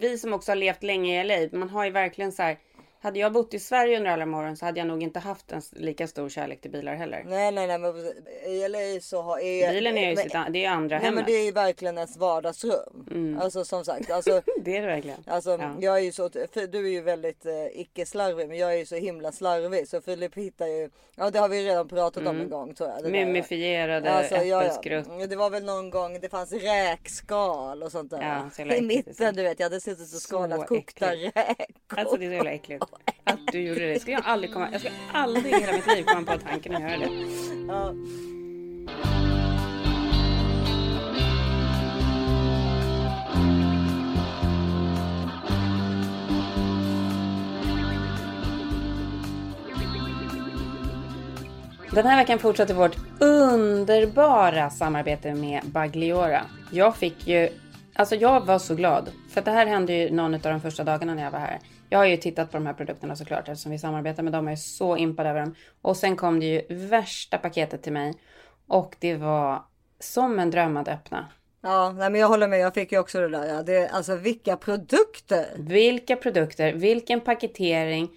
vi 0.00 0.18
som 0.18 0.32
också 0.32 0.50
har 0.50 0.56
levt 0.56 0.82
länge 0.82 1.20
i 1.20 1.24
LA, 1.24 1.58
man 1.58 1.70
har 1.70 1.84
ju 1.84 1.90
verkligen 1.90 2.32
så 2.32 2.42
här. 2.42 2.58
Hade 3.02 3.18
jag 3.18 3.32
bott 3.32 3.54
i 3.54 3.58
Sverige 3.58 3.96
under 3.98 4.10
alla 4.10 4.38
åren 4.38 4.56
så 4.56 4.64
hade 4.66 4.78
jag 4.80 4.86
nog 4.86 5.02
inte 5.02 5.18
haft 5.18 5.52
en 5.52 5.62
lika 5.72 6.06
stor 6.06 6.28
kärlek 6.28 6.60
till 6.60 6.70
bilar 6.70 6.94
heller. 6.94 7.22
Nej 7.26 7.52
nej 7.52 7.66
nej 7.66 7.78
men 7.78 7.96
i 8.46 8.68
LA 8.68 9.00
så 9.00 9.22
har... 9.22 9.38
Är, 9.38 9.72
Bilen 9.72 9.98
är 9.98 10.08
ju 10.10 10.14
men- 10.14 10.24
sitt, 10.24 10.32
det 10.50 10.64
är 10.64 10.70
andra 10.70 10.96
Nej 10.96 11.04
men 11.04 11.14
hemmet. 11.14 11.26
det 11.26 11.32
är 11.32 11.44
ju 11.44 11.52
verkligen 11.52 11.98
ett 11.98 12.16
vardagsrum. 12.16 13.38
Alltså 13.42 13.64
som 13.64 13.84
sagt. 13.84 14.10
Alltså, 14.10 14.42
Det 14.64 14.76
är 14.76 14.80
det 14.80 14.86
verkligen. 14.86 15.24
Alltså 15.26 15.50
Ja. 15.50 15.74
jag 15.80 15.96
är 15.98 16.00
ju 16.02 16.12
så, 16.12 16.28
du 16.72 16.86
är 16.86 16.90
ju 16.90 17.00
väldigt 17.00 17.46
eh, 17.46 17.52
icke 17.80 18.06
slarvig 18.06 18.48
men 18.48 18.58
jag 18.58 18.72
är 18.74 18.78
ju 18.78 18.86
så 18.86 18.94
himla 18.96 19.32
slarvig 19.32 19.88
så 19.88 20.00
Filip 20.00 20.34
hittar 20.34 20.66
ju, 20.66 20.90
ja 21.16 21.30
det 21.30 21.38
har 21.38 21.48
vi 21.48 21.64
redan 21.68 21.88
pratat 21.88 22.26
om 22.26 22.40
en 22.40 22.50
gång 22.50 22.74
tror 22.74 22.90
jag. 22.90 23.10
Mumifierade 23.12 24.10
Alltså, 24.12 24.34
ja, 24.34 24.42
ja. 24.42 24.62
äppelskrutt. 24.62 25.06
Mm, 25.06 25.28
Det 25.28 25.36
var 25.36 25.50
väl 25.50 25.64
någon 25.64 25.90
gång 25.90 26.20
det 26.20 26.28
fanns 26.28 26.52
räkskal 26.52 27.82
och 27.82 27.92
sånt 27.92 28.10
där. 28.10 28.50
Ja, 28.58 28.64
I 28.64 28.80
mitten 28.82 29.04
liksom. 29.06 29.32
du 29.36 29.42
vet 29.42 29.60
jag 29.60 29.64
hade 29.66 29.80
suttit 29.80 30.00
och 30.02 30.06
Så 30.08 30.20
skalat 30.20 30.66
kokta 30.66 31.12
äckligt. 31.12 31.36
räkor. 31.36 31.66
Alltså 31.98 32.16
det 32.16 32.24
är 32.24 32.28
så 32.28 32.34
jävla 32.34 32.50
äckligt. 32.50 32.84
Att 33.24 33.40
du 33.52 33.60
gjorde 33.60 33.92
det. 33.92 34.00
Ska 34.00 34.10
jag 34.10 34.22
aldrig 34.24 34.52
komma, 34.52 34.68
jag 34.72 34.80
ska 34.80 34.90
aldrig 35.12 35.54
i 35.54 35.60
hela 35.60 35.72
mitt 35.72 35.86
liv 35.86 36.04
komma 36.04 36.32
på 36.32 36.38
tanken 36.38 36.76
att 36.76 36.82
göra 36.82 36.96
det. 36.96 37.10
Ja. 37.68 37.94
Den 51.94 52.06
här 52.06 52.16
veckan 52.16 52.38
fortsätter 52.38 52.74
vårt 52.74 52.96
underbara 53.20 54.70
samarbete 54.70 55.34
med 55.34 55.62
Bagliora. 55.64 56.42
Jag 56.70 56.96
fick 56.96 57.26
ju, 57.26 57.48
alltså 57.94 58.14
jag 58.14 58.46
var 58.46 58.58
så 58.58 58.74
glad. 58.74 59.10
För 59.30 59.40
att 59.40 59.44
det 59.44 59.50
här 59.50 59.66
hände 59.66 59.92
ju 59.92 60.10
någon 60.10 60.34
av 60.34 60.40
de 60.40 60.60
första 60.60 60.84
dagarna 60.84 61.14
när 61.14 61.24
jag 61.24 61.30
var 61.30 61.38
här. 61.38 61.58
Jag 61.92 61.98
har 61.98 62.06
ju 62.06 62.16
tittat 62.16 62.50
på 62.50 62.56
de 62.56 62.66
här 62.66 62.74
produkterna 62.74 63.16
såklart 63.16 63.48
eftersom 63.48 63.72
vi 63.72 63.78
samarbetar 63.78 64.22
med 64.22 64.32
dem. 64.32 64.46
Jag 64.46 64.52
är 64.52 64.56
så 64.56 64.96
impad 64.96 65.26
över 65.26 65.40
dem. 65.40 65.54
Och 65.82 65.96
sen 65.96 66.16
kom 66.16 66.40
det 66.40 66.46
ju 66.46 66.62
värsta 66.68 67.38
paketet 67.38 67.82
till 67.82 67.92
mig. 67.92 68.14
Och 68.66 68.96
det 68.98 69.16
var 69.16 69.62
som 70.00 70.38
en 70.38 70.50
dröm 70.50 70.76
att 70.76 70.88
öppna. 70.88 71.28
Ja, 71.62 71.92
nej, 71.92 72.10
men 72.10 72.20
jag 72.20 72.28
håller 72.28 72.48
med. 72.48 72.58
Jag 72.60 72.74
fick 72.74 72.92
ju 72.92 72.98
också 72.98 73.20
det 73.20 73.28
där. 73.28 73.46
Ja. 73.46 73.62
Det, 73.62 73.88
alltså 73.88 74.16
vilka 74.16 74.56
produkter! 74.56 75.46
Vilka 75.56 76.16
produkter, 76.16 76.72
vilken 76.72 77.20
paketering. 77.20 78.08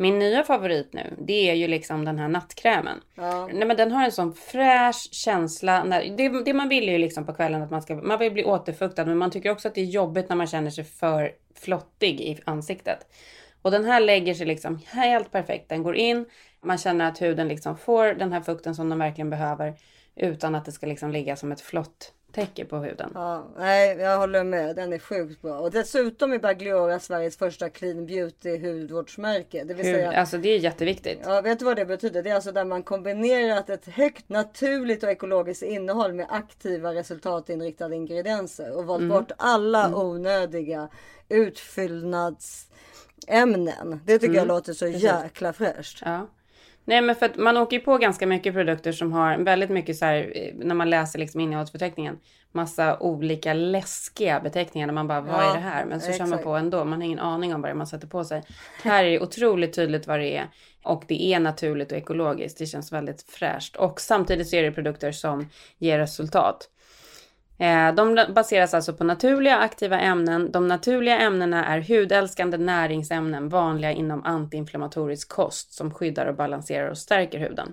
Min 0.00 0.18
nya 0.18 0.44
favorit 0.44 0.92
nu, 0.92 1.14
det 1.18 1.50
är 1.50 1.54
ju 1.54 1.66
liksom 1.66 2.04
den 2.04 2.18
här 2.18 2.28
nattkrämen. 2.28 3.00
Ja. 3.14 3.48
Nej 3.52 3.66
men 3.66 3.76
den 3.76 3.92
har 3.92 4.04
en 4.04 4.12
sån 4.12 4.34
fräsch 4.34 5.08
känsla. 5.12 5.84
När, 5.84 6.16
det, 6.16 6.44
det 6.44 6.52
man 6.52 6.68
vill 6.68 6.88
är 6.88 6.92
ju 6.92 6.98
liksom 6.98 7.26
på 7.26 7.32
kvällen 7.32 7.62
att 7.62 7.70
man 7.70 7.82
ska, 7.82 7.94
man 7.94 8.18
vill 8.18 8.32
bli 8.32 8.44
återfuktad. 8.44 9.04
Men 9.04 9.18
man 9.18 9.30
tycker 9.30 9.50
också 9.50 9.68
att 9.68 9.74
det 9.74 9.80
är 9.80 9.84
jobbigt 9.84 10.28
när 10.28 10.36
man 10.36 10.46
känner 10.46 10.70
sig 10.70 10.84
för 10.84 11.32
flottig 11.54 12.20
i 12.20 12.40
ansiktet. 12.44 12.98
Och 13.62 13.70
den 13.70 13.84
här 13.84 14.00
lägger 14.00 14.34
sig 14.34 14.46
liksom 14.46 14.80
helt 14.86 15.32
perfekt. 15.32 15.68
Den 15.68 15.82
går 15.82 15.96
in, 15.96 16.26
man 16.64 16.78
känner 16.78 17.08
att 17.08 17.22
huden 17.22 17.48
liksom 17.48 17.76
får 17.76 18.06
den 18.06 18.32
här 18.32 18.40
fukten 18.40 18.74
som 18.74 18.88
den 18.88 18.98
verkligen 18.98 19.30
behöver. 19.30 19.74
Utan 20.16 20.54
att 20.54 20.64
det 20.64 20.72
ska 20.72 20.86
liksom 20.86 21.10
ligga 21.10 21.36
som 21.36 21.52
ett 21.52 21.60
flott 21.60 22.12
täcke 22.32 22.64
på 22.64 22.76
huden. 22.76 23.10
Ja, 23.14 23.46
nej, 23.58 23.96
jag 23.98 24.18
håller 24.18 24.44
med. 24.44 24.76
Den 24.76 24.92
är 24.92 24.98
sjukt 24.98 25.42
bra. 25.42 25.58
Och 25.58 25.70
dessutom 25.70 26.32
är 26.32 26.38
Bagliora 26.38 27.00
Sveriges 27.00 27.36
första 27.36 27.68
clean 27.68 28.06
beauty 28.06 28.58
hudvårdsmärke. 28.58 29.64
Det 29.64 29.74
vill 29.74 29.86
Hur, 29.86 29.94
säga 29.94 30.12
alltså 30.12 30.38
det 30.38 30.48
är 30.48 30.58
jätteviktigt. 30.58 31.20
Ja, 31.24 31.40
vet 31.40 31.58
du 31.58 31.64
vad 31.64 31.76
det 31.76 31.84
betyder? 31.84 32.22
Det 32.22 32.30
är 32.30 32.34
alltså 32.34 32.52
där 32.52 32.64
man 32.64 32.82
kombinerat 32.82 33.70
ett 33.70 33.86
högt 33.86 34.28
naturligt 34.28 35.02
och 35.02 35.10
ekologiskt 35.10 35.62
innehåll 35.62 36.12
med 36.12 36.26
aktiva 36.30 36.94
resultatinriktade 36.94 37.96
ingredienser 37.96 38.76
och 38.76 38.84
valt 38.84 39.08
bort 39.08 39.32
alla 39.36 39.96
onödiga 39.96 40.88
utfyllnadsämnen. 41.28 44.00
Det 44.04 44.18
tycker 44.18 44.34
jag 44.34 44.46
låter 44.46 44.72
så 44.72 44.86
jäkla 44.86 45.52
fräscht. 45.52 46.02
Ja. 46.04 46.26
Nej 46.90 47.00
men 47.00 47.14
för 47.16 47.26
att 47.26 47.36
man 47.36 47.56
åker 47.56 47.76
ju 47.76 47.82
på 47.82 47.98
ganska 47.98 48.26
mycket 48.26 48.54
produkter 48.54 48.92
som 48.92 49.12
har 49.12 49.38
väldigt 49.38 49.70
mycket 49.70 49.96
så 49.96 50.04
här 50.04 50.32
eh, 50.34 50.54
när 50.54 50.74
man 50.74 50.90
läser 50.90 51.18
liksom 51.18 51.40
innehållsförteckningen. 51.40 52.18
Massa 52.52 52.98
olika 52.98 53.52
läskiga 53.52 54.40
beteckningar 54.40 54.86
när 54.86 54.94
man 54.94 55.08
bara 55.08 55.20
vad 55.20 55.34
Ja, 55.34 55.50
är 55.50 55.54
det 55.54 55.60
här? 55.60 55.84
Men 55.84 56.00
så 56.00 56.12
kör 56.12 56.26
man 56.26 56.42
på 56.42 56.50
ändå. 56.50 56.84
Man 56.84 57.00
har 57.00 57.06
ingen 57.06 57.18
aning 57.18 57.54
om 57.54 57.62
vad 57.62 57.68
det 57.68 57.72
är 57.72 57.76
man 57.76 57.86
sätter 57.86 58.06
på 58.06 58.24
sig. 58.24 58.42
Här 58.82 59.04
är 59.04 59.10
det 59.10 59.20
otroligt 59.20 59.72
tydligt 59.72 60.06
vad 60.06 60.20
det 60.20 60.36
är. 60.36 60.48
Och 60.82 61.04
det 61.08 61.22
är 61.22 61.40
naturligt 61.40 61.92
och 61.92 61.98
ekologiskt. 61.98 62.58
Det 62.58 62.66
känns 62.66 62.92
väldigt 62.92 63.22
fräscht. 63.22 63.76
Och 63.76 64.00
samtidigt 64.00 64.48
så 64.48 64.56
är 64.56 64.62
det 64.62 64.72
produkter 64.72 65.12
som 65.12 65.48
ger 65.78 65.98
resultat. 65.98 66.68
Eh, 67.60 67.94
de 67.94 68.26
baseras 68.34 68.74
alltså 68.74 68.92
på 68.92 69.04
naturliga 69.04 69.56
aktiva 69.56 70.00
ämnen. 70.00 70.52
De 70.52 70.68
naturliga 70.68 71.18
ämnena 71.18 71.66
är 71.66 71.80
hudälskande 71.80 72.58
näringsämnen 72.58 73.48
vanliga 73.48 73.92
inom 73.92 74.24
antiinflammatorisk 74.24 75.28
kost 75.28 75.72
som 75.72 75.94
skyddar 75.94 76.26
och 76.26 76.34
balanserar 76.34 76.90
och 76.90 76.98
stärker 76.98 77.38
huden. 77.38 77.72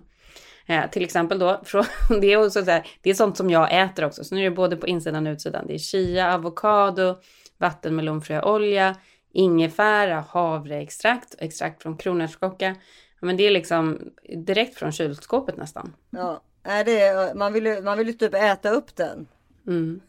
Eh, 0.66 0.90
till 0.90 1.04
exempel 1.04 1.40
då, 1.40 1.62
från, 1.66 1.86
det, 2.22 2.34
är 2.34 2.46
också 2.46 2.66
så 2.66 2.72
här, 2.72 2.88
det 3.02 3.10
är 3.10 3.14
sånt 3.14 3.38
som 3.38 3.50
jag 3.50 3.84
äter 3.84 4.06
också. 4.06 4.24
Så 4.24 4.36
nu 4.36 4.42
är 4.42 4.50
det 4.50 4.56
både 4.56 4.78
på 4.78 4.88
insidan 4.88 5.28
och 5.28 5.32
utsidan. 5.32 5.68
Det 5.68 5.74
är 5.74 5.78
chia, 5.78 6.34
avokado, 6.34 7.16
vattenmelonfröolja, 7.58 8.96
ingefära, 9.34 10.24
havreextrakt, 10.30 11.36
extrakt 11.38 11.82
från 11.82 11.98
kronärtskocka. 11.98 12.76
Men 13.20 13.38
det 13.38 13.48
är 13.48 13.52
liksom 13.52 14.00
direkt 14.46 14.76
från 14.76 14.92
kylskåpet 14.92 15.58
nästan. 15.58 15.94
Ja, 16.10 16.42
det 16.64 17.02
är, 17.02 17.36
man, 17.36 17.54
vill 17.54 17.66
ju, 17.66 17.82
man 17.82 17.98
vill 17.98 18.08
ju 18.08 18.14
typ 18.14 18.34
äta 18.34 18.70
upp 18.70 18.96
den. 18.96 19.28
Mm. 19.68 20.02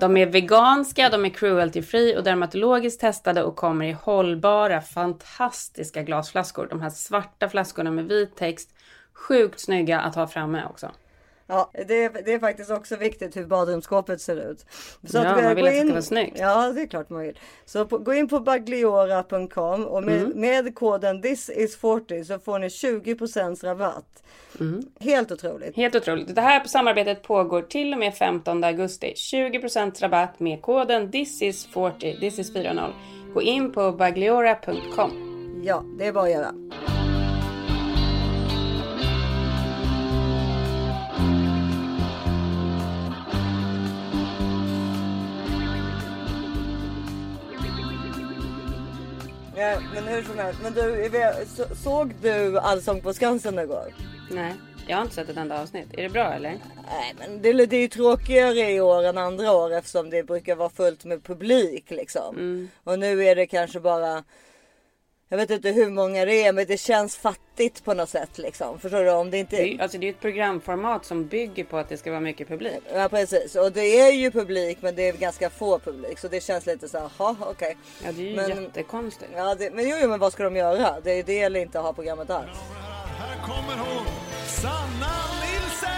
De 0.00 0.16
är 0.16 0.26
veganska, 0.26 1.08
de 1.08 1.24
är 1.24 1.28
cruelty 1.28 1.82
free 1.82 2.16
och 2.16 2.24
dermatologiskt 2.24 3.00
testade 3.00 3.42
och 3.42 3.56
kommer 3.56 3.84
i 3.84 3.92
hållbara, 3.92 4.80
fantastiska 4.80 6.02
glasflaskor. 6.02 6.66
De 6.70 6.80
här 6.80 6.90
svarta 6.90 7.48
flaskorna 7.48 7.90
med 7.90 8.04
vit 8.04 8.36
text. 8.36 8.74
Sjukt 9.12 9.60
snygga 9.60 10.00
att 10.00 10.14
ha 10.14 10.26
framme 10.26 10.64
också. 10.70 10.90
Ja, 11.46 11.70
det 11.88 12.04
är, 12.04 12.22
det 12.24 12.32
är 12.32 12.38
faktiskt 12.38 12.70
också 12.70 12.96
viktigt 12.96 13.36
hur 13.36 13.46
badrumsskåpet 13.46 14.20
ser 14.20 14.50
ut. 14.50 14.66
Så 15.04 15.16
Ja, 15.18 15.38
eh, 15.38 15.44
man 15.44 15.54
vill 15.54 15.64
gå 15.64 15.68
att 15.70 15.74
det 15.74 15.80
ska 15.80 15.90
vara 15.90 16.02
snyggt. 16.02 16.38
Ja, 16.38 16.72
det 16.72 16.82
är 16.82 16.86
klart 16.86 17.10
man 17.10 17.20
vill. 17.22 17.38
Så 17.64 17.86
på, 17.86 17.98
gå 17.98 18.14
in 18.14 18.28
på 18.28 18.40
bagliora.com 18.40 19.84
och 19.86 20.02
med, 20.04 20.22
Mm. 20.22 20.40
med 20.40 20.74
koden 20.74 21.22
this 21.22 21.50
is 21.50 21.76
40 21.76 22.24
så 22.24 22.38
får 22.38 22.58
ni 22.58 22.70
20 22.70 23.14
rabatt. 23.64 24.22
Mm. 24.60 24.82
Helt 25.00 25.32
otroligt. 25.32 25.76
Helt 25.76 25.94
otroligt. 25.94 26.34
Det 26.34 26.40
här 26.40 26.64
samarbetet 26.64 27.22
pågår 27.22 27.62
till 27.62 27.92
och 27.92 27.98
med 27.98 28.14
15 28.14 28.64
augusti. 28.64 29.14
20% 29.16 30.00
rabatt 30.00 30.40
med 30.40 30.62
koden 30.62 31.10
thisis40, 31.12 32.20
this 32.20 32.38
is 32.38 32.52
40. 32.52 32.92
Gå 33.34 33.42
in 33.42 33.72
på 33.72 33.92
bagliora.com. 33.92 35.10
Ja, 35.64 35.84
det 35.98 36.06
är 36.06 36.12
bara 36.12 36.24
att 36.24 36.30
göra. 36.30 36.54
Ja, 49.56 49.78
men 49.94 50.04
hur 50.04 50.22
som 50.22 50.38
helst. 50.38 50.60
Men 50.62 50.74
du, 50.74 51.10
såg 51.84 52.14
du 52.22 52.58
Allsång 52.58 53.00
på 53.00 53.12
Skansen 53.14 53.58
igår? 53.58 53.94
Nej, 54.30 54.54
jag 54.86 54.96
har 54.96 55.02
inte 55.02 55.14
sett 55.14 55.28
ett 55.28 55.36
enda 55.36 55.62
avsnitt. 55.62 55.88
Är 55.92 56.02
det 56.02 56.08
bra 56.08 56.32
eller? 56.32 56.50
Nej, 56.90 57.14
men 57.18 57.42
det, 57.42 57.66
det 57.66 57.76
är 57.76 57.80
ju 57.80 57.88
tråkigare 57.88 58.70
i 58.70 58.80
år 58.80 59.04
än 59.04 59.18
andra 59.18 59.52
år 59.52 59.72
eftersom 59.72 60.10
det 60.10 60.22
brukar 60.22 60.56
vara 60.56 60.70
fullt 60.70 61.04
med 61.04 61.24
publik 61.24 61.90
liksom. 61.90 62.68
Och 62.84 62.98
nu 62.98 63.24
är 63.24 63.36
det 63.36 63.46
kanske 63.46 63.80
bara. 63.80 64.24
Jag 65.34 65.38
vet 65.38 65.50
inte 65.50 65.70
hur 65.70 65.90
många 65.90 66.24
det 66.24 66.44
är, 66.46 66.52
men 66.52 66.66
det 66.66 66.76
känns 66.76 67.16
fattigt 67.16 67.84
på 67.84 67.94
något 67.94 68.08
sätt 68.08 68.38
liksom. 68.38 68.78
Förstår 68.78 69.04
du? 69.04 69.10
Om 69.10 69.30
det 69.30 69.38
inte. 69.38 69.56
Det 69.56 69.74
är, 69.74 69.82
alltså 69.82 69.98
det 69.98 70.06
är 70.06 70.10
ett 70.10 70.20
programformat 70.20 71.04
som 71.04 71.26
bygger 71.26 71.64
på 71.64 71.76
att 71.76 71.88
det 71.88 71.96
ska 71.96 72.10
vara 72.10 72.20
mycket 72.20 72.48
publik. 72.48 72.78
Ja 72.94 73.08
precis 73.08 73.56
och 73.56 73.72
det 73.72 74.00
är 74.00 74.12
ju 74.12 74.30
publik 74.30 74.78
men 74.80 74.94
det 74.94 75.08
är 75.08 75.12
ganska 75.12 75.50
få 75.50 75.78
publik 75.78 76.18
så 76.18 76.28
det 76.28 76.40
känns 76.40 76.66
lite 76.66 76.88
så 76.88 76.98
här, 76.98 77.10
jaha 77.18 77.36
okej. 77.40 77.76
Ja, 78.04 78.12
det 78.12 78.22
är 78.22 78.26
ju 78.30 78.36
Men- 78.36 78.62
jättekonstigt. 78.64 79.30
Ja 79.36 79.54
det, 79.54 79.70
men 79.74 79.88
jo, 79.88 79.96
jo 80.02 80.08
men 80.08 80.20
vad 80.20 80.32
ska 80.32 80.42
de 80.44 80.56
göra? 80.56 81.00
Det 81.04 81.10
är 81.18 81.22
det 81.22 81.40
eller 81.40 81.60
inte 81.60 81.78
ha 81.78 81.92
programmet 81.92 82.30
alls. 82.30 82.48
Här 83.18 83.42
kommer 83.42 83.84
hon, 83.84 84.06
Sanna 84.46 85.14
Nilsson! 85.40 85.90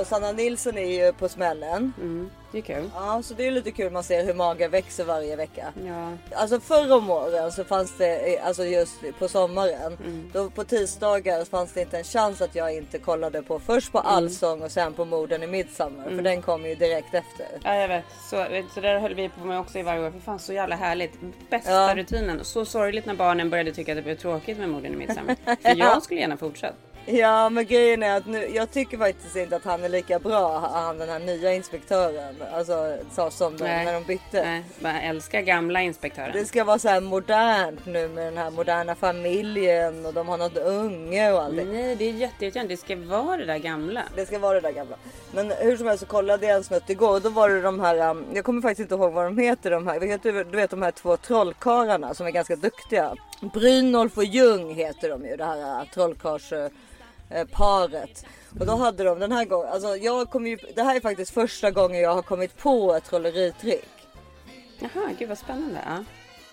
Och 0.00 0.06
Sanna 0.06 0.32
Nilsson 0.32 0.78
är 0.78 1.06
ju 1.06 1.12
på 1.12 1.28
smällen. 1.28 1.92
Mm, 2.00 2.30
det 2.62 2.70
är 2.72 2.74
kul. 2.80 2.90
Ja 2.94 3.22
så 3.22 3.34
det 3.34 3.46
är 3.46 3.50
lite 3.50 3.70
kul 3.70 3.92
man 3.92 4.02
ser 4.04 4.24
hur 4.24 4.34
magen 4.34 4.70
växer 4.70 5.04
varje 5.04 5.36
vecka. 5.36 5.72
Ja, 5.86 6.12
Alltså 6.36 6.60
förr 6.60 6.92
om 6.92 7.10
åren 7.10 7.52
så 7.52 7.64
fanns 7.64 7.98
det, 7.98 8.38
alltså 8.38 8.64
just 8.64 8.94
på 9.18 9.28
sommaren, 9.28 9.98
då 10.32 10.50
på 10.50 10.64
tisdagar 10.64 11.44
fanns 11.44 11.72
det 11.72 11.80
inte 11.80 11.98
en 11.98 12.04
chans 12.04 12.40
att 12.42 12.54
jag 12.54 12.74
inte 12.74 12.98
kollade 12.98 13.42
på 13.42 13.58
först 13.60 13.92
på 13.92 13.98
Allsång 13.98 14.62
och 14.62 14.70
sen 14.70 14.92
på 14.92 15.04
Morden 15.04 15.42
i 15.42 15.46
Midsommar. 15.46 16.04
För 16.04 16.22
den 16.22 16.42
kom 16.42 16.66
ju 16.66 16.74
direkt 16.74 17.14
efter. 17.14 17.46
ja 17.64 17.74
jag 17.74 17.88
vet. 17.88 18.04
Så, 18.30 18.46
så 18.74 18.80
där 18.80 18.98
höll 18.98 19.14
vi 19.14 19.28
på 19.28 19.44
med 19.46 19.60
också 19.60 19.78
i 19.78 19.82
varje 19.82 20.06
år. 20.06 20.10
För 20.10 20.20
fan 20.20 20.38
så 20.38 20.52
jävla 20.52 20.76
härligt. 20.76 21.12
Bästa 21.50 21.70
Ja. 21.72 21.94
rutinen. 21.96 22.44
Så 22.44 22.64
sorgligt 22.64 23.06
när 23.06 23.14
barnen 23.14 23.50
började 23.50 23.72
tycka 23.72 23.92
att 23.92 23.98
det 23.98 24.02
blev 24.02 24.16
tråkigt 24.16 24.58
med 24.58 24.68
morden 24.68 24.92
i 24.92 24.96
midsommar. 24.96 25.36
För 25.62 25.76
jag 25.76 26.02
skulle 26.02 26.20
gärna 26.20 26.36
fortsätta. 26.36 26.74
Ja 27.08 27.48
men 27.48 27.66
grejen 27.66 28.02
är 28.02 28.16
att 28.16 28.26
nu, 28.26 28.46
jag 28.54 28.70
tycker 28.70 28.98
faktiskt 28.98 29.36
inte 29.36 29.56
att 29.56 29.64
han 29.64 29.84
är 29.84 29.88
lika 29.88 30.18
bra, 30.18 30.58
han 30.58 30.98
den 30.98 31.08
här 31.08 31.18
nya 31.18 31.52
inspektören. 31.52 32.34
Alltså 32.54 32.96
så 33.12 33.30
som 33.30 33.56
den, 33.56 33.84
när 33.84 33.92
de 33.92 34.04
bytte. 34.04 34.44
Nej, 34.44 34.64
bara 34.80 35.00
älskar 35.00 35.40
gamla 35.40 35.82
inspektören. 35.82 36.30
Det 36.32 36.44
ska 36.44 36.64
vara 36.64 36.78
så 36.78 36.88
här 36.88 37.00
modernt 37.00 37.86
nu 37.86 38.08
med 38.08 38.26
den 38.26 38.36
här 38.36 38.50
moderna 38.50 38.94
familjen 38.94 40.06
och 40.06 40.14
de 40.14 40.28
har 40.28 40.38
något 40.38 40.56
unge 40.56 41.32
och 41.32 41.42
allting. 41.42 41.72
Nej, 41.72 41.96
det 41.96 42.04
är 42.04 42.12
jätteirriterande. 42.12 42.74
Det 42.74 42.80
ska 42.80 42.96
vara 42.96 43.36
det 43.36 43.44
där 43.44 43.58
gamla. 43.58 44.02
Det 44.16 44.26
ska 44.26 44.38
vara 44.38 44.54
det 44.54 44.60
där 44.60 44.72
gamla. 44.72 44.96
Men 45.32 45.52
hur 45.58 45.76
som 45.76 45.86
helst 45.86 46.00
så 46.00 46.06
kollade 46.06 46.46
jag 46.46 46.56
en 46.56 46.64
snutt 46.64 46.90
igår 46.90 47.14
och 47.14 47.22
då 47.22 47.28
var 47.28 47.48
det 47.48 47.62
de 47.62 47.80
här, 47.80 48.10
um, 48.10 48.24
jag 48.34 48.44
kommer 48.44 48.62
faktiskt 48.62 48.80
inte 48.80 48.94
ihåg 48.94 49.12
vad 49.12 49.24
de 49.24 49.38
heter 49.38 49.70
de 49.70 49.86
här. 49.86 50.18
Du, 50.22 50.44
du 50.44 50.56
vet 50.56 50.70
de 50.70 50.82
här 50.82 50.90
två 50.90 51.16
trollkarlarna 51.16 52.14
som 52.14 52.26
är 52.26 52.30
ganska 52.30 52.56
duktiga. 52.56 53.14
Brynolf 53.40 54.16
och 54.16 54.24
Ljung 54.24 54.74
heter 54.74 55.10
de 55.10 55.26
ju, 55.26 55.36
det 55.36 55.44
här 55.44 55.80
uh, 55.80 55.88
trollkarls 55.94 56.52
eh, 56.52 56.68
paret. 57.52 58.24
Och 58.60 58.66
då 58.66 58.76
hade 58.76 59.04
de 59.04 59.18
den 59.18 59.32
här 59.32 59.44
gången, 59.44 59.72
alltså 59.72 59.96
jag 59.96 60.30
kom 60.30 60.46
ju, 60.46 60.56
det 60.74 60.82
här 60.82 60.96
är 60.96 61.00
faktiskt 61.00 61.34
första 61.34 61.70
gången 61.70 62.00
jag 62.00 62.14
har 62.14 62.22
kommit 62.22 62.56
på 62.58 62.94
ett 62.94 63.04
trolleritrick. 63.04 63.84
Jaha, 64.78 65.10
gud 65.18 65.28
vad 65.28 65.38
spännande. 65.38 65.80
Ja. 65.86 66.04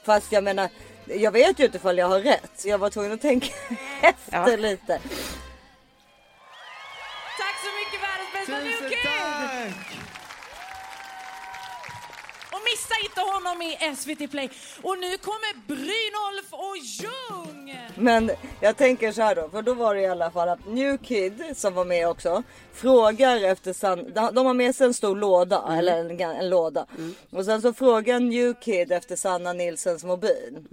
Fast 0.03 0.31
jag 0.31 0.43
menar, 0.43 0.69
jag 1.05 1.31
vet 1.31 1.59
ju 1.59 1.65
inte 1.65 1.77
ifall 1.77 1.97
jag 1.97 2.07
har 2.07 2.19
rätt. 2.19 2.51
Så 2.55 2.67
jag 2.69 2.77
var 2.77 2.89
tvungen 2.89 3.11
att 3.11 3.21
tänka 3.21 3.47
efter 4.01 4.51
Ja. 4.51 4.55
lite. 4.55 4.99
Tack 7.37 7.55
så 7.63 7.69
mycket 7.79 8.01
världens 8.03 8.33
bästa 8.33 8.61
Tusen 8.61 8.99
tack! 9.03 10.02
Missa 12.71 12.95
inte 13.03 13.21
honom 13.21 13.61
i 13.61 13.95
SVT 13.95 14.31
Play. 14.31 14.49
Och 14.81 14.97
nu 14.99 15.17
kommer 15.17 15.67
Brynolf 15.67 16.47
och 16.51 16.77
Ljung! 16.77 17.79
Men 17.95 18.31
jag 18.59 18.77
tänker 18.77 19.11
så 19.11 19.21
här 19.21 19.35
då, 19.35 19.49
för 19.49 19.61
då 19.61 19.73
var 19.73 19.95
det 19.95 20.01
i 20.01 20.07
alla 20.07 20.31
fall 20.31 20.49
att 20.49 20.67
New 20.67 20.97
Kid 20.97 21.43
som 21.55 21.73
var 21.73 21.85
med 21.85 22.07
också 22.09 22.43
frågar 22.73 23.43
efter 23.43 23.73
San... 23.73 24.13
De 24.13 24.45
har 24.45 24.53
med 24.53 24.75
sig 24.75 24.87
en 24.87 24.93
stor 24.93 25.15
låda, 25.15 25.77
eller 25.77 25.97
en, 25.99 26.21
en 26.21 26.49
låda. 26.49 26.85
Och 27.31 27.45
sen 27.45 27.61
så 27.61 27.73
frågar 27.73 28.19
New 28.19 28.53
Kid 28.53 28.91
efter 28.91 29.15
Sanna 29.15 29.53
Nilsens 29.53 30.03
mobil. 30.03 30.67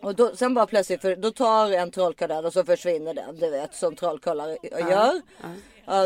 Och 0.00 0.14
då, 0.14 0.36
sen 0.36 0.54
bara 0.54 0.66
plötsligt, 0.66 1.00
för 1.00 1.16
då 1.16 1.30
tar 1.30 1.72
en 1.72 1.90
trollkarl 1.90 2.28
den 2.28 2.44
och 2.44 2.52
så 2.52 2.64
försvinner 2.64 3.14
den, 3.14 3.36
du 3.38 3.50
vet 3.50 3.74
som 3.74 3.96
trollkarlar 3.96 4.58
gör. 4.90 5.22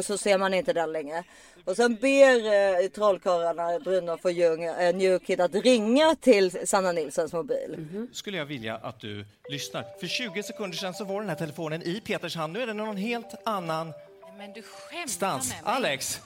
Så 0.02 0.18
ser 0.18 0.38
man 0.38 0.54
inte 0.54 0.72
den 0.72 0.92
längre. 0.92 1.24
Och 1.64 1.76
sen 1.76 1.94
ber 1.94 2.52
eh, 2.82 2.88
trollkarlarna 2.88 3.78
Brynolf 3.78 4.24
och 4.24 4.32
Ljung 4.32 4.64
eh, 4.64 4.94
New 4.94 5.18
Kid 5.18 5.40
att 5.40 5.54
ringa 5.54 6.16
till 6.20 6.66
Sanna 6.68 6.92
Nilsens 6.92 7.32
mobil. 7.32 8.06
skulle 8.12 8.36
jag 8.38 8.46
vilja 8.46 8.76
att 8.76 9.00
du 9.00 9.24
lyssnar. 9.50 9.84
För 10.00 10.06
20 10.06 10.42
sekunder 10.42 10.76
sedan 10.78 10.94
så 10.94 11.04
var 11.04 11.20
den 11.20 11.28
här 11.28 11.36
telefonen 11.36 11.82
i 11.82 12.00
Peters 12.00 12.36
hand. 12.36 12.52
Nu 12.52 12.62
är 12.62 12.66
den 12.66 12.76
någon 12.76 12.96
helt 12.96 13.34
annan 13.44 13.92
Men 14.38 14.52
du 14.52 14.62
stans. 15.08 15.48
med 15.54 15.62
mig. 15.64 15.72
Alex! 15.74 16.20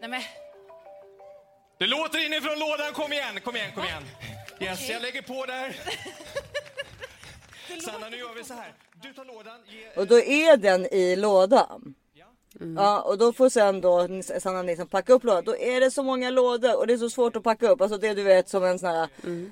Nej, 0.00 0.10
men, 0.10 0.22
Det 1.78 1.86
låter 1.86 2.26
inifrån 2.26 2.58
lådan. 2.58 2.92
Kom 2.92 3.12
igen, 3.12 3.40
kom 3.44 3.56
igen, 3.56 3.70
kom 3.74 3.84
igen. 3.84 4.02
Yes, 4.60 4.78
Okej. 4.82 4.92
jag 4.92 5.02
lägger 5.02 5.22
på 5.22 5.46
där. 5.46 5.76
Sanna, 7.84 8.08
nu 8.08 8.16
gör 8.16 8.34
vi 8.34 8.44
så 8.44 8.54
här. 8.54 8.72
Du 9.02 9.12
tar 9.12 9.24
lådan, 9.24 9.58
ge... 9.68 10.00
Och 10.00 10.06
då 10.06 10.20
är 10.20 10.56
den 10.56 10.86
i 10.94 11.16
lådan. 11.16 11.94
Ja 12.76 13.00
och 13.00 13.18
då 13.18 13.32
får 13.32 13.48
sen 13.48 13.80
då 13.80 14.08
Sanna 14.40 14.62
Nilsson 14.62 14.86
packa 14.86 15.12
upp 15.12 15.24
lådan. 15.24 15.44
Då 15.44 15.56
är 15.56 15.80
det 15.80 15.90
så 15.90 16.02
många 16.02 16.30
lådor 16.30 16.78
och 16.78 16.86
det 16.86 16.92
är 16.92 16.98
så 16.98 17.10
svårt 17.10 17.36
att 17.36 17.42
packa 17.42 17.68
upp. 17.68 17.80
Alltså 17.80 17.98
det 17.98 18.14
du 18.14 18.22
vet 18.22 18.48
som 18.48 18.64
en 18.64 18.78
sån 18.78 18.88
här 18.88 19.08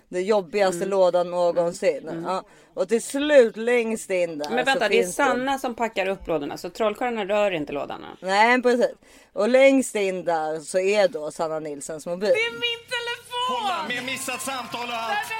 den 0.08 0.24
jobbigaste 0.24 0.84
lådan 0.86 1.30
någonsin. 1.30 2.22
Ja. 2.26 2.44
Och 2.74 2.88
till 2.88 3.02
slut 3.02 3.56
längst 3.56 4.10
in 4.10 4.38
där. 4.38 4.50
Men 4.50 4.58
så 4.58 4.64
vänta, 4.64 4.88
det 4.88 5.00
är 5.00 5.06
Sanna 5.06 5.58
som 5.58 5.74
packar 5.74 6.06
upp 6.08 6.26
lådorna. 6.28 6.56
Så 6.56 6.70
trollkarlarna 6.70 7.24
rör 7.24 7.50
inte 7.50 7.72
lådorna. 7.72 8.06
Nej 8.20 8.62
precis. 8.62 8.92
Och 9.32 9.48
längst 9.48 9.94
in 9.94 10.24
där 10.24 10.60
så 10.60 10.78
är 10.78 11.08
då 11.08 11.30
Sanna 11.30 11.58
Nilsens 11.58 12.06
mobil. 12.06 12.28
det 12.28 12.34
är 12.34 12.52
min 12.52 12.60
telefon! 12.88 13.48
Kolla, 13.48 13.84
med 13.88 14.04
missat 14.12 14.40
samtal 14.40 14.88
och 14.88 14.94
allt. 14.94 15.16
Alltså, 15.18 15.34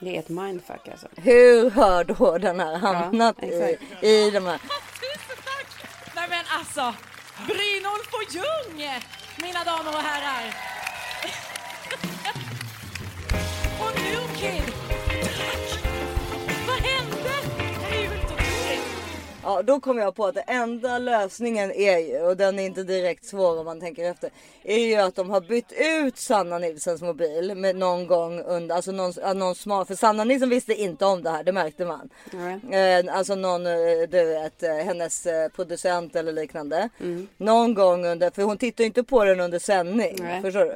Det 0.00 0.16
är 0.16 0.20
ett 0.20 0.28
mindfuck 0.28 0.88
alltså. 0.88 1.06
Hur 1.16 1.70
har 1.70 2.04
då 2.04 2.38
den 2.38 2.60
här 2.60 2.76
hamnat 2.76 3.36
Ja, 3.40 3.46
i, 3.48 3.78
i 4.26 4.30
de 4.30 4.46
här? 4.46 4.58
tusen 4.58 5.36
tack! 5.44 5.66
Nej 6.14 6.26
men 6.30 6.39
alltså, 6.58 6.94
Brynolf 7.46 8.10
och 8.12 8.34
Ljung, 8.34 8.90
mina 9.36 9.64
damer 9.64 9.94
och 9.94 10.02
herrar. 10.02 10.54
Ja, 19.44 19.62
då 19.62 19.80
kom 19.80 19.98
jag 19.98 20.14
på 20.14 20.26
att 20.26 20.34
det 20.34 20.40
enda 20.40 20.98
lösningen 20.98 21.72
är 21.72 21.98
ju, 21.98 22.20
och 22.22 22.36
den 22.36 22.58
är 22.58 22.62
inte 22.66 22.82
direkt 22.82 23.24
svår 23.24 23.58
om 23.58 23.64
man 23.64 23.80
tänker 23.80 24.10
efter, 24.10 24.30
är 24.62 24.78
ju 24.78 24.94
att 24.94 25.14
de 25.14 25.30
har 25.30 25.40
bytt 25.40 25.72
ut 26.04 26.18
Sanna 26.18 26.58
Nilsens 26.58 27.02
mobil 27.02 27.54
med 27.56 27.76
någon 27.76 28.06
gång 28.06 28.40
under, 28.40 28.76
alltså 28.76 28.92
någon, 28.92 29.38
någon 29.38 29.54
smart, 29.54 29.88
för 29.88 29.94
Sanna 29.94 30.24
Nilsson 30.24 30.48
visste 30.48 30.74
inte 30.74 31.04
om 31.04 31.22
det 31.22 31.30
här, 31.30 31.44
det 31.44 31.52
märkte 31.52 31.84
man. 31.84 32.10
Eh, 32.72 33.16
alltså 33.16 33.34
någon, 33.34 33.66
eh, 33.66 33.72
du 34.10 34.24
vet, 34.24 34.62
eh, 34.62 34.74
hennes 34.74 35.26
producent 35.56 36.16
eller 36.16 36.32
liknande. 36.32 36.88
Någon 37.36 37.74
gång 37.74 38.06
under, 38.06 38.30
för 38.30 38.42
hon 38.42 38.58
tittar 38.58 38.84
ju 38.84 38.86
inte 38.86 39.02
på 39.02 39.24
den 39.24 39.40
under 39.40 39.58
sändning, 39.58 40.16
Nej, 40.20 40.42
förstår 40.42 40.64
du? 40.64 40.70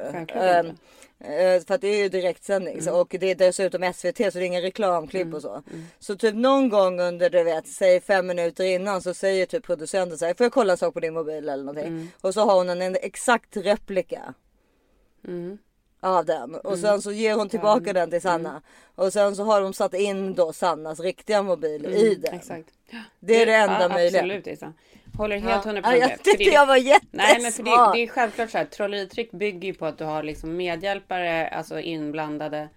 Eh, 1.19 1.63
För 1.67 1.73
att 1.73 1.81
det 1.81 1.87
är 1.87 2.03
ju 2.03 2.09
direktsändning 2.09 2.81
så- 2.81 2.91
och 3.01 3.15
det 3.19 3.31
är 3.31 3.35
dessutom 3.35 3.83
SVT 3.83 4.17
så 4.17 4.39
det 4.39 4.45
är 4.45 4.47
ingen 4.47 4.61
reklamklipp 4.61 5.33
och 5.33 5.41
så. 5.41 5.63
Så 5.99 6.15
typ 6.15 6.35
någon 6.35 6.69
gång 6.69 6.99
under 6.99 7.29
du 7.29 7.43
vet, 7.43 7.67
säg 7.67 8.01
fem 8.01 8.27
minuter 8.27 8.63
innan 8.63 9.01
så 9.01 9.13
säger 9.13 9.45
typ 9.45 9.63
producenten 9.63 10.17
så 10.17 10.25
här, 10.25 10.33
får 10.33 10.45
jag 10.45 10.51
kolla 10.53 10.71
en 10.73 10.77
sak 10.77 10.93
på 10.93 10.99
din 10.99 11.13
mobil 11.13 11.49
eller 11.49 11.63
någonting. 11.63 11.87
Och 12.21 12.33
så 12.33 12.41
har 12.41 12.55
hon 12.55 12.69
en, 12.69 12.81
en 12.81 12.95
exakt 13.01 13.57
replika. 13.57 14.33
Av 16.05 16.25
den 16.25 16.55
och 16.55 16.77
sen 16.77 17.01
så 17.01 17.11
ger 17.11 17.35
hon 17.35 17.49
tillbaka 17.49 17.93
den 17.93 18.09
till 18.09 18.21
Sanna. 18.21 18.61
Och 18.95 19.13
sen 19.13 19.35
så 19.35 19.43
har 19.43 19.61
de 19.61 19.73
satt 19.73 19.93
in 19.93 20.33
då 20.35 20.53
Sannas 20.53 20.99
riktiga 20.99 21.41
mobil 21.41 21.85
i 21.85 22.15
den. 22.15 22.33
Exakt. 22.33 22.69
Det 23.19 23.41
är 23.41 23.45
det 23.45 23.55
enda 23.55 23.81
ja, 23.81 23.89
möjliga. 23.89 24.21
Absolut 24.21 24.47
Isa. 24.47 24.73
Håller 25.17 25.37
helt 25.37 25.65
hundra 25.65 25.81
Ja, 25.81 25.89
procent 25.91 26.01
jag 26.01 26.09
med. 26.09 26.17
För 26.17 26.23
tyckte 26.23 26.43
det- 26.43 26.51
jag 26.51 26.65
var 26.65 26.77
jättesmart. 26.77 27.11
Nej 27.11 27.41
men 27.41 27.51
för 27.51 27.63
det, 27.63 27.97
det 27.97 28.03
är 28.03 28.07
självklart 28.07 28.49
så 28.51 28.57
här. 28.57 28.65
Trolleritrick 28.65 29.31
bygger 29.31 29.67
ju 29.67 29.73
på 29.73 29.85
att 29.85 29.97
du 29.97 30.03
har 30.03 30.23
liksom 30.23 30.57
medhjälpare, 30.57 31.47
alltså 31.47 31.79
inblandade. 31.79 32.69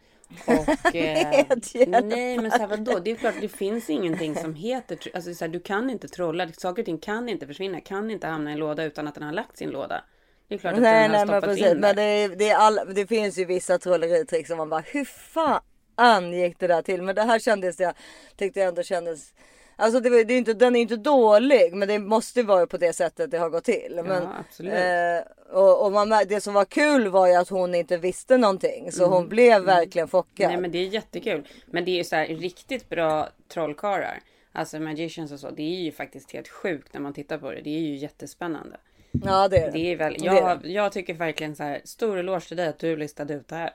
Och, 0.46 0.68
eh, 0.96 1.46
nej 1.88 2.38
men 2.38 2.50
så 2.50 2.58
här, 2.58 2.66
vadå? 2.66 2.98
Det 2.98 3.10
är 3.10 3.14
klart 3.16 3.34
det 3.40 3.48
finns 3.48 3.90
ingenting 3.90 4.34
som 4.34 4.54
heter, 4.54 4.98
alltså 5.14 5.34
så 5.34 5.44
här, 5.44 5.52
du 5.52 5.60
kan 5.60 5.90
inte 5.90 6.08
trolla. 6.08 6.48
Saker 6.56 6.82
och 6.82 6.86
ting 6.86 6.98
kan 6.98 7.28
inte 7.28 7.46
försvinna, 7.46 7.80
kan 7.80 8.10
inte 8.10 8.26
hamna 8.26 8.50
i 8.50 8.52
en 8.52 8.58
låda 8.58 8.84
utan 8.84 9.08
att 9.08 9.14
den 9.14 9.22
har 9.24 9.32
lagt 9.32 9.56
sin 9.58 9.70
låda. 9.70 10.04
Det 10.48 10.54
är 10.54 10.58
klart 10.58 10.74
att 10.74 10.80
Nej, 10.80 11.08
den 11.08 11.10
har 11.18 11.26
nej 11.26 11.34
men 11.34 11.42
precis. 11.42 11.66
in 11.66 11.80
Men 11.80 11.96
det, 11.96 12.02
är- 12.02 12.28
det, 12.28 12.48
är 12.48 12.56
all, 12.56 12.80
det 12.94 13.06
finns 13.06 13.38
ju 13.38 13.44
vissa 13.44 13.78
trolleritrick 13.78 14.46
som 14.46 14.56
man 14.58 14.68
bara 14.68 14.80
hur 14.86 15.04
fan 15.04 16.32
gick 16.32 16.58
det 16.58 16.66
där 16.66 16.82
till? 16.82 17.02
Men 17.02 17.14
det 17.14 17.22
här 17.22 17.38
kändes 17.38 17.80
jag 17.80 17.94
tyckte 18.36 18.60
jag 18.60 18.68
ändå 18.68 18.82
kändes. 18.82 19.34
Alltså 19.76 20.00
det, 20.00 20.24
det 20.24 20.34
är 20.34 20.38
inte, 20.38 20.54
den 20.54 20.76
är 20.76 20.80
inte 20.80 20.96
dålig 20.96 21.74
men 21.74 21.88
det 21.88 21.98
måste 21.98 22.42
vara 22.42 22.66
på 22.66 22.76
det 22.76 22.92
sättet 22.92 23.30
det 23.30 23.38
har 23.38 23.50
gått 23.50 23.64
till. 23.64 24.00
Men, 24.04 24.26
absolut. 24.26 24.72
Eh, 24.74 25.56
och, 25.56 25.84
och 25.86 25.92
man, 25.92 26.08
det 26.08 26.40
som 26.40 26.54
var 26.54 26.64
kul 26.64 27.08
var 27.08 27.26
ju 27.26 27.34
att 27.34 27.48
hon 27.48 27.74
inte 27.74 27.96
visste 27.96 28.36
någonting 28.36 28.92
så 28.92 29.04
hon 29.06 29.28
blev 29.28 29.62
verkligen 29.62 30.08
chockad. 30.08 30.40
Mm. 30.40 30.52
Nej 30.52 30.60
men 30.60 30.70
det 30.70 30.78
är 30.78 30.86
jättekul. 30.86 31.48
Men 31.66 31.84
det 31.84 31.90
är 31.90 31.96
ju 31.96 32.04
så 32.04 32.16
här 32.16 32.26
riktigt 32.26 32.88
bra 32.88 33.28
trollkarlar. 33.48 34.20
Alltså 34.52 34.80
magicians 34.80 35.32
och 35.32 35.40
så. 35.40 35.50
Det 35.50 35.62
är 35.62 35.80
ju 35.84 35.92
faktiskt 35.92 36.32
helt 36.32 36.48
sjukt 36.48 36.92
när 36.94 37.00
man 37.00 37.12
tittar 37.12 37.38
på 37.38 37.50
det. 37.50 37.60
Det 37.60 37.70
är 37.70 37.80
ju 37.80 37.96
jättespännande. 37.96 38.76
Ja 39.12 39.48
det 39.48 39.56
är 39.58 39.66
det. 39.66 39.70
Det 39.70 39.92
är 39.92 39.96
väl, 39.96 40.16
Det 40.18 40.26
är 40.26 40.34
jag, 40.34 40.60
det. 40.62 40.68
jag 40.68 40.92
tycker 40.92 41.14
verkligen 41.14 41.56
så 41.56 41.62
här, 41.62 41.80
stor 41.84 42.18
eloge 42.18 42.40
till 42.48 42.56
dig 42.56 42.68
att 42.68 42.78
du 42.78 42.96
listade 42.96 43.34
ut 43.34 43.48
det 43.48 43.56
här. 43.56 43.70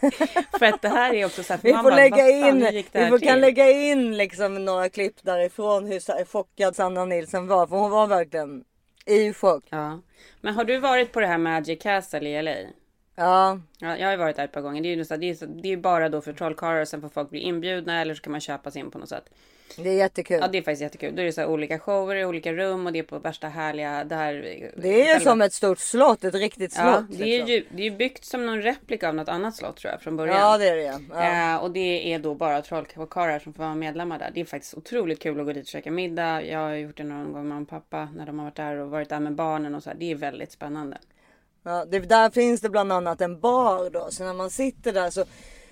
För 0.58 0.66
att 0.66 0.82
det 0.82 0.88
här 0.88 1.14
är 1.14 1.26
också 1.26 1.42
så 1.42 1.52
här, 1.52 1.60
Vi 1.62 1.72
man 1.72 1.82
får 1.82 1.90
bara, 1.90 1.96
lägga 1.96 2.28
in, 2.28 2.58
vi 2.58 2.64
här 2.94 3.08
får, 3.10 3.18
kan 3.18 3.32
till? 3.32 3.40
lägga 3.40 3.70
in 3.70 4.16
liksom 4.16 4.64
några 4.64 4.88
klipp 4.88 5.14
därifrån 5.22 5.86
hur 5.86 6.00
sa- 6.00 6.24
chockad 6.24 6.76
Sanna 6.76 7.04
Nilsson 7.04 7.46
var. 7.46 7.66
För 7.66 7.76
hon 7.76 7.90
var 7.90 8.06
verkligen 8.06 8.64
i 9.06 9.32
chock. 9.32 9.64
Ja. 9.70 10.00
Men 10.40 10.54
har 10.54 10.64
du 10.64 10.78
varit 10.78 11.12
på 11.12 11.20
det 11.20 11.26
här 11.26 11.38
Magic 11.38 11.82
Castle 11.82 12.28
i 12.28 12.42
LA? 12.42 12.54
Ja, 13.16 13.60
Ja, 13.78 13.96
jag 13.96 14.08
har 14.08 14.16
varit 14.16 14.36
där 14.36 14.44
ett 14.44 14.52
par 14.52 14.60
gånger. 14.60 14.82
Det 14.82 14.88
är 14.88 14.96
ju 14.96 15.04
så, 15.04 15.16
det 15.16 15.26
är, 15.30 15.46
det 15.62 15.68
är 15.72 15.76
bara 15.76 16.08
då 16.08 16.20
för 16.20 16.32
trollkarlar 16.32 16.80
och 16.80 16.88
sen 16.88 17.00
får 17.00 17.08
folk 17.08 17.30
bli 17.30 17.40
inbjudna 17.40 18.00
eller 18.00 18.14
så 18.14 18.22
kan 18.22 18.30
man 18.30 18.40
köpa 18.40 18.70
sig 18.70 18.80
in 18.80 18.90
på 18.90 18.98
något 18.98 19.08
sätt. 19.08 19.30
Det 19.76 19.90
är 19.90 19.94
jättekul. 19.94 20.38
Ja, 20.40 20.48
det 20.48 20.58
är 20.58 20.62
faktiskt 20.62 20.82
jättekul. 20.82 21.16
Då 21.16 21.22
är 21.22 21.26
det 21.26 21.32
så 21.32 21.40
här 21.40 21.48
olika 21.48 21.78
shower 21.78 22.16
i 22.16 22.24
olika 22.24 22.52
rum 22.52 22.86
och 22.86 22.92
det 22.92 22.98
är 22.98 23.02
på 23.02 23.18
värsta 23.18 23.48
härliga... 23.48 24.04
Det, 24.04 24.14
här, 24.14 24.32
Det 24.76 24.88
är 24.88 24.98
ju 24.98 25.04
själva- 25.04 25.20
som 25.20 25.42
ett 25.42 25.52
stort 25.52 25.78
slott, 25.78 26.24
ett 26.24 26.34
riktigt 26.34 26.72
slott. 26.72 26.86
Ja, 26.86 27.04
det 27.08 27.24
är 27.24 27.46
liksom. 27.46 27.48
ju 27.48 27.64
det 27.70 27.86
är 27.86 27.90
byggt 27.90 28.24
som 28.24 28.46
någon 28.46 28.62
replika 28.62 29.08
av 29.08 29.14
något 29.14 29.28
annat 29.28 29.56
slott 29.56 29.76
tror 29.76 29.92
jag 29.92 30.02
från 30.02 30.16
början. 30.16 30.36
Ja 30.36 30.58
det 30.58 30.68
är 30.68 30.76
det 30.76 30.82
ja. 30.82 31.00
ja. 31.10 31.54
Eh, 31.54 31.62
och 31.62 31.70
det 31.70 32.12
är 32.12 32.18
då 32.18 32.34
bara 32.34 32.62
trollkarlar 32.62 33.38
som 33.38 33.52
får 33.52 33.62
vara 33.62 33.74
medlemmar 33.74 34.18
där. 34.18 34.30
Det 34.34 34.40
är 34.40 34.44
faktiskt 34.44 34.74
otroligt 34.74 35.22
kul 35.22 35.40
att 35.40 35.46
gå 35.46 35.52
dit 35.52 35.64
och 35.64 35.68
käka 35.68 35.90
middag. 35.90 36.42
Jag 36.42 36.58
har 36.58 36.74
gjort 36.74 36.96
det 36.96 37.04
någon 37.04 37.32
gång 37.32 37.32
med 37.32 37.44
mamma 37.44 37.60
och 37.62 37.68
pappa 37.68 38.08
när 38.16 38.26
de 38.26 38.38
har 38.38 38.46
varit 38.46 38.56
där 38.56 38.76
och 38.76 38.90
varit 38.90 39.08
där 39.08 39.20
med 39.20 39.34
barnen 39.34 39.74
och 39.74 39.82
så 39.82 39.90
här. 39.90 39.96
Det 39.96 40.10
är 40.10 40.14
väldigt 40.14 40.52
spännande. 40.52 40.98
Ja, 41.62 41.84
det, 41.84 41.98
där 41.98 42.30
finns 42.30 42.60
det 42.60 42.68
bland 42.68 42.92
annat 42.92 43.20
en 43.20 43.40
bar 43.40 43.90
då. 43.90 44.08
Så 44.10 44.24
när 44.24 44.34
man 44.34 44.50
sitter 44.50 44.92
där 44.92 45.10
så 45.10 45.24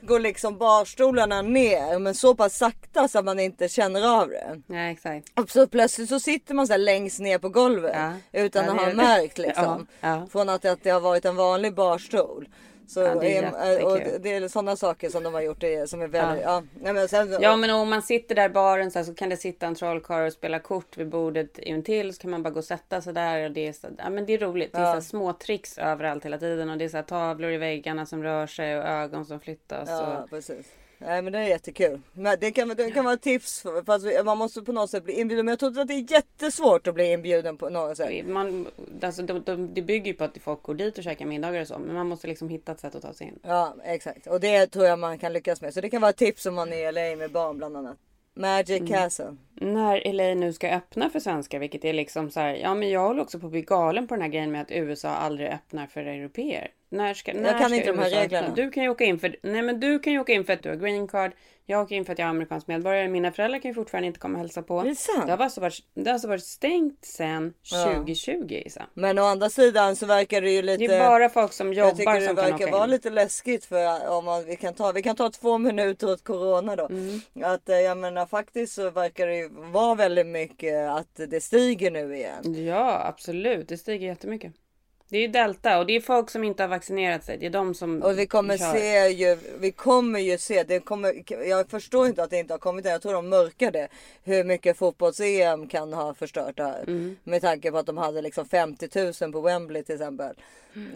går 0.02 0.20
liksom 0.20 0.58
barstolarna 0.58 1.42
ner 1.42 1.98
men 1.98 2.14
så 2.14 2.34
pass 2.34 2.56
sakta 2.58 3.08
så 3.08 3.18
att 3.18 3.24
man 3.24 3.38
inte 3.40 3.68
känner 3.68 4.20
av 4.22 4.28
det. 4.28 4.60
Ja, 4.66 4.78
exakt. 4.90 5.40
Och 5.40 5.50
så 5.50 5.66
plötsligt 5.66 6.08
så 6.08 6.20
sitter 6.20 6.54
man 6.54 6.66
så 6.66 6.72
här 6.72 6.78
längst 6.78 7.20
ner 7.20 7.38
på 7.38 7.48
golvet 7.48 7.92
Ja. 7.94 8.12
utan 8.42 8.64
Ja, 8.64 8.70
att 8.72 8.78
ha 8.80 8.86
är- 8.90 8.94
märkt 8.94 9.38
liksom. 9.46 9.86
Ja. 10.00 10.26
Från 10.32 10.48
att, 10.48 10.64
att 10.64 10.82
det 10.82 10.90
har 10.90 11.00
varit 11.00 11.24
en 11.24 11.36
vanlig 11.36 11.74
barstol. 11.74 12.48
Så 12.86 13.00
Ja, 13.00 13.14
det 13.14 13.36
är 13.36 13.84
och 13.84 13.98
det 14.20 14.32
är 14.32 14.48
sådana 14.48 14.76
saker 14.76 15.08
som 15.08 15.22
de 15.22 15.34
har 15.34 15.40
gjort 15.40 15.60
det, 15.60 15.90
som 15.90 16.02
är 16.02 16.08
väldigt, 16.08 16.44
ja. 16.44 16.62
Nej, 16.80 16.92
men 16.92 17.08
sen, 17.08 17.36
Ja 17.40 17.56
men 17.56 17.70
om 17.70 17.90
man 17.90 18.02
sitter 18.02 18.34
där 18.34 18.46
i 18.46 18.48
baren 18.48 18.90
så, 18.90 18.98
här, 18.98 19.06
så 19.06 19.14
kan 19.14 19.28
det 19.28 19.36
sitta 19.36 19.66
en 19.66 19.74
trollkarl 19.74 20.26
och 20.26 20.32
spela 20.32 20.58
kort 20.58 20.96
vid 20.96 21.08
bordet 21.08 21.58
intill 21.58 22.14
så 22.14 22.22
kan 22.22 22.30
man 22.30 22.42
bara 22.42 22.50
gå 22.50 22.58
och 22.58 22.64
sätta 22.64 23.00
sig 23.00 23.14
där 23.14 23.44
och 23.44 23.50
det 23.50 23.68
är 23.68 23.72
så, 23.72 23.86
ja 23.98 24.10
men 24.10 24.26
det 24.26 24.32
är 24.32 24.38
roligt. 24.38 24.72
Det 24.72 24.78
är 24.78 24.84
så 24.84 24.92
här 24.92 25.00
små 25.00 25.32
tricks 25.32 25.78
överallt 25.78 26.24
hela 26.24 26.38
tiden 26.38 26.70
och 26.70 26.78
det 26.78 26.84
är 26.84 26.88
så 26.88 26.96
här 26.96 27.04
tavlor 27.04 27.50
i 27.50 27.56
väggarna 27.56 28.06
som 28.06 28.22
rör 28.22 28.46
sig 28.46 28.78
och 28.78 28.84
ögon 28.84 29.24
som 29.24 29.40
flyttas. 29.40 29.88
Ja, 29.88 30.22
Och... 30.22 30.30
precis. 30.30 30.66
Nej 31.06 31.22
men 31.22 31.32
det 31.32 31.38
är 31.38 31.42
jättekul. 31.48 32.00
Men 32.12 32.36
det 32.40 32.50
kan, 32.50 32.68
det 32.68 32.90
kan 32.90 33.04
vara 33.04 33.14
ett 33.14 33.22
tips. 33.22 33.64
Fast 33.86 34.06
man 34.24 34.38
måste 34.38 34.62
på 34.62 34.72
något 34.72 34.90
sätt 34.90 35.04
bli 35.04 35.20
inbjuden. 35.20 35.44
Men 35.46 35.52
jag 35.52 35.58
tror 35.58 35.80
att 35.80 35.88
det 35.88 35.94
är 35.94 36.12
jättesvårt 36.12 36.86
att 36.86 36.94
bli 36.94 37.12
inbjuden 37.12 37.56
på 37.56 37.68
något 37.70 37.96
sätt. 37.96 38.26
Man, 38.26 38.66
alltså, 39.02 39.22
de, 39.22 39.42
de, 39.42 39.74
det 39.74 39.82
bygger 39.82 40.06
ju 40.06 40.14
på 40.14 40.24
att 40.24 40.38
folk 40.38 40.62
går 40.62 40.74
dit 40.74 40.98
och 40.98 41.04
käkar 41.04 41.26
middagar 41.26 41.60
och 41.60 41.68
så. 41.68 41.78
Men 41.78 41.94
man 41.94 42.08
måste 42.08 42.26
liksom 42.26 42.48
hitta 42.48 42.72
ett 42.72 42.80
sätt 42.80 42.94
att 42.94 43.02
ta 43.02 43.12
sig 43.12 43.26
in. 43.26 43.38
Ja 43.42 43.74
exakt. 43.84 44.26
Och 44.26 44.40
det 44.40 44.66
tror 44.66 44.84
jag 44.86 44.98
man 44.98 45.18
kan 45.18 45.32
lyckas 45.32 45.60
med. 45.60 45.74
Så 45.74 45.80
det 45.80 45.90
kan 45.90 46.00
vara 46.00 46.10
ett 46.10 46.16
tips 46.16 46.46
om 46.46 46.54
man 46.54 46.72
är 46.72 46.88
i 46.88 46.92
LA 46.92 47.16
med 47.16 47.32
barn 47.32 47.58
bland 47.58 47.76
annat. 47.76 47.96
Magic 48.34 48.80
Mm. 48.80 48.92
Castle. 48.92 49.36
När 49.54 50.12
LA 50.12 50.34
nu 50.34 50.52
ska 50.52 50.70
öppna 50.70 51.10
för 51.10 51.20
svenskar, 51.20 51.58
vilket 51.58 51.84
är 51.84 51.92
liksom 51.92 52.30
så 52.30 52.40
här, 52.40 52.54
ja 52.54 52.74
men 52.74 52.90
jag 52.90 53.00
håller 53.00 53.22
också 53.22 53.38
på 53.38 53.46
att 53.46 53.52
bli 53.52 53.62
galen 53.62 54.06
på 54.06 54.14
den 54.14 54.22
här 54.22 54.28
grejen 54.28 54.52
med 54.52 54.62
att 54.62 54.70
USA 54.70 55.08
aldrig 55.08 55.48
öppnar 55.48 55.86
för 55.86 56.00
europeer. 56.00 56.70
När 56.88 57.14
ska, 57.14 57.32
när 57.32 57.58
kan 57.58 57.68
ska 57.68 57.76
inte 57.76 57.92
de 57.92 57.98
här 57.98 58.06
öppna? 58.06 58.20
reglerna. 58.20 58.54
Du 58.54 58.70
kan 58.70 58.82
ju 58.82 58.88
åka 58.88 59.04
in 59.04 59.18
för, 59.18 59.36
nej 59.42 59.62
men 59.62 59.80
du 59.80 59.98
kan 59.98 60.12
ju 60.12 60.18
åka 60.20 60.32
in 60.32 60.44
för 60.44 60.52
att 60.52 60.62
du 60.62 60.68
har 60.68 60.76
green 60.76 61.08
card. 61.08 61.32
Jag 61.66 61.82
åker 61.82 61.96
in 61.96 62.04
för 62.04 62.12
att 62.12 62.18
jag 62.18 62.26
är 62.26 62.30
amerikansk 62.30 62.66
medborgare. 62.66 63.08
Mina 63.08 63.32
föräldrar 63.32 63.58
kan 63.58 63.70
ju 63.70 63.74
fortfarande 63.74 64.06
inte 64.06 64.20
komma 64.20 64.34
och 64.34 64.38
hälsa 64.38 64.62
på. 64.62 64.80
Är 64.80 64.84
det 64.84 64.94
sant? 64.94 65.26
Det 65.26 65.32
har 65.32 65.38
alltså 65.38 65.60
varit, 65.60 65.84
det 65.94 66.10
har 66.10 66.12
alltså 66.12 66.28
varit 66.28 66.44
stängt 66.44 67.04
sedan 67.04 67.54
2020 67.94 68.62
Isa. 68.66 68.86
Men 68.94 69.18
å 69.18 69.24
andra 69.24 69.50
sidan 69.50 69.96
så 69.96 70.06
verkar 70.06 70.40
det 70.40 70.50
ju 70.50 70.62
lite. 70.62 70.86
Det 70.86 70.94
är 70.94 71.08
bara 71.08 71.28
folk 71.28 71.52
som 71.52 71.74
jag 71.74 71.96
tycker 71.96 72.02
jobbar 72.02 72.20
det 72.20 72.26
som 72.26 72.36
kan 72.36 72.44
verkar 72.44 72.64
åka 72.64 72.72
vara 72.72 72.84
in. 72.84 72.90
lite 72.90 73.10
läskigt 73.10 73.64
för 73.64 74.08
om 74.08 74.24
man, 74.24 74.44
vi 74.44 74.56
kan 74.56 74.74
ta, 74.74 74.92
vi 74.92 75.02
kan 75.02 75.16
ta 75.16 75.30
två 75.30 75.58
minuter 75.58 76.12
åt 76.12 76.24
corona 76.24 76.76
då. 76.76 76.86
Mm. 76.86 77.20
Att 77.42 77.68
eh, 77.68 77.76
jag 77.76 77.98
menar 77.98 78.26
faktiskt 78.26 78.74
så 78.74 78.90
verkar 78.90 79.26
det 79.26 79.36
ju 79.36 79.41
vara 79.48 79.94
väldigt 79.94 80.26
mycket 80.26 80.88
att 80.88 81.20
det 81.28 81.40
stiger 81.40 81.90
nu 81.90 82.16
igen. 82.16 82.66
Ja 82.66 83.06
absolut, 83.06 83.68
det 83.68 83.78
stiger 83.78 84.06
jättemycket. 84.06 84.52
Det 85.12 85.18
är 85.18 85.22
ju 85.22 85.28
delta 85.28 85.78
och 85.78 85.86
det 85.86 85.96
är 85.96 86.00
folk 86.00 86.30
som 86.30 86.44
inte 86.44 86.62
har 86.62 86.68
vaccinerat 86.68 87.24
sig. 87.24 87.38
Det 87.38 87.46
är 87.46 87.50
de 87.50 87.74
som 87.74 88.02
Och 88.02 88.18
vi 88.18 88.26
kommer 88.26 88.56
kör. 88.58 88.72
se 88.74 89.08
ju, 89.08 89.38
vi 89.58 89.72
kommer 89.72 90.20
ju 90.20 90.38
se, 90.38 90.62
det 90.62 90.80
kommer, 90.80 91.22
jag 91.48 91.70
förstår 91.70 92.06
inte 92.06 92.22
att 92.22 92.30
det 92.30 92.38
inte 92.38 92.54
har 92.54 92.58
kommit 92.58 92.86
än. 92.86 92.92
Jag 92.92 93.02
tror 93.02 93.12
de 93.12 93.28
mörkar 93.28 93.70
det. 93.70 93.88
Hur 94.24 94.44
mycket 94.44 94.76
fotbolls-EM 94.76 95.68
kan 95.68 95.92
ha 95.92 96.14
förstört 96.14 96.56
det 96.56 96.64
här. 96.64 96.82
Mm. 96.86 97.16
Med 97.24 97.42
tanke 97.42 97.70
på 97.70 97.78
att 97.78 97.86
de 97.86 97.96
hade 97.98 98.22
liksom 98.22 98.48
50 98.48 98.88
000 99.22 99.32
på 99.32 99.40
Wembley 99.40 99.82
till 99.82 99.94
exempel. 99.94 100.36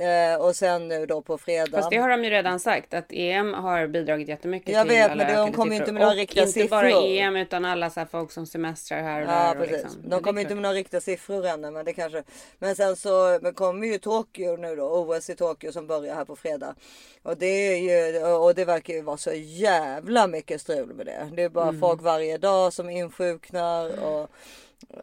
Eh, 0.01 0.41
och 0.41 0.57
sen 0.57 0.89
nu 0.89 1.07
då 1.07 1.21
på 1.23 1.39
fredag. 1.39 1.67
Mm. 1.67 1.73
Fast 1.81 1.91
det 1.91 1.97
har 1.97 2.09
de 2.09 2.25
ju 2.25 2.31
redan 2.31 2.61
sagt 2.61 2.95
att 2.95 3.05
EM 3.13 3.55
har 3.55 3.87
bidragit 3.87 4.29
jättemycket 4.29 4.75
Jag 4.75 4.87
till 4.87 4.97
vet, 4.97 5.11
alla 5.11 5.25
men 5.25 5.37
de 5.37 5.53
kommer 5.53 5.71
ju 5.73 5.77
inte 5.77 5.85
siffror. 5.87 5.93
med 5.93 6.01
några 6.03 6.13
Och 6.13 6.17
riktiga 6.19 6.45
inte 6.47 6.65
bara 6.65 6.87
siffror. 6.89 7.07
EM 7.07 7.37
utan 7.37 7.65
alla 7.65 7.91
så 7.91 8.01
här 8.01 8.07
folk 8.11 8.33
som 8.33 8.47
semestrar 8.47 9.03
här 9.03 9.23
och 9.23 9.29
Ja 9.29 9.33
där. 9.35 9.51
och 9.51 9.69
precis. 9.69 9.83
liksom. 9.83 10.03
De 10.11 10.23
kommer 10.23 10.41
inte 10.41 10.55
med 10.55 10.63
några 10.63 10.75
riktiga 10.75 11.01
siffror 11.01 11.47
ännu 11.47 11.71
men 11.71 11.85
det 11.85 11.93
kanske. 11.93 12.23
Men 12.59 12.77
sen 12.77 12.97
så 12.97 13.39
men 13.43 13.55
kommer 13.55 13.87
ju 13.87 13.99
Tokyo 14.11 14.57
nu 14.57 14.77
då. 14.77 14.85
OS 14.85 15.31
i 15.31 15.35
Tokyo 15.37 15.73
som 15.73 15.87
börjar 15.87 16.15
här 16.15 16.25
på 16.25 16.37
fredag. 16.37 16.75
Och 17.23 17.37
det 17.37 17.47
är 17.47 17.77
ju 17.77 18.25
och 18.27 18.55
det 18.55 18.65
verkar 18.65 18.95
ju 18.95 19.03
vara 19.03 19.17
så 19.17 19.33
jävla 19.35 20.27
mycket 20.27 20.61
strul 20.61 20.95
med 20.95 21.07
det. 21.07 21.31
Det 21.37 21.43
är 21.43 21.49
bara 21.49 21.69
Mm. 21.69 21.81
folk 21.81 22.03
varje 22.03 22.39
dag 22.39 22.73
som 22.73 22.91
insjuknar 22.91 24.05
och 24.05 24.31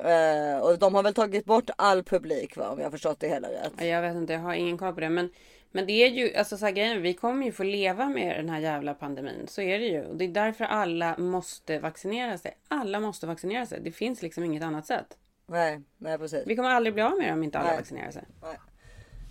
eh, 0.05 0.59
och 0.59 0.79
de 0.79 0.95
har 0.95 1.03
väl 1.03 1.13
tagit 1.13 1.45
bort 1.45 1.69
all 1.77 2.03
publik 2.03 2.57
va 2.57 2.69
om 2.69 2.77
jag 2.79 2.85
har 2.85 2.91
förstått 2.91 3.19
det 3.19 3.27
hela 3.27 3.47
rätt. 3.47 3.71
Ja, 3.77 3.85
Jag 3.85 4.01
vet 4.01 4.15
inte, 4.15 4.33
jag 4.33 4.39
har 4.39 4.53
ingen 4.53 4.77
koll 4.77 4.93
på 4.93 4.99
det. 4.99 5.09
Men, 5.09 5.29
men 5.71 5.85
det 5.85 5.91
är 5.93 6.07
ju, 6.09 6.35
alltså 6.35 6.57
så 6.57 6.65
här 6.65 6.71
grejen, 6.71 7.01
vi 7.01 7.13
kommer 7.13 7.45
ju 7.45 7.51
få 7.51 7.63
leva 7.63 8.05
med 8.09 8.37
den 8.37 8.49
här 8.49 8.59
jävla 8.59 8.93
pandemin. 8.93 9.47
Så 9.47 9.61
är 9.61 9.79
det 9.79 9.85
ju. 9.85 10.05
Och 10.05 10.15
det 10.17 10.25
är 10.25 10.29
därför 10.29 10.65
alla 10.65 11.17
måste 11.17 11.79
vaccinera 11.79 12.37
sig. 12.37 12.57
Alla 12.67 12.99
måste 12.99 13.27
vaccinera 13.27 13.65
sig. 13.65 13.79
Det 13.81 13.91
finns 13.91 14.21
liksom 14.21 14.43
inget 14.43 14.63
annat 14.63 14.85
sätt. 14.85 15.17
Nej, 15.47 15.81
nej 15.97 16.17
precis. 16.17 16.43
Vi 16.47 16.55
kommer 16.55 16.69
aldrig 16.69 16.93
bli 16.93 17.03
av 17.03 17.17
med 17.17 17.27
det 17.27 17.33
om 17.33 17.43
inte 17.43 17.59
alla 17.59 17.67
Nej. 17.69 17.77
vaccinerar 17.77 18.11
sig. 18.11 18.23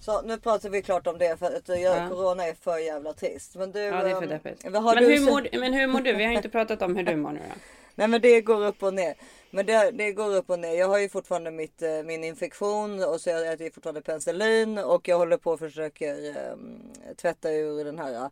Så 0.04 0.22
nu 0.22 0.38
pratar 0.38 0.68
vi 0.68 0.82
klart 0.82 1.06
om 1.06 1.18
det 1.18 1.36
för 1.36 1.46
att 1.46 1.68
jag, 1.68 1.80
Ja. 1.80 2.08
corona 2.08 2.46
är 2.46 2.54
för 2.54 2.78
jävla 2.78 3.12
trist. 3.12 3.54
Men 3.54 3.72
du. 3.72 3.80
Ja, 3.80 4.02
det 4.02 4.10
är 4.10 4.14
för 4.14 4.22
ehm, 4.22 4.28
deppigt. 4.28 4.64
Men 4.64 4.72
du 4.72 5.04
hur, 5.04 5.20
mår, 5.20 5.58
men 5.60 5.72
hur 5.72 5.86
mår 5.86 6.00
du? 6.00 6.12
Vi 6.12 6.24
har 6.24 6.32
inte 6.32 6.48
pratat 6.48 6.82
om 6.82 6.96
hur 6.96 7.02
du 7.02 7.16
mår 7.16 7.32
nu 7.32 7.40
då. 7.48 7.54
Nej 7.94 8.08
men 8.08 8.20
det 8.20 8.40
går 8.40 8.66
upp 8.66 8.82
och 8.82 8.94
ner. 8.94 9.14
Men 9.50 9.66
det, 9.66 9.90
det 9.90 10.12
går 10.12 10.36
upp 10.36 10.50
och 10.50 10.58
ner. 10.58 10.74
Jag 10.74 10.88
har 10.88 10.98
ju 10.98 11.08
fortfarande 11.08 11.50
mitt, 11.50 11.82
eh, 11.82 12.02
min 12.04 12.24
infektion 12.24 13.04
och 13.04 13.20
så 13.20 13.30
jag 13.30 13.52
äter 13.52 13.66
ju 13.66 13.72
fortfarande 13.72 14.02
penicillin 14.02 14.78
och 14.78 15.08
jag 15.08 15.18
håller 15.18 15.36
på 15.36 15.50
och 15.50 15.58
försöker 15.58 16.28
eh, 16.28 17.14
tvätta 17.16 17.50
ur 17.50 17.84
den 17.84 17.98
här 17.98 18.30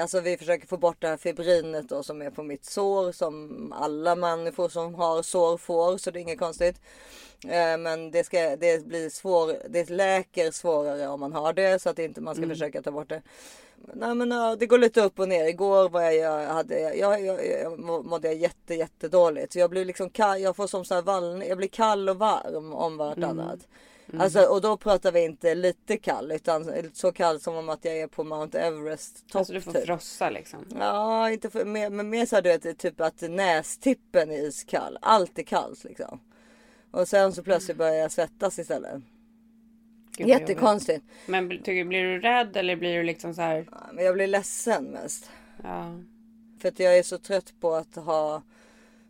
Alltså 0.00 0.20
vi 0.20 0.36
försöker 0.36 0.66
få 0.66 0.76
bort 0.76 1.00
det 1.00 1.08
här 1.08 1.16
fibrinet 1.16 1.88
då 1.88 2.02
som 2.02 2.22
är 2.22 2.30
på 2.30 2.42
mitt 2.42 2.64
sår 2.64 3.12
som 3.12 3.72
alla 3.76 4.14
människor 4.14 4.68
som 4.68 4.94
har 4.94 5.22
sår 5.22 5.56
får 5.56 5.98
så 5.98 6.10
det 6.10 6.18
är 6.18 6.20
inget 6.20 6.38
konstigt. 6.38 6.80
Eh, 7.44 7.78
Men 7.78 8.10
det, 8.10 8.24
ska, 8.24 8.56
det 8.56 8.86
blir 8.86 9.10
svår, 9.10 9.56
det 9.68 9.90
läker 9.90 10.50
svårare 10.50 11.08
om 11.08 11.20
man 11.20 11.32
har 11.32 11.52
det 11.52 11.82
så 11.82 11.90
att 11.90 11.98
inte 11.98 12.20
man 12.20 12.34
ska 12.34 12.46
försöka 12.48 12.82
ta 12.82 12.90
bort 12.90 13.08
det. 13.08 13.22
Nej 13.94 14.14
men 14.14 14.30
ja, 14.30 14.56
det 14.56 14.66
går 14.66 14.78
lite 14.78 15.00
upp 15.00 15.18
och 15.18 15.28
ner. 15.28 15.44
Igår 15.44 15.88
var 15.88 16.02
jag, 16.02 16.46
hade, 16.46 16.80
jag, 16.80 17.24
jag, 17.24 17.46
jag 17.62 17.78
mådde 17.78 18.28
jag 18.28 18.36
jätte 18.36 18.74
jättedåligt. 18.74 19.52
Så 19.52 19.58
jag 19.58 19.70
blir 19.70 19.84
liksom 19.84 20.10
kall, 20.10 20.40
jag 20.40 20.56
får 20.56 20.66
som 20.66 20.84
så 20.84 20.94
här 20.94 21.02
vallning, 21.02 21.48
jag 21.48 21.58
blir 21.58 21.68
kall 21.68 22.08
och 22.08 22.18
varm 22.18 22.72
om 22.72 22.96
vartannat. 22.96 23.60
Alltså 24.18 24.42
och 24.42 24.60
då 24.60 24.76
pratar 24.76 25.12
vi 25.12 25.24
inte 25.24 25.54
lite 25.54 25.96
kall 25.96 26.32
utan 26.32 26.72
så 26.92 27.12
kall 27.12 27.40
som 27.40 27.56
om 27.56 27.68
att 27.68 27.84
jag 27.84 27.98
är 27.98 28.06
på 28.06 28.24
Mount 28.24 28.58
Everest 28.58 29.28
topp. 29.28 29.38
Alltså 29.38 29.52
du 29.52 29.60
får 29.60 29.72
typ. 29.72 29.86
frossa 29.86 30.30
liksom. 30.30 30.66
Ja, 30.78 31.30
inte 31.30 31.50
för, 31.50 31.64
mer, 31.64 31.90
men 31.90 32.10
mer 32.10 32.26
så 32.26 32.36
här, 32.36 32.42
du 32.42 32.48
vet, 32.48 32.78
typ 32.78 33.00
att 33.00 33.20
nästippen 33.20 34.30
är 34.30 34.48
iskall. 34.48 34.98
Allt 35.02 35.38
är 35.38 35.42
kallt 35.42 35.84
liksom. 35.84 36.20
Och 36.90 37.08
sen 37.08 37.32
så 37.32 37.42
plötsligt 37.42 37.76
börjar 37.76 37.94
jag 37.94 38.12
svettas 38.12 38.58
istället. 38.58 39.02
Gud. 40.16 40.28
Jättekonstigt. 40.28 41.04
Men 41.26 41.48
tycker, 41.48 41.84
blir 41.84 42.04
du 42.04 42.20
rädd 42.20 42.56
eller 42.56 42.76
blir 42.76 42.96
du 42.96 43.02
liksom 43.02 43.34
så 43.34 43.40
här? 43.40 43.68
Ja, 43.70 43.78
Men 43.92 44.04
jag 44.04 44.14
blir 44.14 44.26
ledsen 44.26 44.84
mest. 44.84 45.30
Ja. 45.62 46.00
För 46.60 46.68
att 46.68 46.78
jag 46.78 46.98
är 46.98 47.02
så 47.02 47.18
trött 47.18 47.54
på 47.60 47.74
att 47.74 47.94
ha 47.94 48.42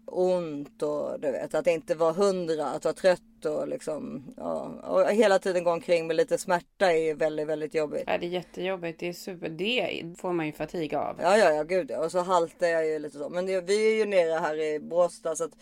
ont 0.07 0.83
och 0.83 1.21
du 1.21 1.31
vet 1.31 1.55
att 1.55 1.67
inte 1.67 1.95
vara 1.95 2.13
hundra, 2.13 2.67
att 2.67 2.85
vara 2.85 2.95
trött 2.95 3.45
och 3.45 3.69
liksom 3.69 4.25
ja, 4.37 4.65
och 4.85 5.11
hela 5.11 5.39
tiden 5.39 5.65
gå 5.65 5.71
omkring 5.71 6.07
med 6.07 6.17
lite 6.17 6.39
smärta 6.39 6.93
är 6.93 7.15
väldigt, 7.15 7.47
väldigt 7.47 7.75
jobbigt. 7.75 8.05
ja, 8.07 8.19
det 8.19 8.27
är 8.27 8.31
jättejobbigt. 8.31 9.01
Det 9.01 9.09
är 9.09 9.13
super. 9.13 9.49
Det 9.49 10.05
får 10.19 10.33
man 10.33 10.47
ju 10.47 10.53
fatig 10.53 10.95
av. 10.95 11.17
Ja, 11.23 11.37
ja, 11.37 11.53
ja, 11.53 11.63
gud. 11.63 11.91
Och 11.91 12.13
så 12.13 12.19
haltar 12.21 12.67
jag 12.67 12.87
ju 12.87 12.99
lite 12.99 13.19
så. 13.19 13.29
Men 13.29 13.47
det, 13.47 13.61
vi 13.61 13.93
är 13.93 13.97
ju 13.97 14.07
nere 14.07 14.39
här 14.39 14.61
i 14.61 14.81
Båstad 14.81 15.37
så 15.37 15.45
att 15.45 15.57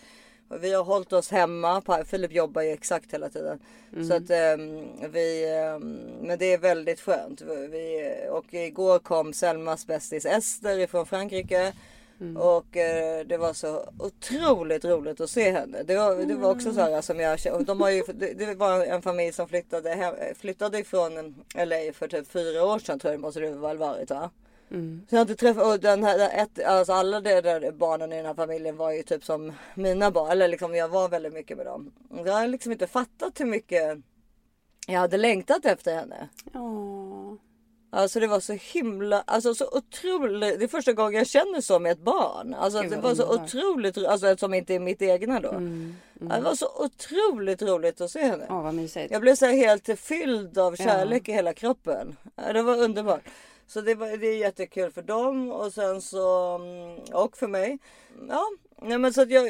vi 0.61 0.73
har 0.73 0.83
hållit 0.83 1.13
oss 1.13 1.31
hemma. 1.31 1.81
Filip 2.05 2.31
jobbar 2.31 2.61
ju 2.61 2.69
exakt 2.69 3.13
hela 3.13 3.29
tiden. 3.29 3.59
Så 4.07 4.13
att 4.13 4.29
ehm, 4.29 4.87
vi, 5.11 5.55
ehm, 5.57 5.99
men 6.21 6.37
det 6.37 6.53
är 6.53 6.57
väldigt 6.57 7.01
skönt. 7.01 7.41
Vi, 7.41 8.13
och 8.31 8.53
igår 8.53 8.99
kom 8.99 9.33
Selmas 9.33 9.87
bästis 9.87 10.25
Ester 10.25 10.79
ifrån 10.79 11.05
Frankrike. 11.05 11.73
Och 12.37 12.77
eh, 12.77 13.25
det 13.25 13.37
var 13.37 13.53
så 13.53 13.89
otroligt 13.99 14.85
roligt 14.85 15.21
att 15.21 15.29
se 15.29 15.51
henne. 15.51 15.83
Det 15.83 15.95
var, 15.95 16.15
det 16.15 16.35
var 16.35 16.51
också 16.51 16.73
så 16.73 16.81
här 16.81 17.01
som 17.01 17.19
jag 17.19 17.39
och 17.53 17.65
de 17.65 17.81
har 17.81 17.89
ju, 17.89 18.03
det, 18.13 18.33
det 18.33 18.55
var 18.55 18.85
en 18.85 19.01
familj 19.01 19.33
som 19.33 19.47
flyttade, 19.47 19.89
hem, 19.89 20.15
flyttade 20.35 20.79
ifrån 20.79 21.35
LA 21.55 21.93
för 21.93 22.07
typ 22.07 22.27
fyra 22.27 22.65
år 22.65 22.79
sedan 22.79 22.99
tror 22.99 23.11
jag 23.11 23.19
det 23.19 23.21
måste 23.21 23.39
det 23.39 23.49
väl 23.49 23.77
varit 23.77 24.09
va? 24.09 24.29
Så 25.09 25.15
jag 25.15 25.19
har 25.19 25.21
inte 25.21 25.35
träffat, 25.35 25.65
och 25.65 25.79
den 25.79 26.03
här, 26.03 26.43
ett, 26.43 26.63
alltså 26.63 26.93
alla 26.93 27.21
de 27.21 27.41
där 27.41 27.71
barnen 27.71 28.13
i 28.13 28.15
den 28.15 28.25
här 28.25 28.33
familjen 28.33 28.77
var 28.77 28.91
ju 28.91 29.03
typ 29.03 29.23
som 29.23 29.53
mina 29.75 30.11
barn. 30.11 30.31
Eller 30.31 30.47
liksom 30.47 30.75
jag 30.75 30.89
var 30.89 31.09
väldigt 31.09 31.33
mycket 31.33 31.57
med 31.57 31.65
dem. 31.65 31.91
Jag 32.25 32.33
har 32.33 32.47
liksom 32.47 32.71
inte 32.71 32.87
fattat 32.87 33.39
hur 33.39 33.45
mycket 33.45 33.97
jag 34.87 34.99
hade 34.99 35.17
längtat 35.17 35.65
efter 35.65 35.95
henne. 35.95 36.29
Åh. 36.53 37.33
Alltså 37.95 38.19
det 38.19 38.27
var 38.27 38.39
så 38.39 38.53
himla, 38.53 39.23
alltså 39.27 39.55
så 39.55 39.65
otroligt. 39.71 40.59
Det 40.59 40.65
är 40.65 40.67
första 40.67 40.93
gången 40.93 41.13
jag 41.13 41.27
känner 41.27 41.61
så 41.61 41.79
med 41.79 41.91
ett 41.91 41.99
barn. 41.99 42.53
Alltså 42.53 42.81
det 42.81 42.89
vad 42.89 43.03
var 43.03 43.15
så 43.15 43.33
otroligt, 43.33 43.97
alltså 43.97 44.37
som 44.37 44.53
inte 44.53 44.73
är 44.73 44.79
mitt 44.79 45.01
egna 45.01 45.39
då. 45.39 45.51
Det 46.13 46.41
var 46.41 46.55
så 46.55 46.67
otroligt 46.85 47.61
roligt 47.61 48.01
att 48.01 48.11
se 48.11 48.19
henne. 48.19 48.45
Åh, 48.49 48.63
vad 48.63 48.73
mysigt. 48.73 49.11
Jag 49.11 49.21
blev 49.21 49.35
så 49.35 49.45
helt 49.45 49.99
fylld 49.99 50.57
av 50.57 50.75
kärlek 50.75 51.29
i 51.29 51.31
hela 51.31 51.53
kroppen. 51.53 52.15
Ja, 52.35 52.53
Det 52.53 52.61
var 52.61 52.77
underbart. 52.77 53.21
Så 53.67 53.81
det, 53.81 53.95
var, 53.95 54.17
det 54.17 54.27
är 54.27 54.37
jättekul 54.37 54.91
för 54.91 55.01
dem 55.01 55.51
och 55.51 55.73
sen 55.73 56.01
så 56.01 56.55
mm, 56.55 56.99
och 57.13 57.37
för 57.37 57.47
mig. 57.47 57.79
Ja, 58.29 58.43
nej 58.81 58.97
men 58.97 59.13
så 59.13 59.21
att 59.21 59.29
jag, 59.29 59.47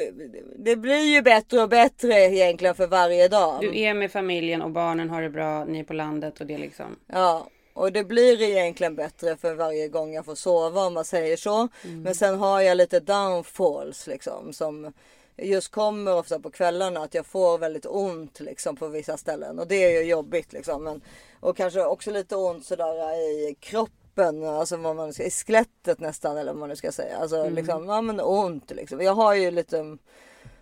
det 0.58 0.76
blir 0.76 1.14
ju 1.14 1.22
bättre 1.22 1.62
och 1.62 1.68
bättre 1.68 2.14
egentligen 2.14 2.74
för 2.74 2.86
varje 2.86 3.28
dag. 3.28 3.60
Du 3.60 3.78
är 3.80 3.94
med 3.94 4.12
familjen 4.12 4.62
och 4.62 4.70
barnen 4.70 5.10
har 5.10 5.22
det 5.22 5.30
bra. 5.30 5.64
Ni 5.64 5.78
är 5.78 5.84
på 5.84 5.92
landet 5.92 6.40
och 6.40 6.46
det 6.46 6.58
liksom. 6.58 6.96
Ja, 7.06 7.46
Och 7.76 7.92
det 7.92 8.04
blir 8.04 8.42
egentligen 8.42 8.94
bättre 8.94 9.36
för 9.36 9.54
varje 9.54 9.88
gång 9.88 10.14
jag 10.14 10.24
får 10.24 10.34
sova 10.34 10.86
om 10.86 10.94
man 10.94 11.04
säger 11.04 11.36
så. 11.36 11.68
Mm. 11.84 12.02
Men 12.02 12.14
sen 12.14 12.38
har 12.38 12.60
jag 12.60 12.76
lite 12.76 13.00
downfalls 13.00 14.06
liksom 14.06 14.52
som 14.52 14.92
just 15.36 15.68
kommer 15.68 16.14
ofta 16.14 16.40
på 16.40 16.50
kvällarna 16.50 17.00
att 17.02 17.14
jag 17.14 17.26
får 17.26 17.58
väldigt 17.58 17.86
ont 17.86 18.40
liksom 18.40 18.76
på 18.76 18.88
vissa 18.88 19.16
ställen 19.16 19.58
och 19.58 19.66
det 19.66 19.74
är 19.84 20.02
ju 20.02 20.08
jobbigt 20.10 20.52
liksom. 20.52 20.84
Men, 20.84 21.00
och 21.40 21.56
kanske 21.56 21.84
också 21.84 22.10
lite 22.10 22.36
ont 22.36 22.66
sådär 22.66 23.14
i 23.14 23.56
kroppen, 23.60 24.44
alltså 24.44 24.76
vad 24.76 24.96
man 24.96 25.12
ska, 25.12 25.22
i 25.22 25.30
skelettet 25.30 26.00
nästan 26.00 26.36
eller 26.36 26.52
vad 26.52 26.60
man 26.60 26.68
nu 26.68 26.76
ska 26.76 26.92
säga. 26.92 27.16
Alltså 27.18 27.36
Mm. 27.36 27.54
liksom, 27.54 27.88
ja 27.88 28.00
men 28.00 28.20
ont 28.20 28.70
liksom. 28.70 29.00
Jag 29.00 29.14
har 29.14 29.34
ju 29.34 29.50
lite, 29.50 29.96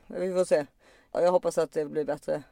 vi 0.07 0.33
får 0.33 0.45
se. 0.45 0.67
Ja, 1.13 1.21
Jag 1.23 1.33
hoppas 1.33 1.59
att 1.59 1.73
det 1.73 1.85
blir 1.85 2.05
bättre. 2.05 2.43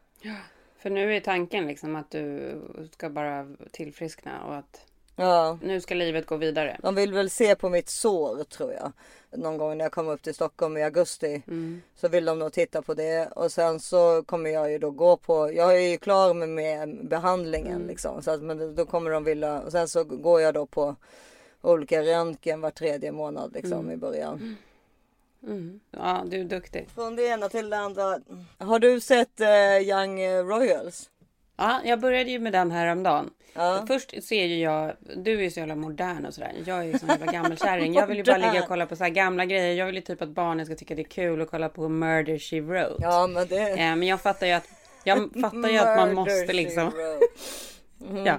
För 0.83 0.91
nu 0.91 1.17
är 1.17 1.21
tanken 1.21 1.67
liksom 1.67 1.97
att 1.97 2.11
du 2.11 2.55
ska 2.93 3.11
bara 3.11 3.47
tillfriskna 3.71 4.45
och 4.45 4.55
att 4.57 4.81
Ja. 5.17 5.59
nu 5.63 5.81
ska 5.81 5.95
livet 5.95 6.27
gå 6.27 6.37
vidare. 6.37 6.77
De 6.83 6.95
vill 6.95 7.13
väl 7.13 7.31
se 7.31 7.55
på 7.55 7.69
mitt 7.69 7.89
sår 7.89 8.45
tror 8.45 8.73
jag. 8.73 8.93
Någon 9.31 9.57
gång 9.59 9.79
när 9.79 9.85
jag 9.85 9.93
kommer 9.93 10.13
upp 10.13 10.23
till 10.23 10.35
Stockholm 10.35 10.77
i 10.77 10.83
augusti. 10.83 11.43
Mm. 11.47 11.83
Så 11.97 12.09
vill 12.09 12.25
de 12.25 12.39
nog 12.39 12.53
titta 12.53 12.83
på 12.83 12.95
det. 12.95 13.27
Och 13.27 13.53
sen 13.53 13.81
så 13.81 14.23
kommer 14.27 14.51
jag 14.51 14.71
ju 14.73 14.79
då 14.79 14.91
gå 14.91 15.17
på. 15.17 15.53
Jag 15.53 15.77
är 15.77 15.89
ju 15.91 15.97
klar 15.99 16.35
med, 16.35 16.49
med 16.49 17.09
behandlingen 17.09 17.77
Mm. 17.77 17.89
liksom. 17.89 18.23
Så 18.23 18.31
att, 18.31 18.43
men 18.43 18.75
då 18.75 18.87
kommer 18.87 19.11
de 19.11 19.25
vilja. 19.25 19.61
Och 19.61 19.73
sen 19.73 19.89
så 19.89 20.05
går 20.05 20.41
jag 20.41 20.55
då 20.55 20.67
på 20.67 20.97
olika 21.61 22.03
röntgen 22.03 22.61
var 22.61 22.71
tredje 22.71 23.13
månad 23.13 23.53
liksom 23.55 23.91
i 23.91 23.97
början. 23.97 24.57
Mm. 25.47 25.81
Ja, 25.91 26.25
du 26.27 26.41
är 26.41 26.45
duktig. 26.45 26.89
Från 26.95 27.17
det 27.17 27.27
ena 27.27 27.49
till 27.49 27.71
det 27.71 27.79
andra. 27.79 28.19
Har 28.59 28.79
du 28.79 29.01
sett 29.01 29.41
eh, 29.41 29.79
Young 29.79 30.21
Royals? 30.27 31.09
Ja, 31.57 31.81
jag 31.85 32.01
började 32.01 32.31
ju 32.31 32.39
med 32.39 32.53
den 32.53 32.71
här 32.71 32.87
om 32.87 33.03
dagen. 33.03 33.31
Ja. 33.55 33.85
Först 33.89 34.25
ser 34.25 34.45
ju 34.45 34.59
jag, 34.61 34.93
du 35.17 35.39
är 35.39 35.43
ju 35.43 35.51
så 35.51 35.61
jävla 35.61 35.75
modern 35.75 36.27
och 36.27 36.35
sådär. 36.35 36.53
Jag 36.67 36.79
är 36.79 36.83
ju 36.83 36.99
sån 36.99 37.09
jävla 37.09 37.33
gammelkärring. 37.33 37.95
Jag 37.95 38.07
vill 38.07 38.17
ju 38.17 38.25
bara 38.25 38.37
ligga 38.37 38.63
och 38.63 38.69
kolla 38.69 38.87
på 38.87 38.97
så 38.97 39.05
här 39.05 39.11
gamla 39.11 39.45
grejer. 39.45 39.75
Jag 39.75 39.87
vill 39.87 39.95
ju 39.95 40.01
typ 40.01 40.23
att 40.23 40.29
barnen 40.29 40.67
ska 40.67 40.75
tycka 40.75 40.95
det 40.95 41.03
är 41.03 41.05
kul 41.05 41.43
att 41.43 41.51
kolla 41.51 41.69
på 41.69 41.89
Murder 41.89 42.39
She 42.39 42.61
Wrote. 42.61 42.95
Ja 42.99 43.27
men 43.27 43.49
det. 43.49 43.71
Eh, 43.71 43.77
Men 43.77 44.03
jag 44.03 44.21
fattar 44.21 44.47
ju 44.47 44.53
att, 44.53 44.69
jag 45.05 45.31
fattar 45.41 45.69
ju 45.69 45.79
att 45.79 45.97
man 45.97 46.15
måste 46.15 46.53
liksom. 46.53 46.85
wrote. 46.91 47.27
Ja, 48.29 48.39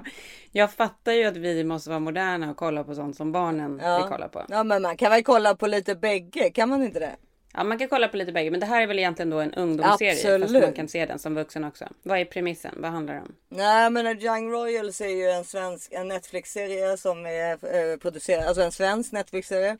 jag 0.55 0.71
fattar 0.71 1.11
ju 1.11 1.23
att 1.23 1.37
vi 1.37 1.63
måste 1.63 1.89
vara 1.89 1.99
moderna 1.99 2.51
och 2.51 2.57
kolla 2.57 2.83
på 2.83 2.95
sånt 2.95 3.15
som 3.15 3.31
barnen 3.31 3.71
vill 3.77 4.09
kolla 4.09 4.27
på. 4.27 4.45
Ja 4.49 4.63
men 4.63 4.81
man 4.81 4.97
kan 4.97 5.11
väl 5.11 5.23
kolla 5.23 5.55
på 5.55 5.67
lite 5.67 5.95
bägge, 5.95 6.49
kan 6.49 6.69
man 6.69 6.83
inte 6.83 6.99
det? 6.99 7.15
Ja, 7.53 7.63
man 7.63 7.79
kan 7.79 7.87
kolla 7.87 8.07
på 8.07 8.17
lite 8.17 8.31
bägge, 8.31 8.51
men 8.51 8.59
det 8.59 8.65
här 8.65 8.81
är 8.81 8.87
väl 8.87 8.99
egentligen 8.99 9.29
då 9.29 9.39
en 9.39 9.53
ungdomsserie. 9.53 10.11
Fast 10.11 10.25
Absolut. 10.25 10.63
man 10.63 10.73
kan 10.73 10.87
se 10.87 11.05
den 11.05 11.19
som 11.19 11.35
vuxen 11.35 11.63
också. 11.63 11.85
Vad 12.03 12.19
är 12.19 12.25
premissen? 12.25 12.75
Vad 12.77 12.91
handlar 12.91 13.13
det 13.13 13.21
om? 13.21 13.35
Nej 13.49 13.89
men 13.89 14.21
Young 14.21 14.51
Royals 14.51 15.01
är 15.01 15.07
ju 15.07 15.29
en 15.29 15.43
svensk 15.43 15.91
en 15.91 16.07
Netflix-serie 16.07 16.97
som 16.97 17.25
är 17.25 17.51
eh, 17.51 17.97
producerad, 17.97 18.45
alltså 18.45 18.61
en 18.61 18.71
svensk 18.71 19.11
Netflix-serie. 19.11 19.77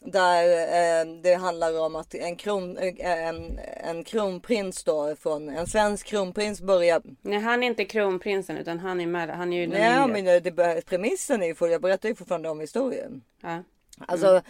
Där 0.00 0.44
eh, 0.44 1.14
det 1.22 1.34
handlar 1.34 1.80
om 1.80 1.96
att 1.96 2.14
en, 2.14 2.36
kron, 2.36 2.76
eh, 2.76 3.26
en, 3.28 3.58
en 3.84 4.04
kronprins 4.04 4.84
då 4.84 5.16
från 5.16 5.48
en 5.48 5.66
svensk 5.66 6.06
kronprins 6.06 6.60
börjar. 6.60 7.02
Nej, 7.22 7.38
han 7.38 7.62
är 7.62 7.66
inte 7.66 7.84
kronprinsen 7.84 8.56
utan 8.56 8.78
han 8.78 9.00
är 9.00 9.06
med. 9.06 9.30
Han 9.30 9.52
är 9.52 9.56
ju 9.56 9.66
den 9.66 9.80
Nej 9.80 10.08
men 10.08 10.24
det, 10.24 10.40
det, 10.40 10.86
premissen 10.86 11.42
är 11.42 11.46
ju, 11.46 11.54
för, 11.54 11.68
jag 11.68 11.82
berättar 11.82 12.08
ju 12.08 12.14
fortfarande 12.14 12.48
om 12.48 12.60
historien. 12.60 13.22
Ja. 13.42 13.62
Alltså 14.06 14.42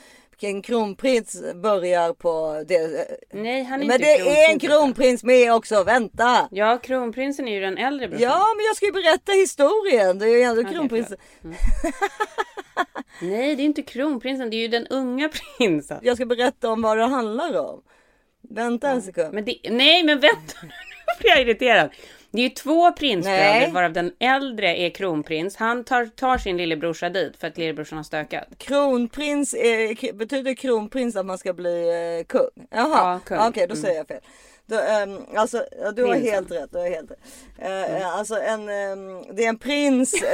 en 0.45 0.63
kronprins 0.63 1.43
börjar 1.55 2.13
på 2.13 2.65
det. 2.69 3.09
Nej, 3.33 3.63
han 3.63 3.83
är 3.83 3.87
Men 3.87 3.95
inte 3.95 4.07
det 4.07 4.19
är 4.19 4.53
en 4.53 4.59
kronprins, 4.59 4.73
kronprins 4.73 5.25
med 5.25 5.55
också, 5.55 5.85
vänta! 5.85 6.49
Ja, 6.51 6.79
kronprinsen 6.79 7.49
är 7.49 7.53
ju 7.53 7.61
den 7.61 7.79
äldre 7.79 8.09
brorsan. 8.09 8.29
Ja 8.29 8.47
men 8.57 8.65
jag 8.67 8.77
ska 8.77 8.87
ju 8.87 8.93
berätta 8.93 9.33
historien. 9.33 10.19
Det 10.19 10.27
är 10.27 10.37
ju 10.37 10.43
ändå 10.43 10.65
kronprinsen. 10.65 11.17
Nej, 13.23 13.57
det 13.57 13.63
är 13.63 13.65
inte 13.65 13.83
kronprinsen. 13.83 14.51
Det 14.51 14.57
är 14.57 14.59
ju 14.59 14.69
den 14.69 14.87
unga 14.87 15.31
prinsen. 15.59 15.99
Jag 16.03 16.17
ska 16.17 16.27
berätta 16.27 16.71
om 16.71 16.83
vad 16.83 16.99
det 16.99 17.05
handlar 17.07 17.59
om. 17.59 17.83
Vänta 18.51 18.91
en 18.91 19.03
sekund. 19.03 19.35
Men 19.35 19.45
det, 19.45 19.59
nej, 19.71 20.05
men 20.05 20.21
vänta. 20.21 20.55
Nu 20.63 21.21
blir 21.21 21.31
jag 21.31 21.41
irriterad. 21.41 21.91
Det 22.31 22.39
är 22.39 22.43
ju 22.43 22.49
två 22.51 22.93
prinsbröder 22.93 23.39
Nej. 23.61 23.71
varav 23.73 23.93
den 23.93 24.13
äldre 24.19 24.77
är 24.77 24.91
kronprins. 24.91 25.57
Han 25.57 25.85
tar, 25.85 26.07
tar 26.07 26.39
sin 26.39 26.57
lillebrorsa 26.57 27.09
dit 27.09 27.37
för 27.37 27.47
att 27.47 27.59
lillebrorsan 27.59 27.97
har 27.99 28.03
stökat. 28.05 28.45
Kronprins 28.59 29.55
är, 29.55 29.95
k- 29.95 30.13
betyder 30.15 30.55
kronprins 30.55 31.17
att 31.17 31.27
man 31.27 31.39
ska 31.39 31.53
bli 31.53 31.89
eh, 32.21 32.27
kung? 32.27 32.67
Jaha, 32.71 32.89
Ja, 32.95 33.21
kung. 33.27 33.39
okej 33.49 33.67
då 33.69 33.77
säger 33.77 33.97
jag 33.97 34.07
fel. 34.09 34.21
Då, 34.67 34.79
ehm, 34.79 35.19
alltså, 35.35 35.65
du 35.97 36.03
har 36.05 36.13
Prinsen. 36.13 36.33
helt 36.35 36.51
rätt. 36.51 36.71
Du 36.73 36.79
har 36.79 36.89
helt 36.89 37.11
rätt. 37.11 37.19
Eh, 37.59 38.09
Alltså 38.19 38.35
en, 38.41 38.69
ehm, 38.69 39.23
det 39.37 39.45
är 39.45 39.49
en 39.49 39.59
prins, 39.59 40.15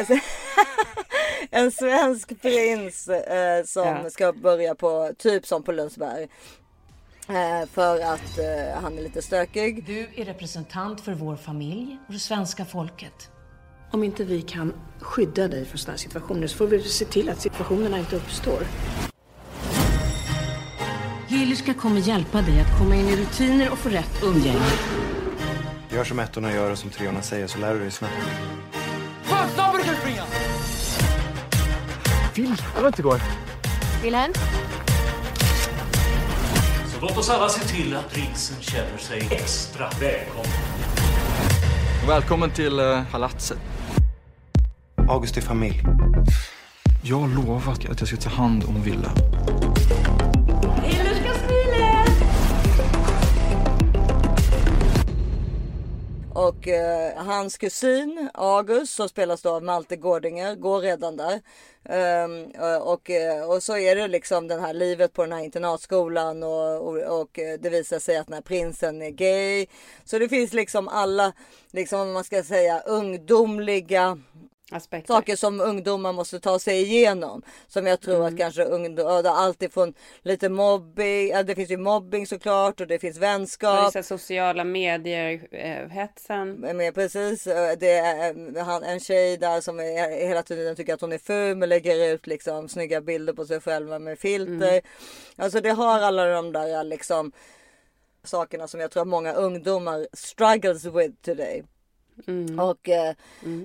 en 1.50 1.70
svensk 1.70 2.42
prins 2.42 3.08
eh, 3.08 3.64
som 3.64 3.86
Ja. 4.04 4.10
ska 4.10 4.32
börja 4.32 4.74
på, 4.74 5.10
typ 5.18 5.46
som 5.46 5.62
på 5.62 5.72
Lundsberg. 5.72 6.28
Eh, 7.28 7.68
för 7.72 8.00
att 8.00 8.38
eh, 8.38 8.82
han 8.82 8.98
är 8.98 9.02
lite 9.02 9.22
stökig. 9.22 9.84
Du 9.86 10.08
är 10.16 10.24
representant 10.24 11.00
för 11.00 11.14
vår 11.14 11.36
familj 11.36 11.98
och 12.06 12.12
det 12.12 12.18
svenska 12.18 12.64
folket. 12.64 13.30
Om 13.90 14.04
inte 14.04 14.24
vi 14.24 14.42
kan 14.42 14.72
skydda 15.00 15.48
dig 15.48 15.64
från 15.64 15.78
sådana 15.78 15.98
situationer 15.98 16.46
så 16.46 16.56
får 16.56 16.66
vi 16.66 16.82
se 16.82 17.04
till 17.04 17.28
att 17.28 17.40
situationerna 17.40 17.98
inte 17.98 18.16
uppstår. 18.16 18.62
Heliska 21.28 21.74
kommer 21.74 22.00
hjälpa 22.00 22.42
dig 22.42 22.60
att 22.60 22.78
komma 22.78 22.94
in 22.96 23.08
i 23.08 23.16
rutiner 23.16 23.70
och 23.70 23.78
få 23.78 23.88
rätt 23.88 24.22
umgänge. 24.22 24.70
Gör 25.90 26.04
som 26.04 26.18
ettorna 26.18 26.52
gör 26.52 26.70
och 26.70 26.78
som 26.78 26.90
treorna 26.90 27.22
säger 27.22 27.46
så 27.46 27.58
lär 27.58 27.74
du 27.74 27.80
dig 27.80 27.90
snabbt. 27.90 28.14
Wilhelm? 34.02 34.32
Låt 37.08 37.18
oss 37.18 37.30
alla 37.30 37.48
se 37.48 37.60
till 37.60 37.96
att 37.96 38.10
prinsen 38.10 38.56
känner 38.60 38.98
sig 38.98 39.28
extra 39.30 39.88
välkommen. 40.00 40.50
Välkommen 42.08 42.50
till 42.50 42.78
eh, 42.78 43.02
palatset. 43.10 43.58
August 45.08 45.36
är 45.36 45.40
familj. 45.40 45.82
Jag 47.02 47.16
har 47.16 47.28
lovat 47.28 47.68
att 47.90 48.00
jag 48.00 48.08
ska 48.08 48.16
ta 48.16 48.30
hand 48.30 48.64
om 48.68 48.82
Villa. 48.82 49.10
Och 56.34 56.68
eh, 56.68 57.16
hans 57.16 57.58
kusin 57.58 58.28
August 58.34 58.94
som 58.94 59.08
spelas 59.08 59.42
då 59.42 59.50
av 59.50 59.62
Malte 59.62 59.96
Gårdinger 59.96 60.54
går 60.54 60.80
redan 60.80 61.16
där. 61.16 61.40
Um, 62.24 62.52
och, 62.82 63.10
eh, 63.10 63.50
och 63.50 63.62
så 63.62 63.76
är 63.76 63.96
det 63.96 64.08
liksom 64.08 64.48
den 64.48 64.60
här 64.60 64.74
livet 64.74 65.12
på 65.12 65.22
den 65.22 65.32
här 65.32 65.44
internatskolan 65.44 66.42
och, 66.42 66.88
och, 66.88 67.20
och 67.20 67.38
eh, 67.38 67.58
det 67.60 67.70
visar 67.70 67.98
sig 67.98 68.16
att 68.16 68.26
den 68.26 68.34
här 68.34 68.40
prinsen 68.40 69.02
är 69.02 69.10
gay. 69.10 69.66
Så 70.04 70.18
det 70.18 70.28
finns 70.28 70.52
liksom 70.52 70.88
alla, 70.88 71.32
liksom 71.70 71.98
vad 71.98 72.08
man 72.08 72.24
ska 72.24 72.42
säga, 72.42 72.80
ungdomliga 72.80 74.18
Aspekter. 74.72 75.14
saker 75.14 75.36
som 75.36 75.60
ungdomar 75.60 76.12
måste 76.12 76.40
ta 76.40 76.58
sig 76.58 76.82
igenom. 76.82 77.42
Som 77.68 77.86
jag 77.86 78.00
tror 78.00 78.14
Mm. 78.16 78.26
att 78.26 78.38
kanske 78.38 78.64
ungdomar, 78.64 79.24
alltifrån 79.24 79.94
lite 80.22 80.48
mobbing, 80.48 81.32
det 81.46 81.54
finns 81.54 81.70
ju 81.70 81.76
mobbing 81.76 82.26
såklart 82.26 82.80
och 82.80 82.86
det 82.86 82.98
finns 82.98 83.16
Och 83.16 83.22
vänskap. 83.22 83.88
vissa 83.88 84.02
sociala 84.02 84.64
medier, 84.64 85.48
eh, 85.50 85.88
hetsen. 85.88 86.52
Men 86.54 86.92
precis, 86.92 87.46
eh, 87.46 87.72
det 87.78 87.90
är 87.90 88.56
eh, 88.56 88.64
han, 88.64 88.82
en 88.82 89.00
tjej 89.00 89.36
där 89.36 89.60
som 89.60 89.80
är, 89.80 90.26
hela 90.28 90.42
tiden 90.42 90.76
tycker 90.76 90.94
att 90.94 91.00
hon 91.00 91.12
är 91.12 91.18
ful 91.18 91.56
men 91.56 91.68
lägger 91.68 92.14
ut 92.14 92.26
liksom 92.26 92.68
snygga 92.68 93.00
bilder 93.00 93.32
på 93.32 93.44
sig 93.44 93.60
själva 93.60 93.98
med 93.98 94.18
filter. 94.18 94.80
Alltså 95.36 95.60
det 95.60 95.70
har 95.70 96.00
alla 96.00 96.24
de 96.26 96.52
där 96.52 96.84
liksom 96.84 97.32
sakerna 98.24 98.68
som 98.68 98.80
jag 98.80 98.90
tror 98.90 99.02
att 99.02 99.08
många 99.08 99.32
ungdomar 99.32 100.06
struggles 100.12 100.84
with 100.84 101.14
today. 101.22 101.64
Och 102.60 102.88
eh, 102.88 103.14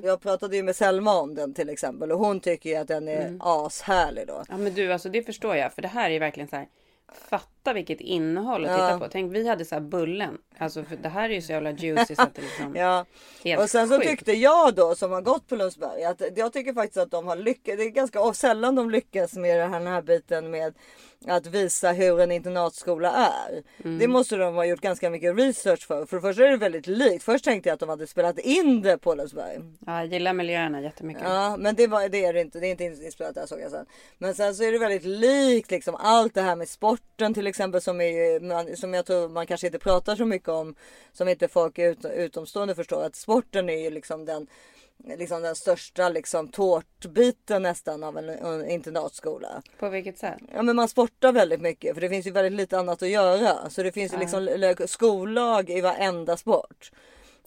jag 0.03 0.21
pratade 0.21 0.55
ju 0.55 0.63
med 0.63 0.75
Selma 0.75 1.19
om 1.19 1.35
den 1.35 1.53
till 1.53 1.69
exempel 1.69 2.11
och 2.11 2.19
hon 2.19 2.39
tycker 2.39 2.69
ju 2.69 2.75
att 2.75 2.87
den 2.87 3.07
är 3.07 3.37
ashärlig 3.39 4.27
då. 4.27 4.43
Ja 4.49 4.57
men 4.57 4.73
du 4.73 4.93
alltså 4.93 5.09
det 5.09 5.23
förstår 5.23 5.55
jag 5.55 5.73
för 5.73 5.81
det 5.81 5.87
här 5.87 6.09
är 6.09 6.19
verkligen 6.19 6.49
så 6.49 6.55
här. 6.55 6.67
Fatta 7.63 7.73
vilket 7.73 8.01
innehåll 8.01 8.65
att 8.65 8.71
Ja. 8.71 8.87
titta 8.87 8.99
på. 8.99 9.11
Tänk 9.11 9.33
vi 9.33 9.47
hade 9.47 9.65
så 9.65 9.75
här 9.75 9.81
bullen. 9.81 10.37
Alltså 10.57 10.83
för 10.83 10.95
det 10.95 11.09
här 11.09 11.29
är 11.29 11.33
ju 11.33 11.41
så 11.41 11.51
jävla 11.51 11.71
juicy 11.71 12.15
så 12.15 12.21
att 12.21 12.35
det 12.35 12.41
liksom. 12.41 12.75
Ja. 12.79 13.05
Helt 13.43 13.61
och 13.61 13.69
sen 13.69 13.87
så 13.87 13.95
sjukt. 13.95 14.09
tyckte 14.09 14.31
jag 14.33 14.75
då 14.75 14.95
som 14.95 15.11
har 15.11 15.21
gått 15.21 15.47
på 15.47 15.55
Lundsberg 15.55 16.03
att 16.03 16.21
jag 16.35 16.53
tycker 16.53 16.73
faktiskt 16.73 16.97
att 16.97 17.11
de 17.11 17.27
har 17.27 17.35
lyckats. 17.35 17.77
Det 17.77 17.83
är 17.83 17.89
ganska 17.89 18.33
sällan 18.33 18.75
de 18.75 18.89
lyckas 18.89 19.33
med 19.33 19.59
den 19.59 19.87
här 19.87 20.01
biten 20.01 20.51
med 20.51 20.73
att 21.27 21.45
visa 21.47 21.91
hur 21.91 22.19
en 22.19 22.31
internatskola 22.31 23.11
är. 23.11 23.63
Mm. 23.83 23.99
Det 23.99 24.07
måste 24.07 24.35
de 24.35 24.55
ha 24.55 24.65
gjort 24.65 24.81
ganska 24.81 25.09
mycket 25.09 25.37
research 25.37 25.87
för. 25.87 26.05
För 26.05 26.15
det 26.17 26.21
första 26.21 26.43
är 26.43 26.51
det 26.51 26.57
väldigt 26.57 26.87
likt. 26.87 27.23
Först 27.23 27.45
tänkte 27.45 27.69
jag 27.69 27.73
att 27.73 27.79
de 27.79 27.89
hade 27.89 28.07
spelat 28.07 28.39
in 28.39 28.81
det 28.81 28.97
på 28.97 29.15
Lundsberg. 29.15 29.59
Ja, 29.85 29.97
jag 29.99 30.05
gillar 30.05 30.33
miljöerna 30.33 30.81
jättemycket. 30.81 31.23
Ja, 31.25 31.57
men 31.59 31.75
det, 31.75 31.87
var, 31.87 32.09
det 32.09 32.25
är 32.25 32.33
det 32.33 32.41
inte. 32.41 32.59
Det 32.59 32.67
är 32.67 32.71
inte 32.71 32.83
inspelat 32.83 33.35
där 33.35 33.45
såg 33.45 33.59
jag 33.61 33.71
sen. 33.71 33.85
Men 34.17 34.35
sen 34.35 34.55
så 34.55 34.63
är 34.63 34.71
det 34.71 34.77
väldigt 34.79 35.05
likt 35.05 35.71
liksom 35.71 35.95
allt 35.95 36.33
det 36.33 36.41
här 36.41 36.55
med 36.55 36.69
sporten 36.69 37.33
till 37.33 37.47
exempel 37.49 37.81
som 37.81 38.01
är 38.01 38.75
som 38.75 38.93
jag 38.93 39.05
tror 39.05 39.29
man 39.29 39.47
kanske 39.47 39.67
inte 39.67 39.79
pratar 39.79 40.15
så 40.15 40.25
mycket 40.25 40.49
om. 40.49 40.75
Som 41.13 41.27
inte 41.27 41.47
folk 41.47 41.79
ut, 41.79 42.05
utomstående 42.05 42.75
förstår 42.75 43.03
att 43.03 43.15
sporten 43.15 43.69
är 43.69 43.77
ju 43.77 43.89
liksom 43.89 44.25
den 44.25 44.47
liksom 45.03 45.41
den 45.41 45.55
största 45.55 46.09
liksom 46.09 46.47
tårtbiten 46.47 47.63
nästan 47.63 48.03
av 48.03 48.17
en, 48.17 48.29
en 48.29 48.69
internatskola. 48.69 49.61
På 49.79 49.89
vilket 49.89 50.17
sätt? 50.17 50.39
Ja 50.53 50.61
men 50.61 50.75
man 50.75 50.87
sportar 50.87 51.31
väldigt 51.31 51.61
mycket 51.61 51.93
för 51.93 52.01
det 52.01 52.09
finns 52.09 52.27
ju 52.27 52.31
väldigt 52.31 52.53
lite 52.53 52.79
annat 52.79 53.01
att 53.01 53.09
göra. 53.09 53.69
Så 53.69 53.83
det 53.83 53.91
finns 53.91 54.13
ju 54.13 54.17
liksom 54.17 54.75
skollag 54.87 55.69
i 55.69 55.81
varenda 55.81 56.37
sport. 56.37 56.91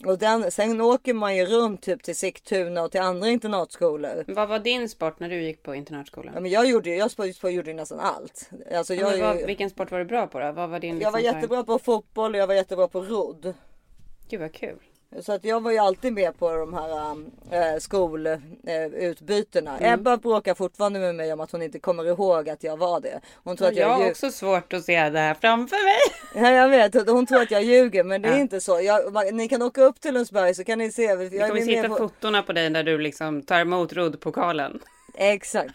Och 0.07 0.19
den, 0.19 0.51
sen 0.51 0.81
åker 0.81 1.15
man 1.15 1.37
ju 1.37 1.45
runt 1.47 1.83
typ 1.83 2.03
till 2.03 2.17
Sigtuna 2.17 2.83
och 2.83 2.91
till 2.91 3.01
andra 3.01 3.29
internatskolor. 3.29 4.25
Vad 4.29 4.49
var 4.49 4.59
din 4.59 4.89
sport 4.89 5.21
när 5.21 5.29
du 5.29 5.43
gick 5.43 5.63
på 5.63 5.75
internatskolan? 5.75 6.35
Ja, 6.35 6.41
men 6.41 6.51
jag 6.51 6.69
gjorde 6.69 6.91
jag 6.91 7.11
sport, 7.11 7.35
sport, 7.35 7.51
gjorde 7.51 7.75
nästan 7.75 8.01
allt. 8.01 8.51
Alltså 8.75 8.95
Ja, 8.95 9.17
jag, 9.17 9.35
vad, 9.35 9.47
vilken 9.47 9.71
sport 9.71 9.91
var 9.91 9.99
du 9.99 10.05
bra 10.05 10.27
på 10.27 10.41
då? 10.41 10.53
Vad 10.53 10.71
var 10.71 10.81
din 10.81 11.01
jag 11.01 11.13
var 11.13 11.19
liksom 11.19 11.35
jättebra 11.35 11.65
på 11.65 11.79
fotboll 11.79 12.35
och 12.35 12.41
jag 12.41 12.47
var 12.47 12.55
jättebra 12.55 12.89
på 12.89 13.01
rodd. 13.01 13.55
Gud 14.29 14.41
vad 14.41 14.53
kul. 14.53 14.79
Så 15.21 15.33
att 15.33 15.45
jag 15.45 15.61
var 15.63 15.71
ju 15.71 15.79
alltid 15.79 16.13
med 16.13 16.39
på 16.39 16.53
de 16.57 16.75
här 16.75 17.17
äh, 17.75 17.79
skolutbytena. 17.79 19.79
Mm. 19.79 19.95
Ebba 19.95 20.17
bråkar 20.17 20.55
fortfarande 20.55 21.01
med 21.01 21.15
mig 21.15 21.33
om 21.33 21.41
att 21.41 21.53
hon 21.53 21.63
inte 21.63 21.79
kommer 21.79 22.05
ihåg 22.07 22.49
att 22.49 22.65
jag 22.65 22.77
var 22.77 23.01
det. 23.01 23.21
Hon 23.45 23.57
tror 23.57 23.69
att 23.69 23.77
jag 23.77 23.91
jag, 23.91 23.95
har 23.95 24.11
också 24.11 24.31
svårt 24.31 24.73
att 24.73 24.85
se 24.85 25.09
det 25.11 25.19
här 25.19 25.35
framför 25.35 25.85
mig. 25.85 25.99
Ja, 26.45 26.51
jag 26.51 26.69
vet, 26.69 27.09
hon 27.11 27.27
tror 27.27 27.43
att 27.43 27.51
jag 27.51 27.63
ljuger 27.63 28.05
men 28.05 28.23
det 28.23 28.29
är 28.29 28.33
Ja. 28.33 28.39
inte 28.39 28.61
så. 28.61 28.81
Jag, 28.81 29.13
man- 29.13 29.37
ni 29.37 29.49
kan 29.49 29.63
åka 29.63 29.83
upp 29.83 30.01
till 30.01 30.15
Lundsberg 30.15 30.55
så 30.55 30.65
kan 30.65 30.79
ni 30.79 30.93
se. 30.93 31.03
Jag 31.03 31.17
Vi 31.17 31.39
kommer 31.39 31.61
hitta 31.61 31.89
på- 31.89 31.97
fotona 31.97 32.43
på 32.43 32.53
dig 32.53 32.71
när 32.71 32.83
du 32.83 32.99
liksom 32.99 33.43
tar 33.43 33.61
emot 33.61 33.93
roddpokalen. 33.93 34.81
Exakt. 35.15 35.75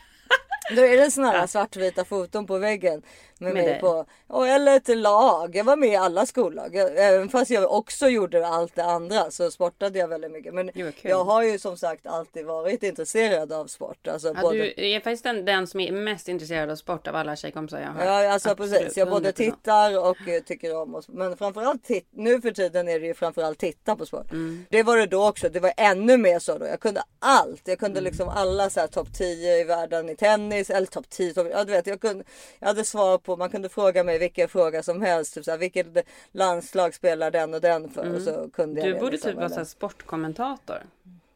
Då 0.76 0.82
är 0.82 0.97
det 0.97 1.11
såna 1.11 1.28
här 1.32 1.47
svartvita 1.47 2.05
foton 2.05 2.45
på 2.47 2.57
väggen 2.57 3.01
med, 3.39 3.53
Med 3.53 3.63
mig 3.63 3.80
på. 3.80 4.05
Och, 4.28 4.47
eller 4.47 4.76
ett 4.78 4.97
lag. 4.97 5.55
Jag 5.55 5.63
var 5.63 5.76
med 5.76 5.89
i 5.89 5.95
alla 5.95 6.26
skollag. 6.26 6.76
Även 6.76 7.30
fast 7.30 7.51
jag 7.51 7.72
också 7.72 8.07
gjorde 8.07 8.47
allt 8.47 8.76
det 8.76 8.84
andra 8.84 9.32
så 9.32 9.51
sportade 9.51 9.99
jag 9.99 10.07
väldigt 10.07 10.32
mycket. 10.32 10.53
Men 10.53 10.72
Jo, 10.74 10.91
jag 11.01 11.24
har 11.24 11.43
ju 11.43 11.59
som 11.59 11.78
sagt 11.78 12.07
alltid 12.07 12.45
varit 12.45 12.84
intresserad 12.84 13.51
av 13.53 13.68
sport. 13.68 14.07
Alltså, 14.07 14.28
Ja, 14.28 14.41
både... 14.41 14.57
du 14.57 14.89
är 14.91 14.99
faktiskt 14.99 15.24
den, 15.24 15.45
den 15.45 15.68
som 15.68 15.80
är 15.80 15.91
mest 15.91 16.28
intresserad 16.28 16.70
av 16.70 16.76
sport 16.76 17.07
av 17.07 17.15
alla 17.15 17.36
tjejkompisar 17.36 17.80
jag 17.80 18.05
har. 18.05 18.05
Ja, 18.24 18.34
alltså 18.34 18.49
Absolut, 18.49 18.72
precis. 18.80 18.97
Jag 18.97 19.09
både 19.09 19.30
100%. 19.32 19.34
tittar 19.34 19.99
och 19.99 20.28
eh, 20.28 20.41
tycker 20.43 20.76
om 20.82 20.95
och, 20.95 21.03
Men 21.07 21.38
framförallt 21.38 21.84
tit- 21.88 22.07
nu 22.11 22.41
för 22.41 22.51
tiden 22.51 22.88
är 22.88 22.99
det 22.99 23.05
ju 23.05 23.13
framförallt 23.13 23.59
titta 23.59 23.95
på 23.95 24.05
sport. 24.05 24.32
Mm. 24.32 24.65
Det 24.70 24.84
var 24.84 24.97
det 24.97 25.05
då 25.05 25.28
också. 25.28 25.49
Det 25.49 25.59
var 25.59 25.74
ännu 25.78 26.18
mer 26.18 26.39
så 26.39 26.57
då. 26.57 26.65
Jag 26.65 26.80
kunde 26.80 27.01
allt. 27.20 27.61
Jag 27.65 27.74
Mm. 27.74 27.80
kunde 27.80 28.01
liksom 28.01 28.30
alla 28.30 28.70
så 28.70 28.80
här 28.80 28.88
topp 28.88 29.07
10 29.13 29.57
i 29.57 29.63
världen 29.63 30.09
i 30.09 30.15
tennis 30.15 30.57
eller 30.60 30.88
topp 30.88 31.10
10. 31.10 31.34
Top, 31.34 31.47
ja, 31.51 31.64
du 31.64 31.72
vet, 31.72 31.88
jag, 31.88 32.01
kunde, 32.01 32.24
jag 32.60 32.68
hade 32.68 32.84
svar 32.84 33.18
på. 33.18 33.38
Man 33.38 33.49
kunde 33.49 33.70
fråga 33.70 34.03
mig 34.03 34.20
vilken 34.20 34.49
fråga 34.49 34.84
som 34.84 35.01
helst. 35.01 35.34
Typ 35.34 35.45
så 35.45 35.51
här, 35.51 35.58
vilket 35.58 35.88
landslag 36.32 36.93
spelar 36.93 37.32
den 37.32 37.53
och 37.53 37.62
den 37.62 37.89
för? 37.89 38.16
Och 38.16 38.22
så 38.22 38.49
kunde 38.49 38.80
jag 38.82 38.88
Mm. 38.88 38.89
Du 38.89 38.93
det 38.93 38.99
borde 38.99 39.12
liksom, 39.12 39.32
typ 39.32 39.39
vara 39.39 39.66
sportkommentator. 39.66 40.84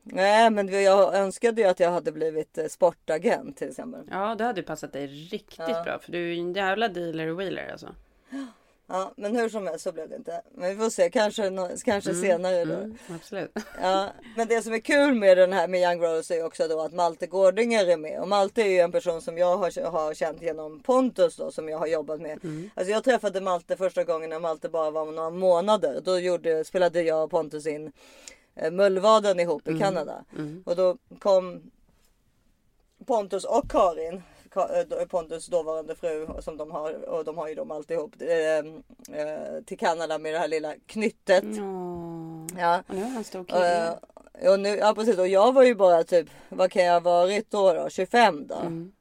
Nej, 0.04 0.50
men 0.50 0.84
jag 0.84 1.16
önskade 1.16 1.62
ju 1.62 1.68
att 1.68 1.80
jag 1.80 1.92
hade 1.92 2.12
blivit 2.12 2.58
eh, 2.58 2.66
sportagent 2.68 3.58
till 3.58 3.70
exempel. 3.70 4.02
Ja, 4.12 4.36
det 4.36 4.44
hade 4.44 4.60
ju 4.62 4.66
passat 4.66 4.94
dig 4.94 5.08
riktigt 5.08 5.56
Ja. 5.58 5.84
bra. 5.84 6.00
För 6.00 6.12
du 6.12 6.18
är 6.18 6.34
ju 6.34 6.40
en 6.40 6.54
jävla 6.54 6.88
dealer 6.88 7.28
och 7.28 7.40
wheeler 7.40 7.70
alltså. 7.72 7.96
Ja, 8.92 9.12
men 9.16 9.36
hur 9.36 9.50
som 9.50 9.68
helst 9.68 9.84
så 9.84 9.92
blev 9.92 10.10
det 10.10 10.16
inte. 10.16 10.42
Men 10.56 10.70
vi 10.70 10.76
får 10.76 10.90
se, 10.90 11.10
kanske, 11.10 11.52
kanske 11.86 12.14
senare 12.14 12.66
då. 12.66 12.74
Mm, 12.74 12.98
absolut. 13.16 13.52
Ja, 13.82 14.10
men 14.38 14.48
det 14.48 14.62
som 14.62 14.74
är 14.74 14.80
kul 14.80 15.14
med 15.14 15.38
den 15.38 15.54
här 15.54 15.68
med 15.68 15.82
Young 15.82 16.04
Rose 16.04 16.36
är 16.36 16.46
också 16.46 16.68
då 16.68 16.82
att 16.82 16.94
Malte 16.94 17.28
Gårdinger 17.28 17.86
är 17.86 17.98
med. 17.98 18.22
Och 18.22 18.28
Malte 18.28 18.62
är 18.62 18.68
ju 18.68 18.80
en 18.80 18.92
person 18.92 19.22
som 19.22 19.38
jag 19.38 19.58
har, 19.58 19.92
har 19.92 20.14
känt 20.14 20.42
genom 20.42 20.80
Pontus 20.80 21.36
då 21.36 21.52
som 21.52 21.70
jag 21.70 21.78
har 21.78 21.88
jobbat 21.88 22.22
med. 22.22 22.40
Alltså 22.76 22.92
jag 22.92 23.04
träffade 23.04 23.42
Malte 23.42 23.78
första 23.78 24.04
gången 24.04 24.30
när 24.30 24.40
Malte 24.40 24.70
bara 24.70 24.92
var 24.92 25.06
några 25.06 25.30
månader. 25.30 26.02
Då 26.04 26.20
gjorde, 26.20 26.64
spelade 26.64 27.02
jag 27.02 27.24
och 27.24 27.32
Pontus 27.32 27.68
in 27.68 27.92
eh, 28.56 28.72
Mullvaden 28.72 29.40
ihop 29.40 29.68
i 29.68 29.80
Kanada. 29.80 30.26
Och 30.66 30.76
då 30.76 30.98
kom 31.20 31.72
Pontus 33.06 33.44
och 33.44 33.72
Karin. 33.72 34.22
Eh, 34.56 35.06
Pontus 35.08 35.48
dåvarande 35.48 35.96
fru 35.96 36.28
som 36.42 36.58
de 36.58 36.72
har 36.72 37.10
och 37.10 37.26
de 37.26 37.38
har 37.38 37.48
ju 37.48 37.56
dem 37.56 37.72
alltihop 37.72 38.16
eh, 38.20 38.58
eh, 39.18 39.62
till 39.66 39.78
Kanada 39.78 40.18
med 40.18 40.34
det 40.34 40.40
här 40.40 40.48
lilla 40.48 40.74
knyttet. 40.86 41.44
Ja. 41.44 42.48
Ja. 42.60 42.84
Och 42.88 42.96
nu 42.96 43.02
är 43.02 43.10
han 43.10 43.24
stor 43.24 43.44
kille. 43.44 44.00
Och 44.50 44.60
nu, 44.60 44.70
ja 44.70 44.94
precis 44.96 45.18
och 45.18 45.28
jag 45.28 45.54
var 45.54 45.64
ju 45.64 45.76
bara 45.76 46.04
typ, 46.04 46.30
vad 46.50 46.72
kan 46.72 46.84
jag 46.84 46.94
ha 46.94 47.00
varit 47.00 47.52
då 47.52 47.74
då? 47.74 47.90
25 47.90 48.48
då? 48.48 48.56
Mm. 48.56 48.92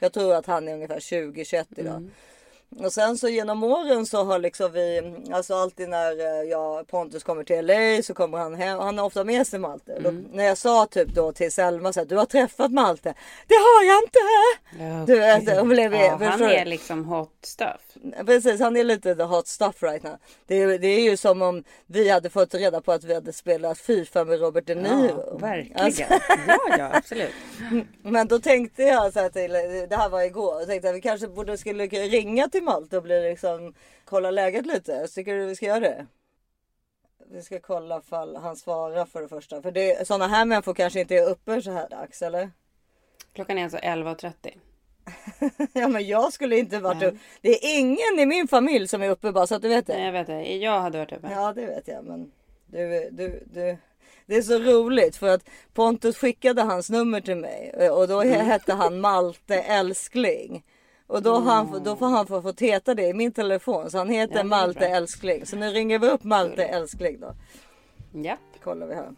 Jag 0.00 0.12
tror 0.12 0.34
att 0.34 0.46
han 0.46 0.68
är 0.68 0.74
ungefär 0.74 1.00
20-21 1.00 1.64
idag. 1.76 2.10
Och 2.78 2.92
sen 2.92 3.18
så 3.18 3.28
genom 3.28 3.64
åren 3.64 4.06
så 4.06 4.24
har 4.24 4.38
liksom 4.38 4.72
vi, 4.72 5.14
alltså 5.32 5.54
alltid 5.54 5.88
när 5.88 6.20
eh, 6.20 6.50
jag, 6.50 6.86
Pontus 6.86 7.22
kommer 7.22 7.44
till 7.44 7.66
LA 7.66 8.02
så 8.02 8.14
kommer 8.14 8.38
han 8.38 8.54
hem, 8.54 8.78
han 8.78 8.98
har 8.98 9.04
ofta 9.04 9.24
med 9.24 9.46
sig 9.46 9.58
Malte. 9.58 9.98
Då, 10.00 10.10
när 10.10 10.44
jag 10.44 10.58
sa 10.58 10.86
typ 10.86 11.08
då 11.08 11.32
till 11.32 11.52
Selma 11.52 11.92
så 11.92 12.00
här, 12.00 12.06
du 12.06 12.16
har 12.16 12.26
träffat 12.26 12.72
Malte. 12.72 13.14
Det 13.46 13.54
har 13.54 13.84
jag 13.84 14.02
inte! 14.02 14.18
Du 15.12 15.18
vet, 15.18 15.60
och 15.60 15.66
blev, 15.66 15.94
ja, 15.94 16.18
han 16.20 16.38
du? 16.38 16.44
är 16.44 16.64
liksom 16.64 17.04
hot 17.04 17.38
stuff. 17.42 17.80
Precis, 18.26 18.60
han 18.60 18.76
är 18.76 18.84
lite 18.84 19.14
the 19.14 19.22
hot 19.22 19.46
stuff 19.46 19.82
right 19.82 20.02
now. 20.02 20.16
Det 20.46 20.62
är, 20.62 20.78
det 20.78 20.88
är 20.88 21.00
ju 21.00 21.16
som 21.16 21.42
om 21.42 21.64
vi 21.86 22.08
hade 22.10 22.30
fått 22.30 22.54
reda 22.54 22.80
på 22.80 22.92
att 22.92 23.04
vi 23.04 23.14
hade 23.14 23.32
spelat 23.32 23.78
Fifa 23.78 24.24
med 24.24 24.40
Robert 24.40 24.66
De 24.66 24.74
Niro. 24.74 25.24
Ja, 25.30 25.36
verkligen. 25.38 25.80
Alltså, 25.80 26.02
Ja, 26.46 26.58
ja, 26.78 26.90
absolut. 26.92 27.32
men 28.02 28.28
då 28.28 28.38
tänkte 28.38 28.82
jag 28.82 29.12
så 29.12 29.20
här 29.20 29.28
till, 29.28 29.52
det 29.88 29.96
här 29.96 30.08
var 30.08 30.22
igår, 30.22 30.66
tänkte 30.66 30.88
att 30.88 30.96
vi 30.96 31.00
kanske 31.00 31.28
borde 31.28 31.58
skulle 31.58 31.86
ringa 31.86 32.48
till 32.48 32.55
Malte 32.60 32.96
och 32.96 33.02
bli 33.02 33.28
liksom, 33.30 33.74
kolla 34.04 34.30
läget 34.30 34.66
lite. 34.66 35.06
Tycker 35.08 35.34
du 35.36 35.46
vi 35.46 35.56
ska 35.56 35.66
göra 35.66 35.80
det? 35.80 36.06
Vi 37.30 37.42
ska 37.42 37.60
kolla 37.60 38.00
fall 38.00 38.36
han 38.36 38.56
svarar 38.56 39.04
för 39.04 39.22
det 39.22 39.28
första. 39.28 39.62
För 39.62 39.70
det, 39.70 40.06
sådana 40.06 40.26
här 40.28 40.44
människor 40.44 40.74
kanske 40.74 41.00
inte 41.00 41.14
är 41.16 41.28
uppe 41.28 41.62
så 41.62 41.70
här 41.70 41.88
dags 41.88 42.22
eller? 42.22 42.50
Klockan 43.32 43.58
är 43.58 43.62
alltså 43.62 43.78
11.30. 43.78 44.32
Ja 45.72 45.88
men 45.88 46.06
jag 46.06 46.32
skulle 46.32 46.58
inte 46.58 46.78
varit 46.78 47.02
uppe. 47.02 47.18
Det 47.40 47.48
är 47.48 47.78
ingen 47.78 48.18
i 48.18 48.26
min 48.26 48.48
familj 48.48 48.88
som 48.88 49.02
är 49.02 49.10
uppe 49.10 49.32
bara 49.32 49.46
så 49.46 49.54
att 49.54 49.62
du 49.62 49.68
vet 49.68 49.86
det. 49.86 49.94
Nej, 49.96 50.04
jag 50.04 50.12
vet 50.12 50.26
det. 50.26 50.56
Jag 50.56 50.80
hade 50.80 50.98
varit 50.98 51.12
uppe. 51.12 51.28
Ja 51.32 51.52
det 51.52 51.66
vet 51.66 51.88
jag 51.88 52.04
men 52.04 52.32
du, 52.66 53.08
du, 53.12 53.42
du. 53.46 53.76
Det 54.26 54.36
är 54.36 54.42
så 54.42 54.58
roligt 54.58 55.16
för 55.16 55.28
att 55.28 55.48
Pontus 55.74 56.16
skickade 56.16 56.62
hans 56.62 56.90
nummer 56.90 57.20
till 57.20 57.36
mig 57.36 57.90
och 57.90 58.08
då 58.08 58.22
Mm. 58.22 58.46
hette 58.46 58.72
han 58.74 59.00
Malte 59.00 59.54
Älskling. 59.56 60.64
Och 61.06 61.22
då, 61.22 61.34
har 61.34 61.54
han, 61.54 61.82
då 61.84 61.96
får 61.96 62.06
han 62.06 62.26
få 62.26 62.42
fått 62.42 62.60
heta 62.60 62.94
det 62.94 63.06
i 63.08 63.14
min 63.14 63.32
telefon 63.32 63.90
så 63.90 63.98
han 63.98 64.10
heter 64.10 64.36
Ja, 64.36 64.44
Malte 64.44 64.78
bra. 64.78 64.88
Älskling. 64.88 65.46
Så 65.46 65.56
nu 65.56 65.66
ringer 65.70 65.98
vi 65.98 66.08
upp 66.08 66.24
Malte 66.24 66.64
Älskling 66.64 67.20
då. 67.20 67.34
Japp. 68.22 68.40
Kollar 68.64 68.86
vi 68.86 68.94
här. 68.94 69.12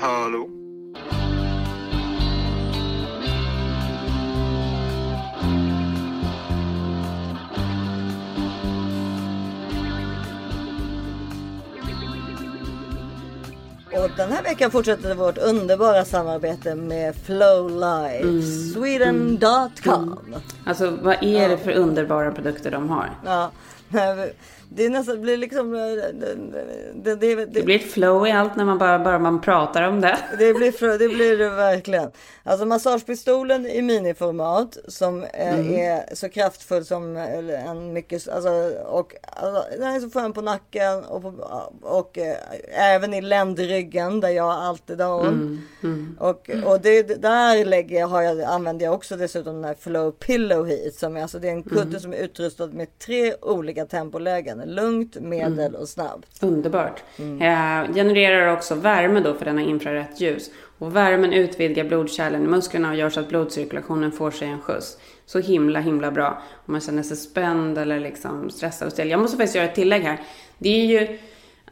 Hallå? 0.00 0.59
Och 13.92 14.10
den 14.16 14.32
här 14.32 14.42
veckan 14.42 14.70
fortsätter 14.70 15.14
vårt 15.14 15.38
underbara 15.38 16.04
samarbete 16.04 16.74
med 16.74 17.16
Flowlife. 17.16 18.22
Mm. 18.22 18.42
Sweden.com. 18.42 20.18
Alltså 20.64 20.90
vad 21.02 21.22
är 21.22 21.48
det 21.48 21.58
för 21.58 21.72
underbara 21.72 22.30
produkter 22.30 22.70
de 22.70 22.88
har? 22.90 23.10
Ja, 23.24 23.50
det 24.72 24.86
är 24.86 24.90
nästan 24.90 25.20
blir 25.22 25.36
liksom. 25.36 25.72
Det, 25.72 26.12
det, 26.94 27.14
det, 27.14 27.34
det, 27.34 27.46
Det 27.46 27.62
blir 27.62 27.76
ett 27.76 27.92
flow 27.92 28.26
i 28.26 28.30
allt 28.32 28.56
när 28.56 28.64
man 28.64 28.78
bara, 28.78 28.98
bara 28.98 29.18
man 29.18 29.40
pratar 29.40 29.88
om 29.88 30.00
det. 30.00 30.18
Det 30.38 30.54
blir, 30.54 30.98
det 30.98 31.08
blir 31.08 31.38
det 31.38 31.48
verkligen. 31.48 32.10
Alltså 32.42 32.66
massagepistolen 32.66 33.66
i 33.66 33.82
miniformat 33.82 34.78
som 34.88 35.24
eh, 35.24 35.50
Mm. 35.50 35.74
är 35.74 36.14
så 36.14 36.28
kraftfull 36.28 36.84
som 36.84 37.16
eh, 37.16 37.70
en 37.70 37.92
mycket, 37.92 38.28
alltså, 38.28 38.50
och 38.86 39.14
alltså, 39.22 39.64
den 39.78 39.82
är 39.94 40.00
så 40.00 40.10
skön 40.10 40.32
på 40.32 40.40
nacken 40.42 41.04
och, 41.04 41.22
på, 41.22 41.34
och 41.82 42.18
eh, 42.18 42.36
även 42.94 43.14
i 43.14 43.20
ländryggen 43.20 44.20
där 44.20 44.28
jag 44.28 44.50
alltid 44.50 45.00
har 45.00 45.20
ont. 45.20 45.60
Mm. 45.82 46.16
Och, 46.20 46.50
och 46.66 46.80
det, 46.80 47.02
där 47.22 47.64
lägger 47.64 48.00
jag, 48.00 48.06
har 48.08 48.22
jag, 48.22 48.40
använder 48.40 48.84
jag 48.86 48.94
också 48.94 49.16
dessutom 49.16 49.54
den 49.54 49.64
här 49.64 49.76
Flow 49.80 50.10
Pillow 50.10 50.66
Heat 50.66 50.94
som 50.94 51.16
är, 51.16 51.22
alltså, 51.22 51.38
det 51.38 51.48
är 51.48 51.52
en 51.52 51.62
kudde 51.62 51.80
Mm. 51.82 52.00
som 52.00 52.12
är 52.12 52.16
utrustad 52.16 52.66
med 52.66 52.98
tre 52.98 53.34
olika 53.42 53.86
tempolägen. 53.86 54.59
Lugnt, 54.66 55.16
medel 55.20 55.58
Mm. 55.58 55.74
och 55.80 55.88
snabbt. 55.88 56.42
Underbart. 56.42 57.02
Eh, 57.18 57.94
genererar 57.94 58.52
också 58.52 58.74
värme 58.74 59.20
då 59.20 59.34
för 59.34 59.44
denna 59.44 59.62
infrarött 59.62 60.20
ljus. 60.20 60.50
Och 60.78 60.96
värmen 60.96 61.32
utvidgar 61.32 61.84
blodkärlen 61.84 62.44
i 62.44 62.46
musklerna 62.46 62.90
och 62.90 62.96
gör 62.96 63.10
så 63.10 63.20
att 63.20 63.28
blodcirkulationen 63.28 64.12
får 64.12 64.30
sig 64.30 64.48
en 64.48 64.60
skjuts. 64.60 64.96
Så 65.26 65.38
himla 65.38 65.80
himla 65.80 66.10
bra. 66.10 66.42
Om 66.66 66.72
man 66.72 66.80
känner 66.80 67.02
sig 67.02 67.16
spänd 67.16 67.78
eller 67.78 68.00
liksom 68.00 68.50
stressad 68.50 68.86
och 68.86 68.92
stel. 68.92 69.10
Jag 69.10 69.20
måste 69.20 69.36
faktiskt 69.36 69.56
göra 69.56 69.66
ett 69.66 69.74
tillägg 69.74 70.02
här. 70.02 70.20
Det 70.58 70.68
är 70.68 70.86
ju 70.86 71.18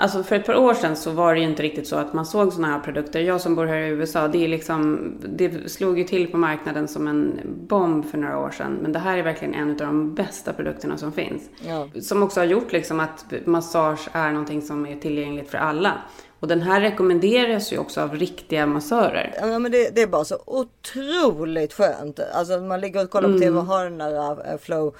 Alltså 0.00 0.22
för 0.22 0.36
ett 0.36 0.46
par 0.46 0.54
år 0.56 0.74
sedan 0.74 0.96
så 0.96 1.10
var 1.10 1.34
det 1.34 1.40
ju 1.40 1.46
inte 1.46 1.62
riktigt 1.62 1.86
så 1.88 1.96
att 1.96 2.12
man 2.12 2.26
såg 2.26 2.52
sådana 2.52 2.72
här 2.72 2.80
produkter. 2.80 3.20
Jag 3.20 3.40
som 3.40 3.54
bor 3.54 3.66
här 3.66 3.76
i 3.76 3.88
USA, 3.88 4.28
det 4.28 4.44
är 4.44 4.48
liksom, 4.48 5.12
det 5.28 5.70
slog 5.70 5.98
ju 5.98 6.04
till 6.04 6.30
på 6.30 6.36
marknaden 6.36 6.88
som 6.88 7.08
en 7.08 7.40
bomb 7.68 8.10
för 8.10 8.18
några 8.18 8.38
år 8.38 8.50
sedan. 8.50 8.78
Men 8.82 8.92
det 8.92 8.98
här 8.98 9.18
är 9.18 9.22
verkligen 9.22 9.54
en 9.54 9.70
av 9.70 9.76
de 9.76 10.14
bästa 10.14 10.52
produkterna 10.52 10.98
som 10.98 11.12
finns. 11.12 11.42
Ja. 11.66 11.88
Som 12.02 12.22
också 12.22 12.40
har 12.40 12.44
gjort 12.44 12.72
liksom 12.72 13.00
att 13.00 13.24
massage 13.44 14.08
är 14.12 14.30
någonting 14.30 14.62
som 14.62 14.86
är 14.86 14.96
tillgängligt 14.96 15.50
för 15.50 15.58
alla. 15.58 15.92
Och 16.40 16.48
den 16.48 16.60
här 16.62 16.80
rekommenderas 16.80 17.72
ju 17.72 17.78
också 17.78 18.00
av 18.00 18.14
riktiga 18.16 18.66
massörer. 18.66 19.34
Ja, 19.40 19.58
men 19.58 19.72
det, 19.72 19.94
det 19.94 20.02
är 20.02 20.06
bara 20.06 20.24
så 20.24 20.36
otroligt 20.46 21.72
skönt. 21.72 22.20
Alltså 22.34 22.58
man 22.58 22.80
ligger 22.80 23.04
och 23.04 23.10
kollar 23.10 23.28
på 23.28 23.34
Mm. 23.34 23.40
tv 23.40 23.58
och 23.58 23.64
har 23.66 23.84
den 23.84 23.98
där 23.98 24.52
eh, 24.52 24.58
flow 24.58 24.94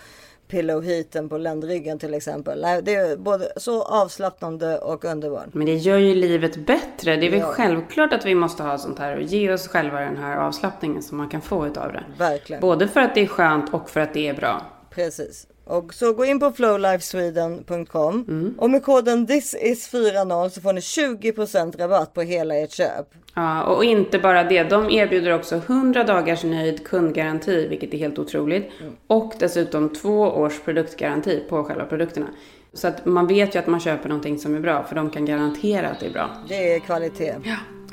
pillow 0.49 0.83
heaten 0.85 1.29
på 1.29 1.39
ländryggen 1.39 1.99
till 1.99 2.15
exempel. 2.15 2.61
Nej, 2.63 2.83
det 2.83 2.95
är 2.95 3.17
både 3.17 3.53
så 3.57 3.83
avslappnande 3.83 4.79
och 4.79 5.05
underbart. 5.05 5.47
Men 5.55 5.67
det 5.67 5.75
gör 5.75 5.99
ju 5.99 6.15
livet 6.15 6.57
bättre. 6.57 7.17
Det 7.17 7.27
är 7.27 7.31
väl 7.31 7.41
Ja. 7.41 7.47
självklart 7.47 8.13
att 8.13 8.27
vi 8.27 8.35
måste 8.35 8.63
ha 8.63 8.79
sånt 8.79 8.99
här 8.99 9.17
och 9.17 9.23
ge 9.23 9.53
oss 9.53 9.69
själva 9.69 10.01
den 10.01 10.17
här 10.17 10.37
avslappningen 10.37 11.03
som 11.03 11.19
man 11.19 11.29
kan 11.29 11.41
få 11.41 11.67
utav 11.67 11.93
det. 11.93 12.05
Verkligen. 12.19 12.61
Både 12.61 12.89
för 12.89 13.01
att 13.01 13.15
det 13.15 13.21
är 13.21 13.27
skönt 13.27 13.75
och 13.75 13.91
för 13.91 14.01
att 14.01 14.15
det 14.15 14.29
är 14.29 14.35
bra. 14.35 14.63
Precis. 14.91 15.47
Och 15.71 15.95
så 15.95 16.13
gå 16.13 16.25
in 16.25 16.41
på 16.41 16.51
flowlifesweden.com 16.53 18.25
Mm. 18.29 18.55
och 18.59 18.71
med 18.71 18.83
koden 18.83 19.27
thisis40 19.27 20.49
så 20.49 20.61
får 20.61 20.73
ni 20.73 20.81
20% 20.81 21.79
rabatt 21.79 22.15
på 22.15 22.23
hela 22.23 22.55
ert 22.57 22.73
köp. 22.73 23.07
Ja, 23.35 23.63
och 23.65 23.85
inte 23.85 24.19
bara 24.19 24.45
det. 24.45 24.63
De 24.63 24.91
erbjuder 24.91 25.35
också 25.35 25.57
100 25.57 26.05
dagars 26.05 26.45
nöjd 26.45 26.87
kundgaranti, 26.87 27.69
vilket 27.69 27.95
är 27.95 27.99
helt 27.99 28.19
otroligt. 28.19 28.71
Och 29.07 29.33
dessutom 29.39 29.93
två 29.93 30.21
års 30.21 30.61
produktgaranti 30.61 31.43
på 31.49 31.65
själva 31.65 31.85
produkterna. 31.85 32.27
Så 32.73 32.89
att 32.89 33.07
man 33.07 33.27
vet 33.27 33.55
ju 33.55 33.59
att 33.59 33.67
man 33.67 33.81
köper 33.81 34.09
någonting 34.09 34.39
som 34.39 34.55
är 34.55 34.61
bra, 34.61 34.85
för 34.85 34.95
de 34.95 35.11
kan 35.11 35.25
garantera 35.25 35.89
att 35.89 36.01
det 36.01 36.07
är 36.07 36.11
bra. 36.13 36.31
Det 36.49 36.75
är 36.75 36.81
kvalitet. 36.81 37.35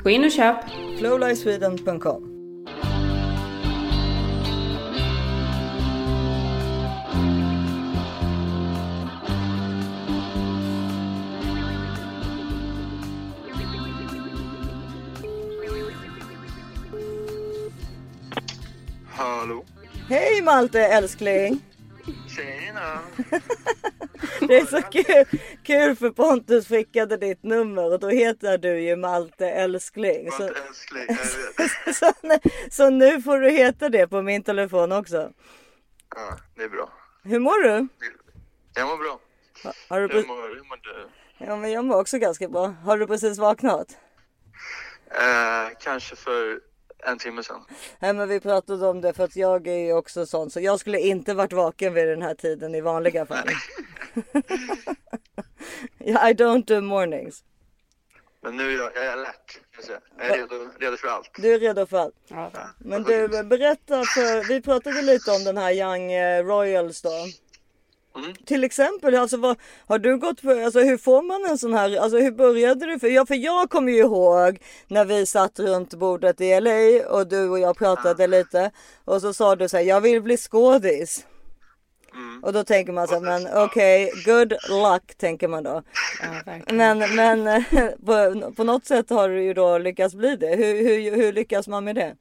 Gå 0.02 0.10
in 0.10 0.24
och 0.24 0.30
köp. 0.30 0.56
flowlifesweden.com 0.98 2.35
Hallå? 19.16 19.64
Hej 20.08 20.42
Malte 20.42 20.80
älskling! 20.80 21.60
Tjena! 22.36 22.98
Det 24.40 24.56
är 24.56 24.66
så 24.66 24.82
kul, 24.82 25.40
kul 25.62 25.96
för 25.96 26.10
Pontus 26.10 26.68
skickade 26.68 27.16
ditt 27.16 27.42
nummer 27.42 27.92
och 27.92 28.00
då 28.00 28.08
heter 28.08 28.58
du 28.58 28.80
ju 28.80 28.96
Malte 28.96 29.46
älskling. 29.50 30.30
Så, 30.32 30.42
Malte 30.42 30.60
älskling, 30.68 31.04
jag 31.08 31.16
vet. 31.16 31.96
så, 31.96 32.12
så 32.70 32.90
nu 32.90 33.22
får 33.22 33.38
du 33.40 33.50
heta 33.50 33.88
det 33.88 34.08
på 34.08 34.22
min 34.22 34.42
telefon 34.42 34.92
också. 34.92 35.30
Ja, 36.16 36.36
det 36.56 36.62
är 36.62 36.68
bra. 36.68 36.92
Hur 37.22 37.38
mår 37.40 37.62
du? 37.62 37.88
Jag 38.74 38.88
mår 38.88 38.96
bra. 38.96 39.20
Har 39.88 40.00
du 40.00 40.08
pre- 40.08 40.26
mår, 40.26 40.48
hur 40.54 40.64
mår 40.68 40.76
du? 40.82 41.08
ja, 41.46 41.56
men 41.56 41.72
jag 41.72 41.84
mår 41.84 42.00
också 42.00 42.18
ganska 42.18 42.48
bra. 42.48 42.66
Har 42.66 42.98
du 42.98 43.06
precis 43.06 43.38
vaknat? 43.38 43.98
Eh, 45.10 45.76
kanske 45.80 46.16
för 46.16 46.60
en 47.04 47.18
timme 47.18 47.42
sedan. 47.42 47.64
Nej 47.98 48.12
men 48.12 48.28
vi 48.28 48.40
pratade 48.40 48.86
om 48.86 49.00
det 49.00 49.12
för 49.12 49.24
att 49.24 49.36
jag 49.36 49.66
är 49.66 49.78
ju 49.78 49.92
också 49.92 50.26
sån 50.26 50.50
så 50.50 50.60
jag 50.60 50.80
skulle 50.80 51.00
inte 51.00 51.34
varit 51.34 51.52
vaken 51.52 51.94
vid 51.94 52.08
den 52.08 52.22
här 52.22 52.34
tiden 52.34 52.74
i 52.74 52.80
vanliga 52.80 53.26
fall. 53.26 53.48
ja, 55.98 56.30
I 56.30 56.34
don't 56.34 56.64
do 56.66 56.80
mornings. 56.80 57.44
Men 58.46 58.56
nu 58.56 58.74
är 58.74 58.78
jag, 58.78 58.90
jag 58.94 59.04
är 59.06 59.12
alert. 59.12 59.60
Jag, 60.18 60.30
är 60.30 60.36
redo, 60.36 60.70
redo 60.78 60.96
för 60.96 61.08
allt. 61.08 61.30
Du 61.36 61.54
är 61.54 61.58
redo 61.58 61.86
för 61.86 61.96
allt. 61.96 62.14
Men 62.78 63.02
du, 63.02 63.28
berätta 63.28 64.04
för, 64.04 64.48
vi 64.48 64.62
pratade 64.62 65.02
lite 65.02 65.30
om 65.30 65.44
den 65.44 65.56
här 65.56 65.72
Young 65.72 66.12
eh, 66.12 66.44
Royals 66.44 67.02
då. 67.02 67.10
Till 68.46 68.64
exempel, 68.64 69.14
alltså 69.14 69.36
vad, 69.36 69.56
har 69.86 69.98
du 69.98 70.18
gått 70.18 70.42
på, 70.42 70.50
alltså 70.50 70.80
hur 70.80 70.98
får 70.98 71.22
man 71.22 71.50
en 71.50 71.58
sån 71.58 71.74
här, 71.74 71.96
alltså 71.96 72.18
hur 72.18 72.30
började 72.30 72.86
du? 72.86 72.98
För 72.98 73.08
jag, 73.08 73.28
för 73.28 73.34
jag 73.34 73.70
kommer 73.70 73.92
ju 73.92 73.98
ihåg 73.98 74.58
när 74.88 75.04
vi 75.04 75.26
satt 75.26 75.58
runt 75.58 75.94
bordet 75.94 76.40
i 76.40 76.60
LA 76.60 77.08
och 77.08 77.26
du 77.28 77.48
och 77.48 77.58
jag 77.58 77.76
pratade 77.78 78.26
lite 78.26 78.70
och 79.04 79.20
så 79.20 79.32
sa 79.32 79.56
du 79.56 79.68
så 79.68 79.76
här, 79.76 79.84
jag 79.84 80.00
vill 80.00 80.22
bli 80.22 80.36
skådis. 80.36 81.26
Och 82.42 82.52
då 82.52 82.64
tänker 82.64 82.92
man 82.92 83.08
så 83.08 83.14
här, 83.14 83.20
men 83.20 83.64
okej, 83.64 84.12
good 84.24 84.52
luck 84.52 85.16
tänker 85.16 85.48
man 85.48 85.62
då. 85.64 85.82
Men, 86.66 86.98
men 86.98 87.46
eh, 87.46 87.62
på, 88.06 88.52
på 88.56 88.64
något 88.64 88.86
sätt 88.86 89.10
har 89.10 89.28
du 89.28 89.42
ju 89.42 89.54
då 89.54 89.78
lyckats 89.78 90.14
bli 90.14 90.36
det. 90.36 90.56
Hur, 90.56 90.74
hur, 90.74 91.16
hur 91.16 91.32
lyckas 91.32 91.68
man 91.68 91.84
med 91.84 91.94
det? 91.94 92.16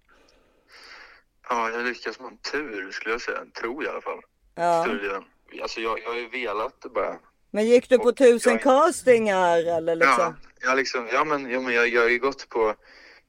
Ja, 1.49 1.69
jag 1.69 1.85
lyckas 1.85 2.19
med 2.19 2.41
tur 2.51 2.91
skulle 2.91 3.13
jag 3.13 3.21
säga. 3.21 3.37
Tror 3.61 3.83
jag 3.83 3.91
i 3.91 3.93
alla 3.93 4.01
fall. 4.01 4.21
Ja. 4.55 4.85
Delen. 4.87 5.23
Alltså 5.61 5.79
jag, 5.81 5.99
jag 6.03 6.09
har 6.09 6.17
ju 6.17 6.29
velat 6.29 6.81
det 6.81 6.89
bara. 6.89 7.15
Men 7.51 7.65
gick 7.65 7.89
du 7.89 7.97
på 7.97 8.11
tusen 8.11 8.59
castingar 8.59 9.57
eller 9.77 9.95
liksom? 9.95 10.15
Ja, 10.19 10.33
jag 10.61 10.77
liksom, 10.77 11.07
ja 11.13 11.23
men, 11.23 11.49
ja, 11.51 11.59
men 11.61 11.73
jag, 11.73 11.87
jag 11.87 12.01
har 12.01 12.09
ju 12.09 12.19
gått 12.19 12.49
på, 12.49 12.75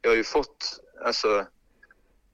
jag 0.02 0.10
har 0.10 0.16
ju 0.16 0.24
fått 0.24 0.80
alltså 1.04 1.46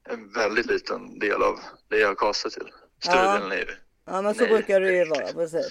en 0.09 0.32
väldigt 0.32 0.66
liten 0.66 1.18
del 1.18 1.43
av 1.43 1.61
det 1.88 1.99
jag 1.99 2.09
har 2.09 2.14
kastat 2.14 2.53
till. 2.53 2.68
Större 3.03 3.16
Ja. 3.16 3.32
delen 3.32 3.53
är 3.53 3.57
ju, 3.57 3.66
Ja 4.05 4.22
men 4.22 4.34
så 4.34 4.40
Nej. 4.43 4.53
brukar 4.53 4.80
det 4.80 4.93
ju 4.93 5.05
vara 5.05 5.32
precis. 5.32 5.68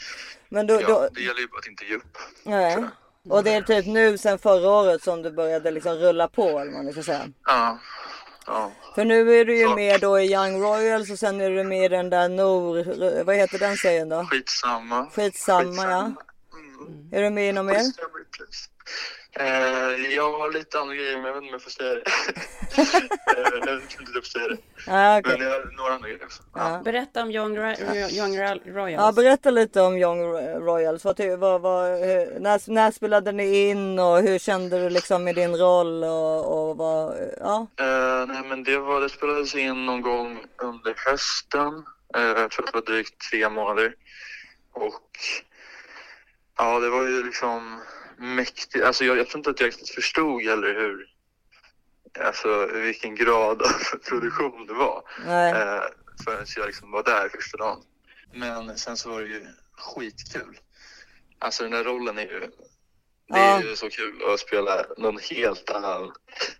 Men 0.49 0.67
då, 0.67 0.81
ja, 0.81 0.87
då, 0.87 1.09
det 1.11 1.21
gäller 1.21 1.39
ju 1.41 1.47
bara 1.47 1.57
att 1.59 1.67
inte 1.67 1.85
ge 1.85 1.95
upp. 1.95 2.17
nej. 2.43 2.83
Och 3.29 3.43
det 3.43 3.53
är 3.53 3.61
typ 3.61 3.85
nu 3.85 4.17
sen 4.17 4.39
förra 4.39 4.69
året 4.69 5.03
som 5.03 5.21
du 5.21 5.31
började 5.31 5.71
liksom 5.71 5.93
rulla 5.95 6.27
på 6.27 6.43
eller 6.59 6.71
vad 6.71 6.83
man 6.83 6.93
ska 6.93 7.03
säga. 7.03 7.27
Ja, 7.45 7.79
ja. 8.45 8.71
För 8.95 9.05
nu 9.05 9.39
är 9.39 9.45
du 9.45 9.57
ju 9.57 9.75
med 9.75 10.01
då 10.01 10.19
i 10.19 10.33
Young 10.33 10.61
Royals 10.61 11.09
och 11.09 11.19
sen 11.19 11.41
är 11.41 11.49
du 11.49 11.63
med 11.63 11.85
i 11.85 11.87
den 11.87 12.09
där 12.09 12.29
Nor, 12.29 13.23
vad 13.23 13.35
heter 13.35 13.59
den 13.59 13.77
serien 13.77 14.09
då? 14.09 14.25
Skitsamma. 14.25 15.09
Skitsamma 15.15 15.83
ja. 15.83 16.11
Är 17.11 17.21
du 17.21 17.29
med 17.29 17.49
i 17.49 17.51
något 17.51 17.65
mer? 17.65 17.81
Eh, 19.39 20.13
jag 20.15 20.31
har 20.39 20.51
lite 20.53 20.79
andra 20.79 20.95
grejer 20.95 21.17
men 21.17 21.25
jag 21.25 21.33
vet 21.33 21.43
inte 21.43 21.47
om 21.47 21.53
jag 21.53 21.61
får 21.61 21.69
säga 21.71 21.93
det. 21.93 22.01
eh, 22.77 23.63
jag 23.65 23.75
vet 23.75 23.83
inte 23.83 23.97
om 23.99 24.11
jag 24.13 24.23
får 24.23 24.29
säga 24.39 24.47
det. 24.47 24.57
Ja, 24.87 25.19
okej. 25.19 25.35
Men 25.39 25.47
jag 25.47 25.53
har 25.59 25.71
några 25.77 25.93
andra 25.93 26.07
grejer 26.09 26.23
också. 26.25 26.43
Ja. 26.55 26.81
Berätta 26.85 27.21
om 27.23 27.31
Young, 27.31 27.57
Ro- 27.57 28.09
Young 28.11 28.37
Ro- 28.37 28.59
Royals. 28.65 29.01
Ja, 29.01 29.11
berätta 29.11 29.49
lite 29.51 29.81
om 29.81 29.97
Young 29.97 30.21
Royals. 30.65 31.03
Vad, 31.03 31.19
vad, 31.39 31.61
vad, 31.61 31.89
hur, 31.99 32.39
när, 32.39 32.71
när 32.71 32.91
spelade 32.91 33.31
ni 33.31 33.69
in 33.69 33.99
och 33.99 34.17
hur 34.21 34.39
kände 34.39 34.79
du 34.83 34.89
liksom 34.89 35.23
med 35.23 35.35
din 35.35 35.57
roll 35.57 36.03
och, 36.03 36.69
och 36.69 36.77
vad, 36.77 37.15
ja. 37.39 37.67
Eh, 37.79 38.25
nej 38.27 38.43
men 38.49 38.63
det 38.63 38.77
var, 38.77 39.01
det 39.01 39.09
spelades 39.09 39.55
in 39.55 39.85
någon 39.85 40.01
gång 40.01 40.39
under 40.57 40.93
hösten. 41.09 41.85
Eh, 42.15 42.21
jag 42.41 42.51
tror 42.51 42.65
att 42.65 42.71
det 42.73 42.79
var 42.79 42.85
drygt 42.95 43.29
tre 43.31 43.49
månader. 43.49 43.93
Och 44.73 45.09
ja, 46.57 46.79
det 46.79 46.89
var 46.89 47.03
ju 47.07 47.23
liksom 47.23 47.81
mäktigt. 48.21 48.85
Alltså 48.85 49.05
jag, 49.05 49.17
jag 49.17 49.27
tror 49.29 49.39
inte 49.39 49.49
att 49.49 49.59
jag 49.59 49.67
riktigt 49.67 49.89
förstod 49.89 50.41
heller 50.43 50.73
hur, 50.73 51.07
alltså 52.19 52.65
vilken 52.65 53.15
grad 53.15 53.61
av 53.61 53.99
produktion 54.09 54.65
det 54.67 54.73
var. 54.73 55.03
Nej. 55.25 55.51
Eh, 55.51 55.81
förrän 56.23 56.45
jag 56.55 56.65
liksom 56.67 56.91
var 56.91 57.03
där 57.03 57.29
första 57.29 57.57
dagen. 57.57 57.81
Men 58.33 58.77
sen 58.77 58.97
så 58.97 59.09
var 59.09 59.21
det 59.21 59.27
ju 59.27 59.45
skitkul. 59.77 60.57
Alltså 61.39 61.63
den 61.63 61.71
där 61.71 61.83
rollen 61.83 62.17
är 62.17 62.21
ju, 62.21 62.39
det 62.39 63.39
är 63.39 63.61
Ja. 63.61 63.61
ju 63.63 63.75
så 63.75 63.89
kul 63.89 64.21
att 64.33 64.39
spela 64.39 64.85
någon 64.97 65.17
helt 65.31 65.69
annan, 65.69 66.11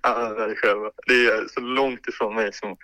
annan 0.01 0.33
människa. 0.35 0.67
Det 1.07 1.25
är 1.25 1.47
så 1.47 1.59
långt 1.59 2.07
ifrån 2.07 2.35
mig 2.35 2.53
som, 2.53 2.77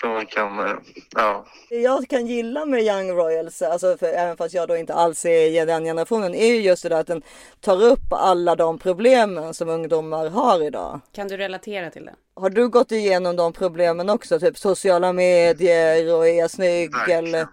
som 0.00 0.10
man 0.10 0.26
kan, 0.26 0.58
eh, 0.58 0.76
ja. 1.10 1.46
Det 1.68 1.80
jag 1.80 2.08
kan 2.08 2.26
gilla 2.26 2.66
med 2.66 2.82
Young 2.82 3.10
Royals, 3.10 3.62
alltså 3.62 3.96
för, 3.96 4.06
även 4.06 4.36
fast 4.36 4.54
jag 4.54 4.68
då 4.68 4.76
inte 4.76 4.94
alls 4.94 5.24
är 5.24 5.62
i 5.62 5.64
den 5.64 5.84
generationen, 5.84 6.34
är 6.34 6.46
ju 6.46 6.60
just 6.60 6.82
det 6.82 6.88
där 6.88 7.00
att 7.00 7.06
den 7.06 7.22
tar 7.60 7.82
upp 7.82 8.12
alla 8.12 8.56
de 8.56 8.78
problemen 8.78 9.54
som 9.54 9.68
ungdomar 9.68 10.30
har 10.30 10.62
idag. 10.62 11.00
Kan 11.12 11.28
du 11.28 11.36
relatera 11.36 11.90
till 11.90 12.04
det? 12.04 12.14
Har 12.34 12.50
du 12.50 12.68
gått 12.68 12.92
igenom 12.92 13.36
de 13.36 13.52
problemen 13.52 14.10
också? 14.10 14.40
Typ 14.40 14.58
sociala 14.58 15.12
medier 15.12 16.14
och 16.14 16.28
är 16.28 16.38
jag 16.38 16.50
snygg 16.50 16.94
eller? 17.08 17.46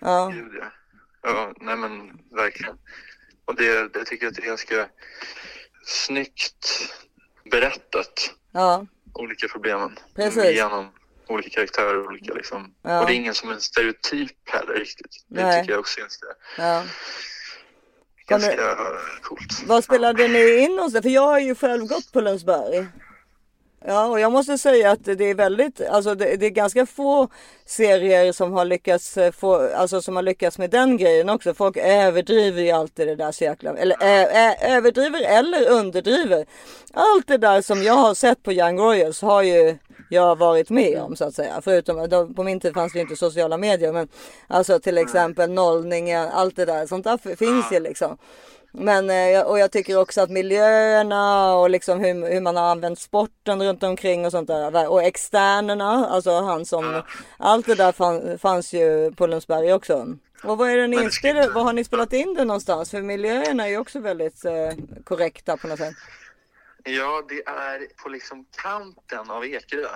Ja. 0.00 0.32
Gud, 0.34 0.52
ja. 0.60 0.66
ja, 1.22 1.52
nej 1.60 1.76
men 1.76 2.18
verkligen. 2.30 2.74
Och 3.44 3.54
det, 3.54 3.92
det 3.92 4.04
tycker 4.04 4.24
jag 4.24 4.30
att 4.30 4.36
det 4.36 4.42
är 4.42 4.46
ganska 4.46 4.88
snyggt 5.84 6.66
berättat, 7.50 8.34
Ja, 8.52 8.86
olika 9.14 9.48
problemen. 9.48 9.98
Precis. 10.14 10.56
Genom 10.56 10.88
olika 11.28 11.50
karaktärer, 11.50 12.06
olika 12.06 12.34
liksom. 12.34 12.74
Ja. 12.82 13.00
Och 13.00 13.06
det 13.06 13.12
är 13.12 13.16
ingen 13.16 13.34
som 13.34 13.50
en 13.50 13.60
stereotyp 13.60 14.30
heller 14.44 14.74
riktigt. 14.74 15.24
Det 15.28 15.42
Nej. 15.44 15.60
tycker 15.60 15.72
jag 15.72 15.80
också 15.80 15.98
är 15.98 16.02
ganska, 16.02 16.26
ja. 16.58 16.82
Kan 18.26 18.40
du- 18.40 18.46
ganska 18.46 18.76
coolt. 19.22 19.62
Vad 19.66 19.84
spelade 19.84 20.28
ni 20.28 20.56
in 20.58 20.90
det? 20.92 21.02
För 21.02 21.08
jag 21.10 21.26
har 21.26 21.38
ju 21.38 21.54
själv 21.54 21.86
gått 21.86 22.12
på 22.12 22.20
Lundsberg. 22.20 22.86
Ja, 23.86 24.06
och 24.06 24.20
jag 24.20 24.32
måste 24.32 24.58
säga 24.58 24.90
att 24.90 25.04
det 25.04 25.24
är 25.30 25.34
väldigt, 25.34 25.80
alltså 25.80 26.14
det, 26.14 26.36
det 26.36 26.46
är 26.46 26.50
ganska 26.50 26.86
få 26.86 27.28
serier 27.66 28.32
som 28.32 28.52
har 28.52 28.64
lyckats 28.64 29.16
eh, 29.16 29.32
få, 29.32 29.74
alltså 29.76 30.02
som 30.02 30.16
har 30.16 30.22
lyckats 30.22 30.58
med 30.58 30.70
den 30.70 30.96
grejen 30.96 31.28
också. 31.28 31.54
Folk 31.54 31.76
överdriver 31.76 32.62
ju 32.62 32.70
alltid 32.70 33.06
det 33.08 33.16
där 33.16 33.32
så 33.32 33.44
jäkla, 33.44 33.74
eller 33.76 33.96
ä, 34.00 34.26
ä, 34.32 34.56
överdriver 34.76 35.20
eller 35.38 35.70
underdriver. 35.70 36.46
Allt 36.92 37.26
det 37.28 37.36
där 37.38 37.62
som 37.62 37.82
jag 37.82 37.94
har 37.94 38.14
sett 38.14 38.42
på 38.42 38.52
Young 38.52 38.78
Royals 38.78 39.22
har 39.22 39.42
ju 39.42 39.78
jag 40.12 40.38
varit 40.38 40.70
med 40.70 41.02
om 41.02 41.16
så 41.16 41.24
att 41.24 41.34
säga. 41.34 41.60
Förutom 41.62 42.08
då, 42.08 42.26
på 42.26 42.42
min 42.42 42.60
tid 42.60 42.74
fanns 42.74 42.92
det 42.92 42.98
ju 42.98 43.02
inte 43.02 43.16
sociala 43.16 43.56
medier, 43.56 43.92
men 43.92 44.08
alltså 44.46 44.80
till 44.80 44.98
exempel 44.98 45.50
nollningen, 45.50 46.28
allt 46.28 46.56
det 46.56 46.64
där, 46.64 46.86
sånt 46.86 47.04
där 47.04 47.36
finns 47.36 47.72
ju 47.72 47.80
liksom. 47.80 48.18
Men 48.72 49.10
eh, 49.10 49.40
och 49.40 49.58
jag 49.58 49.70
tycker 49.70 49.98
också 49.98 50.20
att 50.20 50.30
miljöerna 50.30 51.54
och 51.54 51.70
liksom 51.70 52.00
hur, 52.00 52.32
hur 52.32 52.40
man 52.40 52.56
har 52.56 52.64
använt 52.64 52.98
sporten 52.98 53.62
runt 53.62 53.82
omkring 53.82 54.26
och 54.26 54.30
sånt 54.30 54.48
där. 54.48 54.88
Och 54.88 55.02
externerna, 55.02 56.06
alltså 56.06 56.40
han 56.40 56.66
som, 56.66 57.02
allt 57.36 57.66
det 57.66 57.74
där 57.74 57.92
fann, 57.92 58.38
fanns 58.38 58.72
ju 58.72 59.12
på 59.12 59.26
Lundsberg 59.26 59.72
också. 59.72 60.06
Och 60.44 60.58
vad 60.58 60.70
är 60.70 60.76
det 60.76 60.86
ni 60.86 61.02
inspelade, 61.02 61.48
vad 61.54 61.64
har 61.64 61.72
ni 61.72 61.84
spelat 61.84 62.12
in 62.12 62.34
det 62.34 62.44
någonstans? 62.44 62.90
För 62.90 63.02
miljöerna 63.02 63.64
är 63.64 63.68
ju 63.68 63.78
också 63.78 64.00
väldigt 64.00 64.44
eh, 64.44 64.52
korrekta 65.04 65.56
på 65.56 65.68
något 65.68 65.78
sätt. 65.78 65.94
Ja, 66.84 67.22
det 67.28 67.42
är 67.46 67.86
på 68.02 68.08
liksom 68.08 68.46
kanten 68.62 69.30
av 69.30 69.46
Ekerö. 69.46 69.88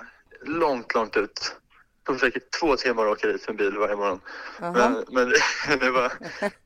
Långt, 0.45 0.93
långt 0.93 1.17
ut. 1.17 1.55
Det 2.03 2.11
tog 2.11 2.19
säkert 2.19 2.51
två 2.59 2.75
timmar 2.75 3.05
att 3.05 3.11
åka 3.17 3.27
dit 3.27 3.47
med 3.47 3.57
bil 3.57 3.77
varje 3.77 3.95
morgon. 3.95 4.21
Men, 4.59 5.05
men, 5.09 5.33
det 5.79 5.91
var, 5.91 6.13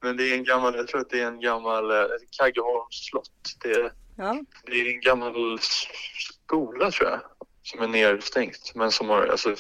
men 0.02 0.18
det 0.18 0.24
är 0.24 0.34
en 0.38 0.44
gammal, 0.44 0.76
jag 0.76 0.88
tror 0.88 1.02
att 1.02 1.10
det 1.10 1.22
är 1.22 1.28
en 1.28 1.40
gammal 1.42 1.92
eh, 1.92 2.06
Kaggeholms 2.38 3.06
slott. 3.10 3.32
Det, 3.64 3.72
är- 3.72 3.94
Ja. 4.18 4.40
det 4.66 4.72
är 4.82 4.88
en 4.94 5.02
gammal 5.02 5.60
skola 6.48 6.92
tror 6.92 7.10
jag. 7.10 7.20
Som 7.64 7.82
är 7.82 7.88
nedstängt. 7.88 8.72
Men 8.76 8.92
som 8.92 9.10
har, 9.10 9.28
alltså, 9.28 9.56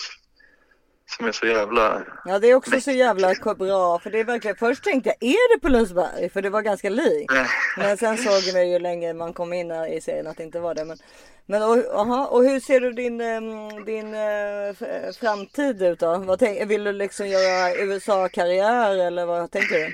som 1.05 1.27
är 1.27 1.31
så 1.31 1.45
jävla... 1.45 2.03
Ja 2.25 2.39
det 2.39 2.47
är 2.47 2.55
också 2.55 2.81
så 2.81 2.91
jävla 2.91 3.33
bra 3.57 3.99
för 3.99 4.09
det 4.09 4.19
är 4.19 4.23
verkligen 4.23 4.57
först 4.57 4.83
tänkte 4.83 5.09
jag 5.09 5.29
är 5.29 5.55
det 5.55 5.61
på 5.61 5.69
Lundsberg? 5.69 6.29
För 6.29 6.41
det 6.41 6.49
var 6.49 6.61
ganska 6.61 6.89
likt. 6.89 7.33
Men 7.77 7.97
sen 7.97 8.17
såg 8.17 8.53
man 8.53 8.69
ju 8.69 8.79
länge 8.79 9.13
man 9.13 9.33
kom 9.33 9.53
in 9.53 9.71
i 9.71 10.01
serien 10.01 10.27
att 10.27 10.37
det 10.37 10.43
inte 10.43 10.59
var 10.59 10.75
det. 10.75 10.85
Men, 10.85 10.97
men 11.45 11.63
och, 11.63 11.77
aha, 11.77 12.25
och 12.25 12.43
hur 12.43 12.59
ser 12.59 12.81
du 12.81 12.91
din, 12.91 13.21
ehm, 13.21 13.85
din 13.85 14.13
eh, 14.13 15.13
framtid 15.19 15.81
ut 15.81 15.99
då? 15.99 16.17
Vad 16.17 16.39
tänk, 16.39 16.69
vill 16.69 16.83
du 16.83 16.91
liksom 16.91 17.27
göra 17.27 17.75
USA-karriär 17.75 19.07
eller 19.07 19.25
vad 19.25 19.51
tänker 19.51 19.75
du? 19.75 19.93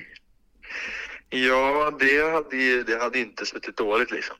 Ja, 1.30 1.92
det 2.00 2.32
hade, 2.32 2.84
det 2.84 3.02
hade 3.02 3.20
inte 3.20 3.46
suttit 3.46 3.78
dåligt 3.78 4.12
liksom. 4.12 4.36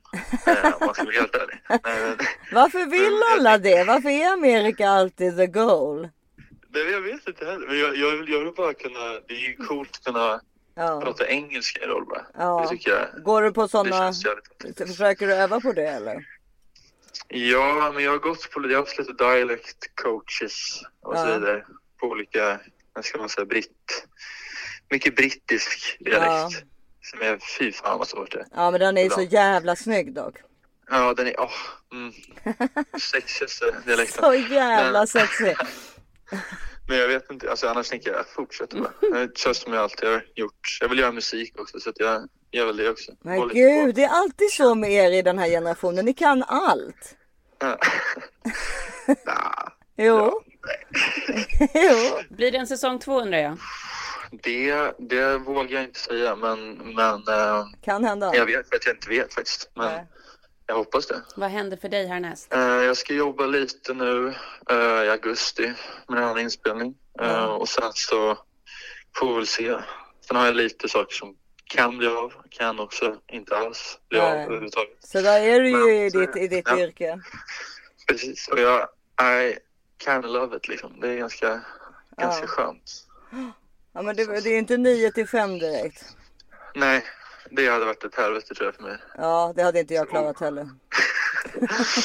Eh, 0.46 0.64
om 0.64 0.86
man 0.86 0.94
ska 0.94 1.04
vara 1.04 1.14
helt 1.14 1.34
ärlig. 1.34 1.60
Varför 2.52 2.86
vill 2.86 3.22
alla 3.36 3.58
det? 3.58 3.84
Varför 3.84 4.08
är 4.08 4.32
Amerika 4.32 4.88
alltid 4.88 5.36
the 5.36 5.46
goal? 5.46 6.08
Nej, 6.72 6.90
jag 6.90 7.00
vet 7.00 7.28
inte 7.28 7.46
heller. 7.46 7.74
Jag, 7.74 7.96
jag, 7.96 8.16
vill, 8.16 8.32
jag 8.32 8.40
vill 8.44 8.52
bara 8.54 8.74
kunna... 8.74 9.04
Det 9.28 9.34
är 9.34 9.48
ju 9.48 9.56
coolt 9.56 9.90
att 9.96 10.04
kunna 10.04 10.40
Ja. 10.74 11.00
prata 11.00 11.26
engelska 11.28 11.84
i 11.84 11.86
roll 11.86 12.04
bara. 12.06 12.26
Ja. 12.38 12.60
Det 12.62 12.68
tycker 12.68 12.90
jag. 12.90 13.22
Går 13.24 13.42
du 13.42 13.52
på 13.52 13.68
sådana, 13.68 14.12
försöker 14.86 15.26
du 15.26 15.34
öva 15.34 15.60
på 15.60 15.72
det 15.72 15.88
eller? 15.88 16.24
Ja, 17.28 17.90
men 17.94 18.04
jag 18.04 18.10
har 18.10 18.18
gått 18.18 18.50
på... 18.50 18.60
Jag 18.62 18.68
har 18.70 18.76
haft 18.76 18.98
lite 18.98 19.12
dialect 19.12 19.94
coaches 19.94 20.82
och 21.02 21.16
så 21.16 21.20
Ja. 21.28 21.34
vidare. 21.38 21.64
På 22.00 22.06
olika, 22.06 22.60
vad 22.92 23.04
ska 23.04 23.18
man 23.18 23.28
säga, 23.28 23.44
britt... 23.44 24.06
Mycket 24.90 25.16
brittisk 25.16 25.96
dialekt. 26.00 26.26
Ja. 26.26 26.50
Som 27.02 27.20
är, 27.22 27.38
fy 27.58 27.72
fan 27.72 27.98
vad 27.98 28.08
svårt 28.08 28.32
det 28.32 28.38
är. 28.40 28.46
Ja 28.54 28.70
men 28.70 28.80
den 28.80 28.98
är 28.98 29.02
så 29.08 29.20
Ibland. 29.20 29.32
jävla 29.32 29.76
snygg 29.76 30.14
dock. 30.14 30.34
Ja, 30.90 31.14
den 31.14 31.26
är... 31.26 31.40
Åh, 31.40 31.50
mm. 31.92 32.12
Sexigaste 33.00 33.74
dialekten. 33.86 34.24
Så 34.24 34.34
jävla 34.34 34.98
Men- 34.98 35.06
sexig. 35.06 35.56
Men 36.88 36.98
jag 36.98 37.08
vet 37.08 37.30
inte, 37.30 37.50
alltså 37.50 37.68
annars 37.68 37.88
tänker 37.88 38.12
jag 38.12 38.26
fortsätta 38.26 38.76
bara. 38.76 38.92
Jag 39.20 39.36
kör 39.36 39.52
som 39.52 39.72
jag 39.72 39.82
alltid 39.82 40.08
har 40.08 40.24
gjort. 40.34 40.78
Jag 40.80 40.88
vill 40.88 40.98
göra 40.98 41.12
musik 41.12 41.60
också 41.60 41.80
så 41.80 41.90
att 41.90 42.00
jag 42.00 42.28
gör 42.52 42.66
väl 42.66 42.76
det 42.76 42.90
också. 42.90 43.12
Men 43.20 43.48
gud, 43.48 43.94
det 43.94 44.04
är 44.04 44.08
alltid 44.08 44.50
så 44.52 44.74
med 44.74 44.92
er 44.92 45.10
i 45.10 45.22
den 45.22 45.38
här 45.38 45.48
generationen. 45.48 46.04
Ni 46.04 46.12
kan 46.12 46.42
allt. 46.42 47.16
Ja. 47.58 47.78
Jo. 50.00 50.42
jo. 51.74 52.18
Blir 52.30 52.52
det 52.52 52.58
en 52.58 52.66
säsong 52.66 52.98
två 52.98 53.20
undrar 53.20 53.38
jag? 53.38 53.58
Det, 54.30 54.92
det 54.98 55.38
vågar 55.38 55.70
jag 55.70 55.84
inte 55.84 56.00
säga 56.00 56.36
men, 56.36 56.72
men 56.94 57.14
eh, 57.28 57.66
Kan 57.84 58.04
hända. 58.04 58.34
jag 58.34 58.46
vet 58.46 58.74
att 58.74 58.86
jag 58.86 58.94
inte 58.94 59.08
vet 59.08 59.34
faktiskt. 59.34 59.70
Men 59.74 60.06
jag 60.68 60.74
hoppas 60.74 61.06
det. 61.06 61.22
Vad 61.36 61.50
händer 61.50 61.76
för 61.76 61.88
dig 61.88 62.06
härnäst? 62.06 62.52
Eh, 62.54 62.60
jag 62.60 62.96
ska 62.96 63.14
jobba 63.14 63.46
lite 63.46 63.94
nu 63.94 64.34
eh, 64.70 64.76
i 65.04 65.08
augusti 65.10 65.72
med 66.08 66.18
en 66.18 66.24
annan 66.24 66.38
inspelning. 66.38 66.94
Eh, 67.20 67.26
Ja. 67.26 67.46
Och 67.48 67.68
sen 67.68 67.92
så 67.94 68.38
får 69.16 69.28
vi 69.28 69.34
väl 69.34 69.46
se. 69.46 69.74
Sen 70.26 70.36
har 70.36 70.46
jag 70.46 70.54
lite 70.54 70.88
saker 70.88 71.14
som 71.14 71.36
kan 71.64 71.98
bli 71.98 72.06
av, 72.08 72.32
kan 72.50 72.80
också 72.80 73.16
inte 73.32 73.56
alls 73.56 73.98
bli 74.08 74.18
av 74.18 74.32
överhuvudtaget. 74.32 74.96
Så 75.00 75.20
där 75.20 75.40
är 75.40 75.60
du 75.60 75.68
ju 75.70 76.06
i 76.06 76.10
ditt, 76.10 76.36
i 76.36 76.48
ditt 76.48 76.68
Ja. 76.68 76.78
yrke. 76.78 77.20
Precis, 78.08 78.48
och 78.48 78.60
jag 78.60 78.88
I 79.48 79.56
of 80.18 80.24
love 80.24 80.56
it 80.56 80.68
liksom. 80.68 81.00
Det 81.00 81.08
är 81.08 81.16
ganska, 81.16 81.60
ganska 82.16 82.46
skönt. 82.46 83.06
Ja 83.92 84.02
men 84.02 84.16
det, 84.16 84.24
det 84.24 84.48
är 84.48 84.52
ju 84.52 84.58
inte 84.58 84.76
9 84.76 85.12
till 85.12 85.28
5 85.28 85.58
direkt. 85.58 86.04
Nej, 86.74 87.04
det 87.50 87.68
hade 87.68 87.84
varit 87.84 88.04
ett 88.04 88.14
helvete 88.14 88.54
tror 88.54 88.66
jag 88.66 88.74
för 88.74 88.82
mig. 88.82 88.96
Ja, 89.18 89.52
det 89.56 89.62
hade 89.62 89.80
inte 89.80 89.94
jag 89.94 90.08
klarat 90.08 90.40
heller. 90.40 90.68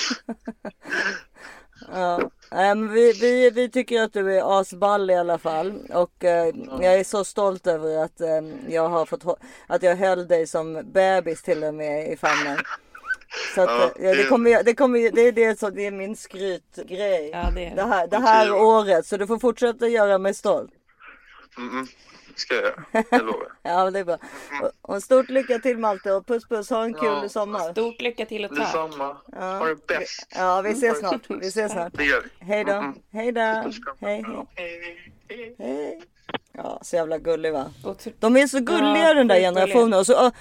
ja. 1.92 2.20
Nej, 2.52 2.76
men 2.76 2.94
vi, 2.94 3.14
vi, 3.14 3.50
vi 3.50 3.70
tycker 3.70 4.02
att 4.02 4.14
du 4.14 4.38
är 4.38 4.60
asball 4.60 5.10
i 5.10 5.16
alla 5.16 5.38
fall. 5.38 5.74
Och 5.94 6.24
eh, 6.24 6.54
jag 6.82 6.94
är 7.00 7.04
så 7.04 7.24
stolt 7.24 7.68
över 7.68 8.04
att 8.04 8.22
eh, 8.22 8.42
jag 8.70 8.90
har 8.90 9.06
fått 9.06 9.24
att 9.68 9.84
jag 9.84 9.96
höll 9.96 10.28
dig 10.28 10.48
som 10.48 10.82
bebis 10.92 11.42
till 11.42 11.64
och 11.64 11.74
med 11.74 12.12
i 12.14 12.18
famnen. 12.18 12.58
Så 13.56 13.62
att, 13.62 13.70
Ja, 13.70 13.84
eh, 13.84 13.92
det 14.12 14.16
det- 14.16 14.24
kommer, 14.30 14.64
det 14.64 14.74
kommer, 14.76 15.12
det 15.12 15.22
är 15.22 15.32
det 15.32 15.60
så 15.60 15.70
det 15.70 15.86
är 15.86 15.92
min 15.92 16.16
skrytgrej. 16.16 17.30
Ja, 17.34 17.52
det, 17.56 17.66
är. 17.66 17.76
Det 17.76 17.84
här, 17.84 18.08
det 18.08 18.18
här 18.20 18.54
året. 18.54 19.06
Så 19.06 19.18
du 19.18 19.28
får 19.28 19.40
fortsätta 19.40 19.88
göra 19.88 20.18
mig 20.18 20.34
stolt. 20.34 20.72
Mm-mm. 21.58 21.88
Ska 22.36 22.56
jag 22.56 22.64
göra, 22.64 23.04
jag 23.10 23.22
lovar. 23.26 23.48
Ja, 23.64 23.92
det 23.92 24.00
är 24.00 24.04
bra. 24.04 24.18
Och, 24.82 25.04
stort 25.04 25.30
lycka 25.30 25.60
till 25.60 25.78
Malte 25.78 26.12
och 26.14 26.28
puss 26.28 26.46
puss. 26.48 26.70
Ha 26.70 26.84
en 26.84 26.94
kul 26.94 27.20
Ja. 27.24 27.30
sommar. 27.30 27.72
Stort 27.72 28.02
lycka 28.02 28.26
till 28.26 28.46
och 28.46 28.50
tack. 28.56 28.60
Detsamma. 28.60 29.18
Ja. 29.32 29.58
Ha 29.58 29.66
det 29.68 29.88
bäst. 29.88 30.28
Ja, 30.36 30.62
vi 30.62 30.70
ses 30.72 31.00
snart. 31.00 31.22
Vi 31.30 31.48
ses 31.48 31.72
snart. 31.72 31.94
Det 31.94 32.04
gör 32.04 32.22
vi. 32.40 32.46
Hej 32.46 32.64
då. 32.64 32.72
Mm-mm. 32.72 32.94
Hej 33.12 33.32
då. 33.32 33.42
Hej, 34.06 34.24
hej. 35.28 35.56
Hej. 35.60 36.02
Ja, 36.52 36.80
så 36.82 36.96
jävla 36.96 37.18
gullig 37.18 37.54
va? 37.54 37.66
De 38.20 38.38
är 38.38 38.48
så 38.48 38.60
gulliga 38.60 39.08
Ja, 39.08 39.14
den 39.14 39.28
där 39.28 39.40
generationen. 39.40 40.00
Och, 40.00 40.06
så, 40.06 40.32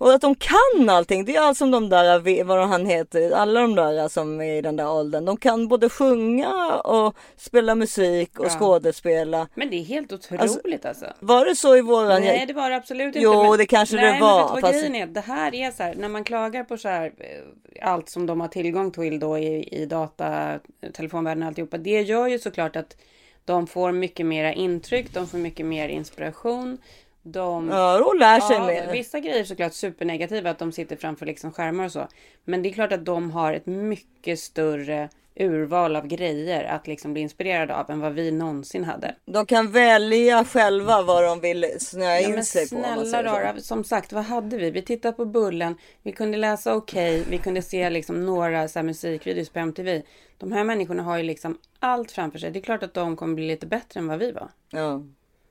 och, 0.00 0.12
att 0.12 0.20
de 0.20 0.34
kan 0.34 0.88
allting. 0.88 1.24
Det 1.24 1.36
är 1.36 1.40
allt 1.40 1.58
som 1.58 1.70
de 1.70 1.88
där, 1.88 2.44
vad 2.44 2.68
han 2.68 2.86
heter, 2.86 3.30
alla 3.30 3.60
de 3.60 3.74
där 3.74 4.08
som 4.08 4.40
är 4.40 4.54
i 4.54 4.60
den 4.62 4.76
där 4.76 4.90
åldern. 4.90 5.24
De 5.24 5.36
kan 5.36 5.68
både 5.68 5.88
sjunga 5.88 6.74
och 6.84 7.16
spela 7.36 7.74
musik 7.74 8.38
och 8.38 8.44
Ja. 8.46 8.50
skådespela. 8.58 9.48
Men 9.54 9.70
det 9.70 9.76
är 9.76 9.84
helt 9.84 10.12
otroligt 10.12 10.84
alltså. 10.86 11.06
Var 11.20 11.44
det 11.46 11.56
så 11.56 11.76
i 11.76 11.80
våran? 11.80 12.20
Nej 12.22 12.46
det 12.46 12.52
var 12.52 12.70
det 12.70 12.76
absolut 12.76 13.06
inte. 13.06 13.18
Jo, 13.18 13.42
men- 13.42 13.58
det 13.58 13.66
kanske 13.66 13.96
Nej, 13.96 14.04
det 14.04 14.10
men 14.12 14.20
var, 14.20 14.42
vet 14.42 14.50
vad 14.52 14.60
fast- 14.60 14.72
grejen 14.72 14.94
är? 14.94 15.06
Det 15.06 15.20
här 15.20 15.54
är 15.54 15.70
så 15.70 15.82
här, 15.82 15.94
när 15.94 16.08
man 16.08 16.24
klagar 16.24 16.64
på 16.64 16.76
så 16.76 16.88
här, 16.88 17.12
eh, 17.18 17.92
allt 17.92 18.08
som 18.08 18.26
de 18.26 18.40
har 18.40 18.48
tillgång 18.48 18.90
till 18.90 19.18
då 19.20 19.38
i, 19.38 19.68
i 19.82 19.86
data, 19.86 20.58
telefonvärlden 20.92 21.42
och 21.42 21.48
alltihopa. 21.48 21.78
Det 21.78 22.00
gör 22.02 22.26
ju 22.26 22.38
såklart 22.38 22.76
att 22.76 22.96
de 23.44 23.66
får 23.66 23.92
mycket 23.92 24.26
mera 24.26 24.52
intryck, 24.52 25.14
de 25.14 25.26
får 25.26 25.38
mycket 25.38 25.66
mer 25.66 25.88
inspiration. 25.88 26.78
De, 27.22 27.68
Ja, 27.68 28.04
och 28.04 28.16
lär 28.16 28.40
sig 28.40 28.60
mer. 28.60 28.92
Vissa 28.92 29.20
grejer 29.20 29.40
är 29.40 29.44
såklart 29.44 29.72
supernegativa, 29.72 30.50
att 30.50 30.58
de 30.58 30.72
sitter 30.72 30.96
framför 30.96 31.26
liksom 31.26 31.52
skärmar 31.52 31.84
och 31.84 31.92
så. 31.92 32.08
Men 32.44 32.62
det 32.62 32.68
är 32.68 32.72
klart 32.72 32.92
att 32.92 33.04
de 33.04 33.30
har 33.30 33.52
ett 33.52 33.66
mycket 33.66 34.38
större 34.38 35.08
urval 35.34 35.96
av 35.96 36.06
grejer 36.06 36.64
att 36.64 36.86
liksom 36.86 37.12
bli 37.12 37.22
inspirerade 37.22 37.76
av 37.76 37.90
än 37.90 38.00
vad 38.00 38.12
vi 38.12 38.30
någonsin 38.30 38.84
hade. 38.84 39.14
De 39.24 39.46
kan 39.46 39.70
välja 39.72 40.44
själva 40.44 41.02
vad 41.02 41.24
de 41.24 41.40
vill 41.40 41.66
snöa 41.80 42.20
Ja, 42.20 42.28
in 42.28 42.44
sig 42.44 42.62
på. 42.62 42.68
snälla 43.04 43.22
rara, 43.22 43.60
som 43.60 43.84
sagt, 43.84 44.12
vad 44.12 44.24
hade 44.24 44.56
vi? 44.56 44.70
Vi 44.70 44.82
tittade 44.82 45.12
på 45.16 45.24
Bullen, 45.24 45.74
vi 46.02 46.12
kunde 46.12 46.38
läsa 46.38 46.74
Okej, 46.74 47.24
vi 47.30 47.38
kunde 47.38 47.62
se 47.62 47.90
liksom 47.90 48.26
några 48.26 48.68
så 48.68 48.78
här 48.78 48.84
musikvideos 48.86 49.48
på 49.50 49.58
MTV. 49.58 50.02
De 50.38 50.52
här 50.52 50.64
människorna 50.64 51.02
har 51.02 51.16
ju 51.16 51.22
liksom 51.22 51.58
allt 51.78 52.12
framför 52.12 52.38
sig. 52.38 52.50
Det 52.50 52.58
är 52.58 52.62
klart 52.62 52.82
att 52.82 52.94
de 52.94 53.16
kommer 53.16 53.34
bli 53.34 53.46
lite 53.46 53.66
bättre 53.66 54.00
än 54.00 54.06
vad 54.06 54.18
vi 54.18 54.32
var. 54.32 54.48
Ja. 54.70 55.02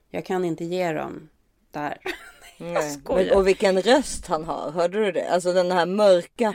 Jag 0.10 0.26
kan 0.26 0.46
inte 0.46 0.66
ge 0.66 0.92
dem 0.92 1.30
där. 1.72 1.98
Nej. 2.58 2.92
skojar. 2.92 3.26
Men, 3.26 3.38
och 3.38 3.48
vilken 3.48 3.82
röst 3.82 4.28
han 4.28 4.44
har, 4.44 4.72
hörde 4.72 5.06
du 5.06 5.12
det? 5.12 5.30
Alltså 5.30 5.54
den 5.54 5.72
här 5.72 5.86
mörka 5.86 6.54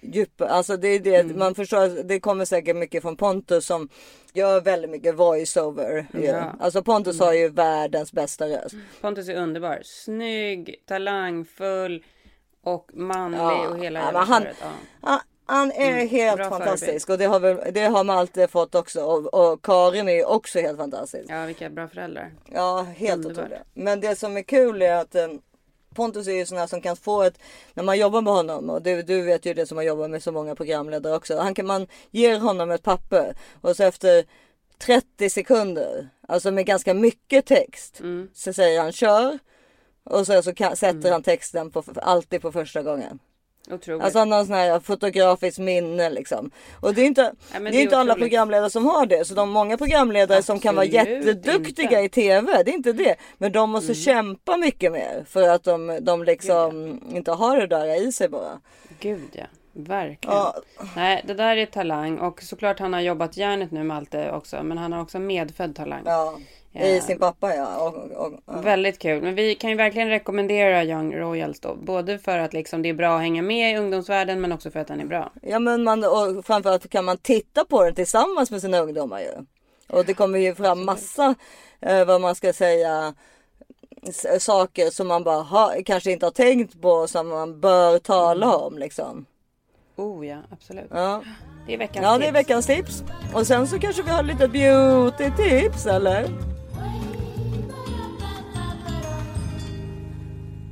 djupa, 0.00 0.46
alltså 0.48 0.76
det 0.76 0.88
är 0.88 1.00
det, 1.00 1.16
Mm. 1.16 1.38
man 1.38 1.54
förstår, 1.54 2.02
det 2.02 2.20
kommer 2.20 2.44
säkert 2.44 2.76
mycket 2.76 3.02
från 3.02 3.16
Pontus 3.16 3.66
som 3.66 3.88
gör 4.34 4.60
väldigt 4.60 4.90
mycket 4.90 5.14
voiceover. 5.14 6.06
ju. 6.14 6.24
Ja. 6.24 6.52
Alltså 6.60 6.82
Pontus 6.82 7.20
har 7.20 7.32
ju 7.32 7.48
världens 7.48 8.12
bästa 8.12 8.48
röst. 8.48 8.74
Pontus 9.00 9.28
är 9.28 9.34
underbar. 9.34 9.80
Snygg, 9.84 10.74
talangfull 10.86 12.04
och 12.62 12.90
manlig 12.94 13.38
Ja, 13.40 13.68
och 13.68 13.78
hela 13.84 14.00
ja, 14.12 14.18
han-. 14.28 14.46
Ja, 15.02 15.20
Han 15.48 15.72
är 15.72 15.90
Mm, 15.92 16.08
helt 16.08 16.48
fantastisk 16.48 17.08
och 17.10 17.18
det 17.18 17.24
har, 17.24 17.40
väl, 17.40 17.72
det 17.72 17.80
har 17.86 18.10
alltid 18.12 18.50
fått 18.50 18.74
också. 18.74 19.00
Och, 19.04 19.34
och 19.52 19.62
Karin 19.64 20.08
är 20.08 20.24
också 20.28 20.58
helt 20.60 20.78
fantastisk. 20.78 21.24
Ja, 21.28 21.44
vilka 21.46 21.70
bra 21.70 21.88
föräldrar. 21.88 22.32
Ja, 22.52 22.82
helt 22.96 23.26
otroligt. 23.26 23.58
Men 23.74 24.00
det 24.00 24.16
som 24.16 24.36
är 24.36 24.42
kul 24.42 24.82
är 24.82 24.94
att 24.96 25.14
eh, 25.14 25.28
Pontus 25.94 26.28
är 26.28 26.32
ju 26.32 26.46
sån 26.46 26.58
här 26.58 26.66
som 26.66 26.80
kan 26.80 26.96
få 26.96 27.22
ett, 27.22 27.38
när 27.74 27.84
man 27.84 27.98
jobbar 27.98 28.22
med 28.22 28.32
honom 28.32 28.70
och 28.70 28.82
du, 28.82 29.02
du 29.02 29.22
vet 29.22 29.46
ju 29.46 29.54
det 29.54 29.66
som 29.66 29.76
har 29.76 29.84
jobbat 29.84 30.10
med 30.10 30.22
så 30.22 30.32
många 30.32 30.54
programledare 30.54 31.16
också. 31.16 31.36
Han 31.38 31.54
kan, 31.54 31.66
man 31.66 31.86
ger 32.10 32.38
honom 32.38 32.70
ett 32.70 32.82
papper 32.82 33.34
och 33.60 33.76
så 33.76 33.82
efter 33.82 34.24
30 34.78 35.30
sekunder, 35.30 36.08
alltså 36.28 36.50
med 36.50 36.66
ganska 36.66 36.94
mycket 36.94 37.46
text, 37.46 38.00
Mm. 38.00 38.28
så 38.34 38.52
säger 38.52 38.80
han 38.80 38.92
kör. 38.92 39.38
Och 40.04 40.26
sen 40.26 40.42
så 40.42 40.54
kan, 40.54 40.76
sätter 40.76 41.12
han 41.12 41.22
texten 41.22 41.70
på, 41.70 41.82
alltid 42.02 42.42
på 42.42 42.52
första 42.52 42.82
gången. 42.82 43.18
Otroligt. 43.70 44.02
Alltså 44.02 44.18
han 44.18 44.32
har 44.32 44.44
sån 44.44 44.54
här 44.54 44.80
fotografiskt 44.80 45.58
minne 45.58 46.10
liksom. 46.10 46.50
Och 46.80 46.94
det 46.94 47.02
är 47.02 47.06
inte, 47.06 47.32
men 47.52 47.64
det 47.64 47.70
det 47.70 47.76
är 47.76 47.78
är 47.78 47.82
inte 47.82 47.98
alla 47.98 48.14
programledare 48.14 48.70
som 48.70 48.86
har 48.86 49.06
det. 49.06 49.24
Så 49.24 49.34
de 49.34 49.50
många 49.50 49.76
programledare 49.76 50.42
som 50.42 50.60
kan 50.60 50.74
vara 50.74 50.86
Absolut 50.86 51.08
jätteduktiga 51.08 52.00
inte. 52.00 52.20
i 52.20 52.22
tv, 52.22 52.62
det 52.62 52.70
är 52.70 52.74
inte 52.74 52.92
det. 52.92 53.16
Men 53.38 53.52
de 53.52 53.70
måste 53.70 53.92
Mm. 53.92 53.94
kämpa 54.02 54.56
mycket 54.56 54.92
mer 54.92 55.24
för 55.28 55.48
att 55.48 55.64
de, 55.64 55.98
de 56.00 56.24
liksom 56.24 57.00
inte 57.10 57.32
har 57.32 57.56
det 57.60 57.66
där 57.66 58.06
i 58.08 58.12
sig 58.12 58.28
bara. 58.28 58.60
Gud 59.00 59.20
ja, 59.32 59.44
verkligen. 59.72 60.36
Ja. 60.36 60.54
Nej, 60.96 61.24
det 61.26 61.34
där 61.34 61.56
är 61.56 61.66
talang 61.66 62.18
och 62.18 62.42
såklart 62.42 62.78
han 62.78 62.92
har 62.92 63.00
jobbat 63.00 63.36
järnet 63.36 63.70
nu 63.70 63.82
Malte 63.82 64.30
också, 64.32 64.62
men 64.62 64.78
han 64.78 64.92
har 64.92 65.02
också 65.02 65.18
medfödd 65.18 65.74
talang. 65.76 66.02
Ja, 66.04 66.38
i 66.84 67.00
sin 67.00 67.18
pappa 67.18 67.54
ja. 67.54 67.78
Och, 67.78 67.94
och, 67.94 68.26
och, 68.26 68.32
ja. 68.46 68.60
Väldigt 68.60 68.98
kul. 68.98 69.22
Men 69.22 69.34
vi 69.34 69.54
kan 69.54 69.70
ju 69.70 69.76
verkligen 69.76 70.08
rekommendera 70.08 70.84
Young 70.84 71.16
Royals 71.16 71.60
då. 71.60 71.74
Både 71.74 72.18
för 72.18 72.38
att 72.38 72.52
liksom 72.52 72.82
det 72.82 72.88
är 72.88 72.94
bra 72.94 73.14
att 73.14 73.20
hänga 73.20 73.42
med 73.42 73.74
i 73.74 73.76
ungdomsvärlden 73.76 74.40
men 74.40 74.52
också 74.52 74.70
för 74.70 74.80
att 74.80 74.88
den 74.88 75.00
är 75.00 75.06
bra. 75.06 75.32
Ja 75.42 75.58
men 75.58 75.84
man, 75.84 76.04
och 76.04 76.46
framförallt 76.46 76.90
kan 76.90 77.04
man 77.04 77.18
titta 77.18 77.64
på 77.64 77.84
den 77.84 77.94
tillsammans 77.94 78.50
med 78.50 78.60
sina 78.60 78.78
ungdomar 78.78 79.20
ju. 79.20 79.46
Och 79.88 80.04
det 80.04 80.14
kommer 80.14 80.38
ju 80.38 80.54
fram 80.54 80.84
massa, 80.84 81.34
eh, 81.80 82.04
vad 82.04 82.20
man 82.20 82.34
ska 82.34 82.52
säga, 82.52 83.14
saker 84.38 84.90
som 84.90 85.08
man 85.08 85.24
bara 85.24 85.42
har, 85.42 85.82
kanske 85.82 86.12
inte 86.12 86.26
har 86.26 86.30
tänkt 86.30 86.82
på 86.82 87.06
som 87.06 87.28
man 87.28 87.60
bör 87.60 87.98
tala 87.98 88.56
om 88.56 88.78
liksom. 88.78 89.26
Oh 89.96 90.26
ja, 90.26 90.38
absolut. 90.52 90.86
Ja. 90.90 91.22
Det 91.66 91.74
är 91.74 91.78
veckans 91.78 92.04
Ja 92.04 92.18
det 92.18 92.24
är 92.24 92.32
tips. 92.32 92.38
veckans 92.38 92.66
tips. 92.66 93.02
Och 93.34 93.46
sen 93.46 93.66
så 93.66 93.78
kanske 93.78 94.02
vi 94.02 94.10
har 94.10 94.22
lite 94.22 94.48
beauty 94.48 95.30
tips 95.36 95.86
eller? 95.86 96.55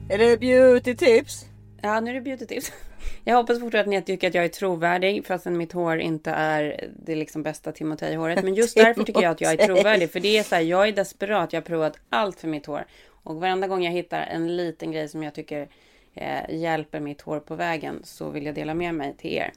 Är 0.09 0.19
det 0.19 0.41
beauty 0.41 0.95
tips? 0.95 1.47
Ja, 1.83 2.01
nu 2.01 2.11
är 2.11 2.15
det 2.15 2.21
beauty 2.21 2.47
tips. 2.47 2.73
Jag 3.25 3.37
hoppas 3.37 3.61
fortfarande 3.61 3.81
att 3.81 3.87
ni 3.87 4.03
tycker 4.03 4.29
att 4.29 4.35
jag 4.35 4.45
är 4.45 4.49
trovärdig 4.49 5.27
fastän 5.27 5.57
mitt 5.57 5.73
hår 5.73 5.99
inte 5.99 6.31
är 6.31 6.91
det 7.05 7.15
liksom 7.15 7.43
bästa 7.43 7.73
Timotej-håret. 7.73 8.45
Men 8.45 8.55
just 8.55 8.75
därför 8.77 9.05
tycker 9.05 9.23
jag 9.23 9.31
att 9.31 9.41
jag 9.41 9.53
är 9.53 9.67
trovärdig. 9.67 10.11
För 10.11 10.21
det 10.21 10.39
är 10.39 10.43
så 10.43 10.55
här, 10.55 10.63
jag 10.63 10.89
är 10.89 10.93
desperat. 10.93 11.53
Jag 11.53 11.61
har 11.61 11.65
provat 11.65 11.99
allt 12.09 12.41
för 12.41 12.49
mitt 12.49 12.67
hår. 12.67 12.85
Och 13.07 13.37
varenda 13.37 13.67
gång 13.67 13.85
jag 13.85 13.93
hittar 13.93 14.21
en 14.21 14.57
liten 14.57 14.93
grej 14.93 15.09
som 15.09 15.23
jag 15.23 15.35
tycker 15.35 15.69
eh, 16.15 16.61
hjälper 16.61 17.01
mitt 17.01 17.21
hår 17.21 17.41
på 17.41 17.55
vägen 17.55 18.01
så 18.05 18.31
vill 18.31 18.47
jag 18.47 18.55
dela 18.55 18.75
med 18.75 18.95
mig 18.95 19.15
till 19.19 19.33
er. 19.33 19.53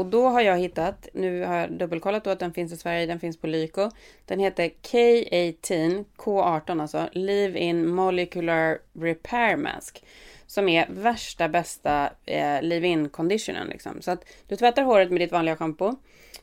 Och 0.00 0.06
då 0.06 0.28
har 0.28 0.40
jag 0.40 0.58
hittat, 0.58 1.08
nu 1.12 1.44
har 1.44 1.56
jag 1.56 1.72
dubbelkollat 1.72 2.24
då 2.24 2.30
att 2.30 2.38
den 2.38 2.52
finns 2.52 2.72
i 2.72 2.76
Sverige, 2.76 3.06
den 3.06 3.20
finns 3.20 3.36
på 3.36 3.46
Lyko. 3.46 3.90
Den 4.24 4.40
heter 4.40 4.70
K18, 4.82 6.04
K18 6.16 6.82
alltså, 6.82 7.08
Leave-In 7.12 7.86
Molecular 7.86 8.78
Repair 8.92 9.56
Mask. 9.56 10.04
Som 10.46 10.68
är 10.68 10.86
värsta 10.90 11.48
bästa 11.48 12.10
eh, 12.26 12.62
leave-in 12.62 13.08
conditionen 13.08 13.68
liksom. 13.68 14.02
Så 14.02 14.10
att 14.10 14.24
du 14.48 14.56
tvättar 14.56 14.82
håret 14.82 15.10
med 15.10 15.20
ditt 15.20 15.32
vanliga 15.32 15.56
schampo. 15.56 15.94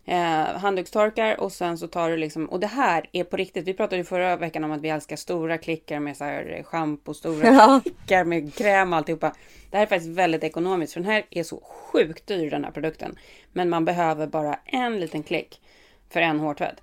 Eh, 0.10 0.58
handdukstorkar 0.60 1.39
och 1.39 1.51
sen 1.51 1.78
så 1.78 1.88
tar 1.88 2.10
du 2.10 2.18
liksom, 2.18 2.45
och 2.45 2.60
det 2.60 2.68
här 2.68 3.10
är 3.12 3.24
på 3.24 3.38
riktigt. 3.38 3.68
Vi 3.68 3.74
pratade 3.74 3.97
ju 3.97 4.03
förra 4.03 4.38
veckan 4.38 4.64
om 4.64 4.72
att 4.72 4.82
vi 4.82 4.89
älskar 4.89 5.16
stora 5.16 5.58
klickar 5.58 5.99
med 5.99 6.18
så 6.18 6.24
här 6.24 6.64
schampo, 6.66 7.14
stora 7.14 7.47
Ja. 7.53 7.82
klickar 7.84 8.24
med 8.24 8.53
kräm 8.53 8.93
och 8.93 8.97
alltihopa. 8.97 9.34
Det 9.72 9.78
här 9.78 9.84
är 9.84 9.88
faktiskt 9.88 10.12
väldigt 10.12 10.43
ekonomiskt 10.43 10.93
för 10.93 10.99
den 10.99 11.12
här 11.12 11.26
är 11.30 11.43
så 11.43 11.62
sjukt 11.64 12.28
dyr 12.28 12.49
den 12.49 12.64
här 12.64 12.72
produkten. 12.72 13.18
Men 13.53 13.70
man 13.70 13.86
behöver 13.86 14.28
bara 14.28 14.60
en 14.66 14.99
liten 14.99 15.24
klick 15.24 15.62
för 16.10 16.22
en 16.22 16.39
hårtvätt. 16.39 16.82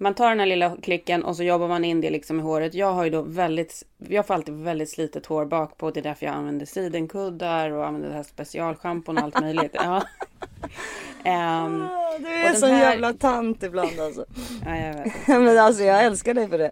Man 0.00 0.14
tar 0.14 0.28
den 0.28 0.40
här 0.40 0.46
lilla 0.46 0.76
klicken 0.82 1.24
och 1.24 1.36
så 1.36 1.42
jobbar 1.42 1.68
man 1.68 1.84
in 1.84 2.00
det 2.00 2.10
liksom 2.10 2.38
i 2.40 2.42
håret. 2.42 2.74
Jag 2.74 2.92
har 2.92 3.04
ju 3.04 3.10
då 3.10 3.22
väldigt, 3.22 3.82
jag 4.08 4.26
får 4.26 4.34
alltid 4.34 4.54
väldigt 4.54 4.90
slitet 4.90 5.26
hår 5.26 5.44
bakpå. 5.44 5.90
Det 5.90 6.00
är 6.00 6.02
därför 6.02 6.26
jag 6.26 6.34
använder 6.34 6.66
sidenkuddar 6.66 7.70
och 7.70 7.86
använder 7.86 8.08
det 8.08 8.14
här 8.14 8.22
specialschampon 8.22 9.18
och 9.18 9.24
allt 9.24 9.40
möjligt. 9.40 9.72
Ja. 9.74 10.02
Ehm, 11.24 11.78
Du 12.20 12.26
är 12.28 12.44
den 12.44 12.56
så 12.56 12.66
här- 12.66 12.90
jävla 12.90 13.12
tant 13.12 13.62
ibland 13.62 14.00
alltså. 14.00 14.24
ja, 14.66 14.76
jag 14.76 14.94
vet. 14.94 15.12
Men 15.28 15.58
alltså 15.58 15.82
jag 15.84 16.04
älskar 16.04 16.34
dig 16.34 16.48
för 16.48 16.58
det. 16.58 16.70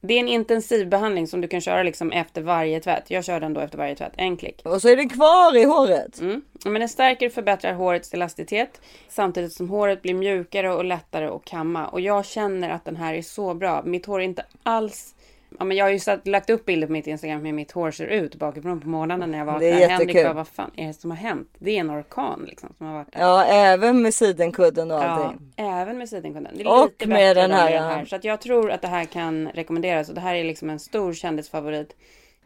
Det 0.00 0.14
är 0.14 0.20
en 0.20 0.28
intensiv 0.28 0.88
behandling 0.88 1.26
som 1.26 1.40
du 1.40 1.48
kan 1.48 1.60
köra 1.60 1.82
liksom 1.82 2.12
efter 2.12 2.42
varje 2.42 2.80
tvätt. 2.80 3.10
Jag 3.10 3.24
kör 3.24 3.40
den 3.40 3.54
då 3.54 3.60
efter 3.60 3.78
varje 3.78 3.94
tvätt. 3.94 4.12
En 4.16 4.36
klick. 4.36 4.60
Och 4.64 4.82
så 4.82 4.88
är 4.88 4.96
den 4.96 5.08
kvar 5.08 5.56
i 5.56 5.64
håret. 5.64 6.20
Mm. 6.20 6.42
Men 6.64 6.80
den 6.80 6.88
stärker 6.88 7.26
och 7.26 7.32
förbättrar 7.32 7.72
hårets 7.72 8.14
elasticitet 8.14 8.80
samtidigt 9.08 9.52
som 9.52 9.70
håret 9.70 10.02
blir 10.02 10.14
mjukare 10.14 10.74
och 10.74 10.84
lättare 10.84 11.26
att 11.26 11.44
kamma. 11.44 11.88
Och 11.88 12.00
jag 12.00 12.26
känner 12.26 12.70
att 12.70 12.84
den 12.84 12.96
här 12.96 13.14
är 13.14 13.22
så 13.22 13.54
bra. 13.54 13.82
Mitt 13.84 14.06
hår 14.06 14.20
är 14.20 14.24
inte 14.24 14.44
alls... 14.62 15.14
Ja, 15.58 15.64
men 15.64 15.76
jag 15.76 15.84
har 15.84 15.90
ju 15.90 15.98
satt, 15.98 16.26
lagt 16.26 16.50
upp 16.50 16.64
bilder 16.64 16.86
på 16.86 16.92
mitt 16.92 17.06
Instagram 17.06 17.44
hur 17.44 17.52
mitt 17.52 17.72
hår 17.72 17.90
ser 17.90 18.06
ut 18.06 18.34
bakifrån 18.34 18.80
på 18.80 18.88
morgonen 18.88 19.30
när 19.30 19.38
jag 19.38 19.44
vaknar. 19.44 19.60
Det 19.60 19.68
är 19.70 19.88
Henrik 19.88 20.08
jättekul. 20.08 20.24
bara, 20.24 20.32
vad 20.34 20.48
fan 20.48 20.70
är 20.76 20.86
det 20.86 20.92
som 20.94 21.10
har 21.10 21.18
hänt? 21.18 21.48
Det 21.58 21.70
är 21.70 21.80
en 21.80 21.90
orkan 21.90 22.44
liksom 22.48 22.74
som 22.78 22.86
har 22.86 22.94
varit 22.94 23.12
där. 23.12 23.20
Ja, 23.20 23.44
även 23.44 24.02
med 24.02 24.14
sidenkudden 24.14 24.90
och 24.90 24.96
Ja, 24.98 25.02
allting. 25.02 25.52
även 25.56 25.98
med 25.98 26.08
sidenkudden. 26.08 26.52
Det 26.56 26.62
är 26.62 26.82
Och 26.82 26.88
lite 26.90 27.06
med 27.08 27.36
den 27.36 27.50
här, 27.50 27.70
ja. 27.70 27.80
den 27.82 27.90
här. 27.90 28.04
Så 28.04 28.16
att 28.16 28.24
jag 28.24 28.40
tror 28.40 28.70
att 28.70 28.82
det 28.82 28.88
här 28.88 29.04
kan 29.04 29.48
rekommenderas. 29.48 30.08
Och 30.08 30.14
det 30.14 30.20
här 30.20 30.34
är 30.34 30.44
liksom 30.44 30.70
en 30.70 30.78
stor 30.80 31.12
kändisfavorit. 31.14 31.96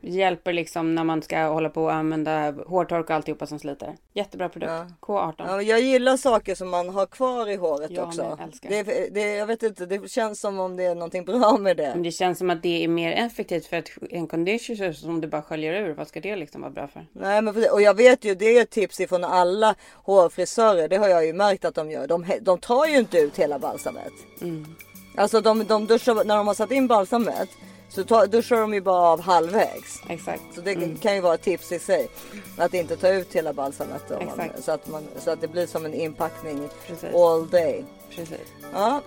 Hjälper 0.02 0.52
liksom 0.52 0.94
när 0.94 1.04
man 1.04 1.22
ska 1.22 1.42
hålla 1.42 1.68
på 1.68 1.82
och 1.82 1.92
använda 1.92 2.54
hårtork 2.66 3.10
och 3.10 3.16
alltihopa 3.16 3.46
som 3.46 3.58
sliter. 3.58 3.94
Jättebra 4.14 4.48
produkt. 4.48 4.72
K18. 5.00 5.34
Ja, 5.38 5.62
jag 5.62 5.80
gillar 5.80 6.16
saker 6.16 6.54
som 6.54 6.70
man 6.70 6.88
har 6.88 7.06
kvar 7.06 7.48
i 7.50 7.56
håret 7.56 7.90
Jag 7.90 8.08
också. 8.08 8.38
Det, 8.62 8.82
det, 9.14 9.34
jag 9.34 9.46
vet 9.46 9.62
inte, 9.62 9.86
det 9.86 10.10
känns 10.10 10.40
som 10.40 10.60
om 10.60 10.76
det 10.76 10.84
är 10.84 10.94
någonting 10.94 11.24
bra 11.24 11.56
med 11.58 11.76
det. 11.76 11.90
Men 11.94 12.02
det 12.02 12.12
känns 12.12 12.38
som 12.38 12.50
att 12.50 12.62
det 12.62 12.84
är 12.84 12.88
mer 12.88 13.12
effektivt 13.12 13.66
för 13.66 13.76
att 13.76 13.88
en 14.10 14.26
conditioner 14.26 14.92
som 14.92 15.20
du 15.20 15.28
bara 15.28 15.42
sköljer 15.42 15.72
ur. 15.72 15.94
Vad 15.94 16.08
ska 16.08 16.20
det 16.20 16.36
liksom 16.36 16.60
vara 16.60 16.70
bra 16.70 16.88
för? 16.88 17.06
Nej, 17.12 17.42
men 17.42 17.54
och 17.72 17.82
jag 17.82 17.96
vet 17.96 18.24
ju, 18.24 18.34
det 18.34 18.56
är 18.56 18.62
ett 18.62 18.70
tips 18.70 19.00
ifrån 19.00 19.24
alla 19.24 19.74
hårfrisörer. 19.94 20.88
Det 20.88 20.96
har 20.96 21.08
jag 21.08 21.26
ju 21.26 21.32
märkt 21.32 21.64
att 21.64 21.74
de 21.74 21.90
gör. 21.90 22.06
De, 22.06 22.26
de 22.40 22.58
tar 22.58 22.86
ju 22.86 22.98
inte 22.98 23.18
ut 23.18 23.38
hela 23.38 23.58
balsamet. 23.58 24.12
Mm. 24.42 24.66
Alltså 25.16 25.40
de, 25.40 25.64
de 25.64 25.86
duschar, 25.86 26.24
när 26.24 26.36
de 26.36 26.46
har 26.46 26.54
satt 26.54 26.70
in 26.70 26.86
balsamet 26.86 27.48
så 27.90 28.04
tar, 28.04 28.26
duschar 28.26 28.56
de 28.60 28.74
ju 28.74 28.80
bara 28.80 29.08
av 29.08 29.20
halvvägs. 29.20 30.00
Exakt. 30.08 30.42
Så 30.54 30.60
det 30.60 30.72
Mm. 30.72 30.96
kan 30.96 31.14
ju 31.14 31.20
vara 31.20 31.34
ett 31.34 31.42
tips 31.42 31.72
i 31.72 31.78
sig. 31.78 32.08
Att 32.56 32.74
inte 32.74 32.96
ta 32.96 33.08
ut 33.08 33.32
hela 33.32 33.52
balsamet. 33.52 34.02
Så, 34.64 34.72
att 34.72 34.86
man, 34.88 35.02
så 35.24 35.30
att 35.30 35.40
det 35.40 35.48
blir 35.48 35.66
som 35.66 35.84
en 35.84 35.94
inpackning 35.94 36.68
Precis. 36.86 37.14
all 37.14 37.48
day. 37.50 37.84
Precis. 38.16 38.38
Ja. 38.72 39.00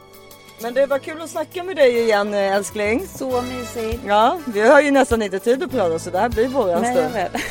Men 0.61 0.73
det 0.73 0.85
var 0.85 0.99
kul 0.99 1.21
att 1.21 1.29
snacka 1.29 1.63
med 1.63 1.75
dig 1.75 1.99
igen 1.99 2.33
eh, 2.33 2.53
älskling. 2.55 3.07
Så 3.07 3.41
mysigt. 3.41 4.03
Ja, 4.07 4.39
vi 4.45 4.61
har 4.61 4.81
ju 4.81 4.91
nästan 4.91 5.21
inte 5.21 5.39
tid 5.39 5.63
att 5.63 5.71
prata 5.71 5.99
så 5.99 6.09
det 6.09 6.19
här 6.19 6.29
blir 6.29 6.47
våran 6.47 6.81
Nej, 6.81 6.95
jag 6.97 7.09
stund. 7.11 7.13
vet. 7.13 7.41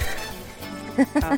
ja. 1.15 1.37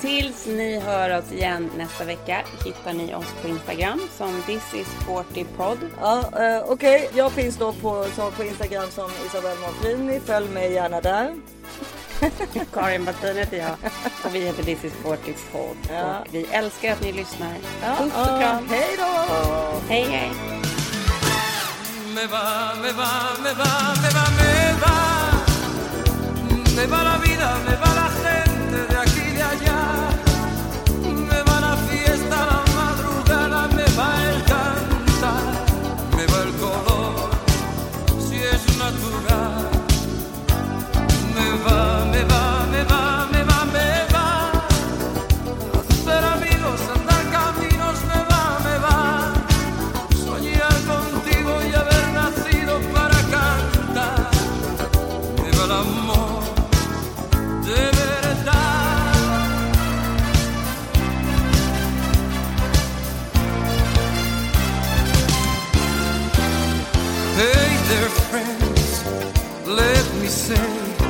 Tills 0.00 0.46
ni 0.46 0.80
hör 0.80 1.18
oss 1.18 1.32
igen 1.32 1.70
nästa 1.76 2.04
vecka 2.04 2.38
hittar 2.64 2.92
ni 2.92 3.14
oss 3.14 3.26
på 3.42 3.48
Instagram 3.48 4.00
som 4.16 4.42
thisis40pod. 4.42 5.76
Ja, 6.00 6.18
eh, 6.42 6.62
Okej, 6.68 7.10
jag 7.14 7.32
finns 7.32 7.56
då 7.56 7.72
på, 7.72 8.06
så 8.16 8.30
på 8.30 8.44
Instagram 8.44 8.90
som 8.90 9.10
Isabelle 9.26 9.60
Monfrini. 9.60 10.20
Följ 10.20 10.48
mig 10.48 10.72
gärna 10.72 11.00
där. 11.00 11.34
Karin 12.74 13.04
Battin 13.04 13.36
heter 13.36 13.56
jag 13.56 13.70
och 14.24 14.34
vi 14.34 14.38
heter 14.40 14.62
This 14.62 14.84
is 14.84 14.92
40 15.02 15.34
pod. 15.52 15.76
Ja. 15.90 16.18
Och 16.20 16.26
vi 16.34 16.46
älskar 16.50 16.92
att 16.92 17.00
ni 17.02 17.12
lyssnar. 17.12 17.54
Ja, 17.82 17.96
Puss 17.98 18.12
och 18.12 18.40
kram. 18.40 18.68
hej 18.70 18.96
då! 18.98 19.28
Hej 19.88 20.02
hej! 20.02 20.30
Me 22.14 22.26
va, 22.26 22.74
me 22.82 22.92
va, 22.92 23.10
me 23.44 23.52
va, 23.54 23.94
me 24.02 24.08
va, 24.10 24.24
me 24.38 24.72
va. 24.80 24.96
Me 26.76 26.86
va 26.86 27.02
la 27.04 27.18
vida, 27.18 27.56
me 27.66 27.76
va 27.76 27.94
la 27.94 27.99
Me 41.60 41.66
va, 41.66 42.04
me 42.06 42.24
va, 42.24 42.66
me 42.72 42.82
va, 42.84 43.26
me 43.32 43.42
va, 43.44 43.64
me 43.66 43.88
va. 44.14 44.28
Hacer 45.90 46.24
amigos, 46.24 46.80
andar 46.96 47.22
caminos, 47.30 47.98
me 48.10 48.20
va, 48.30 48.44
me 48.64 48.76
va. 48.78 48.98
Soñar 50.24 50.74
contigo 50.88 51.52
y 51.70 51.74
haber 51.74 52.04
nacido 52.14 52.80
para 52.94 53.18
cantar. 53.34 54.30
Me 55.42 55.50
va 55.58 55.64
el 55.66 55.72
amor 55.72 56.44
de 57.66 57.82
verdad. 58.00 59.12
Hey 67.36 67.76
there, 67.88 68.10
friends. 68.30 69.04
Let 69.66 70.06
me 70.20 70.28
say 70.28 71.09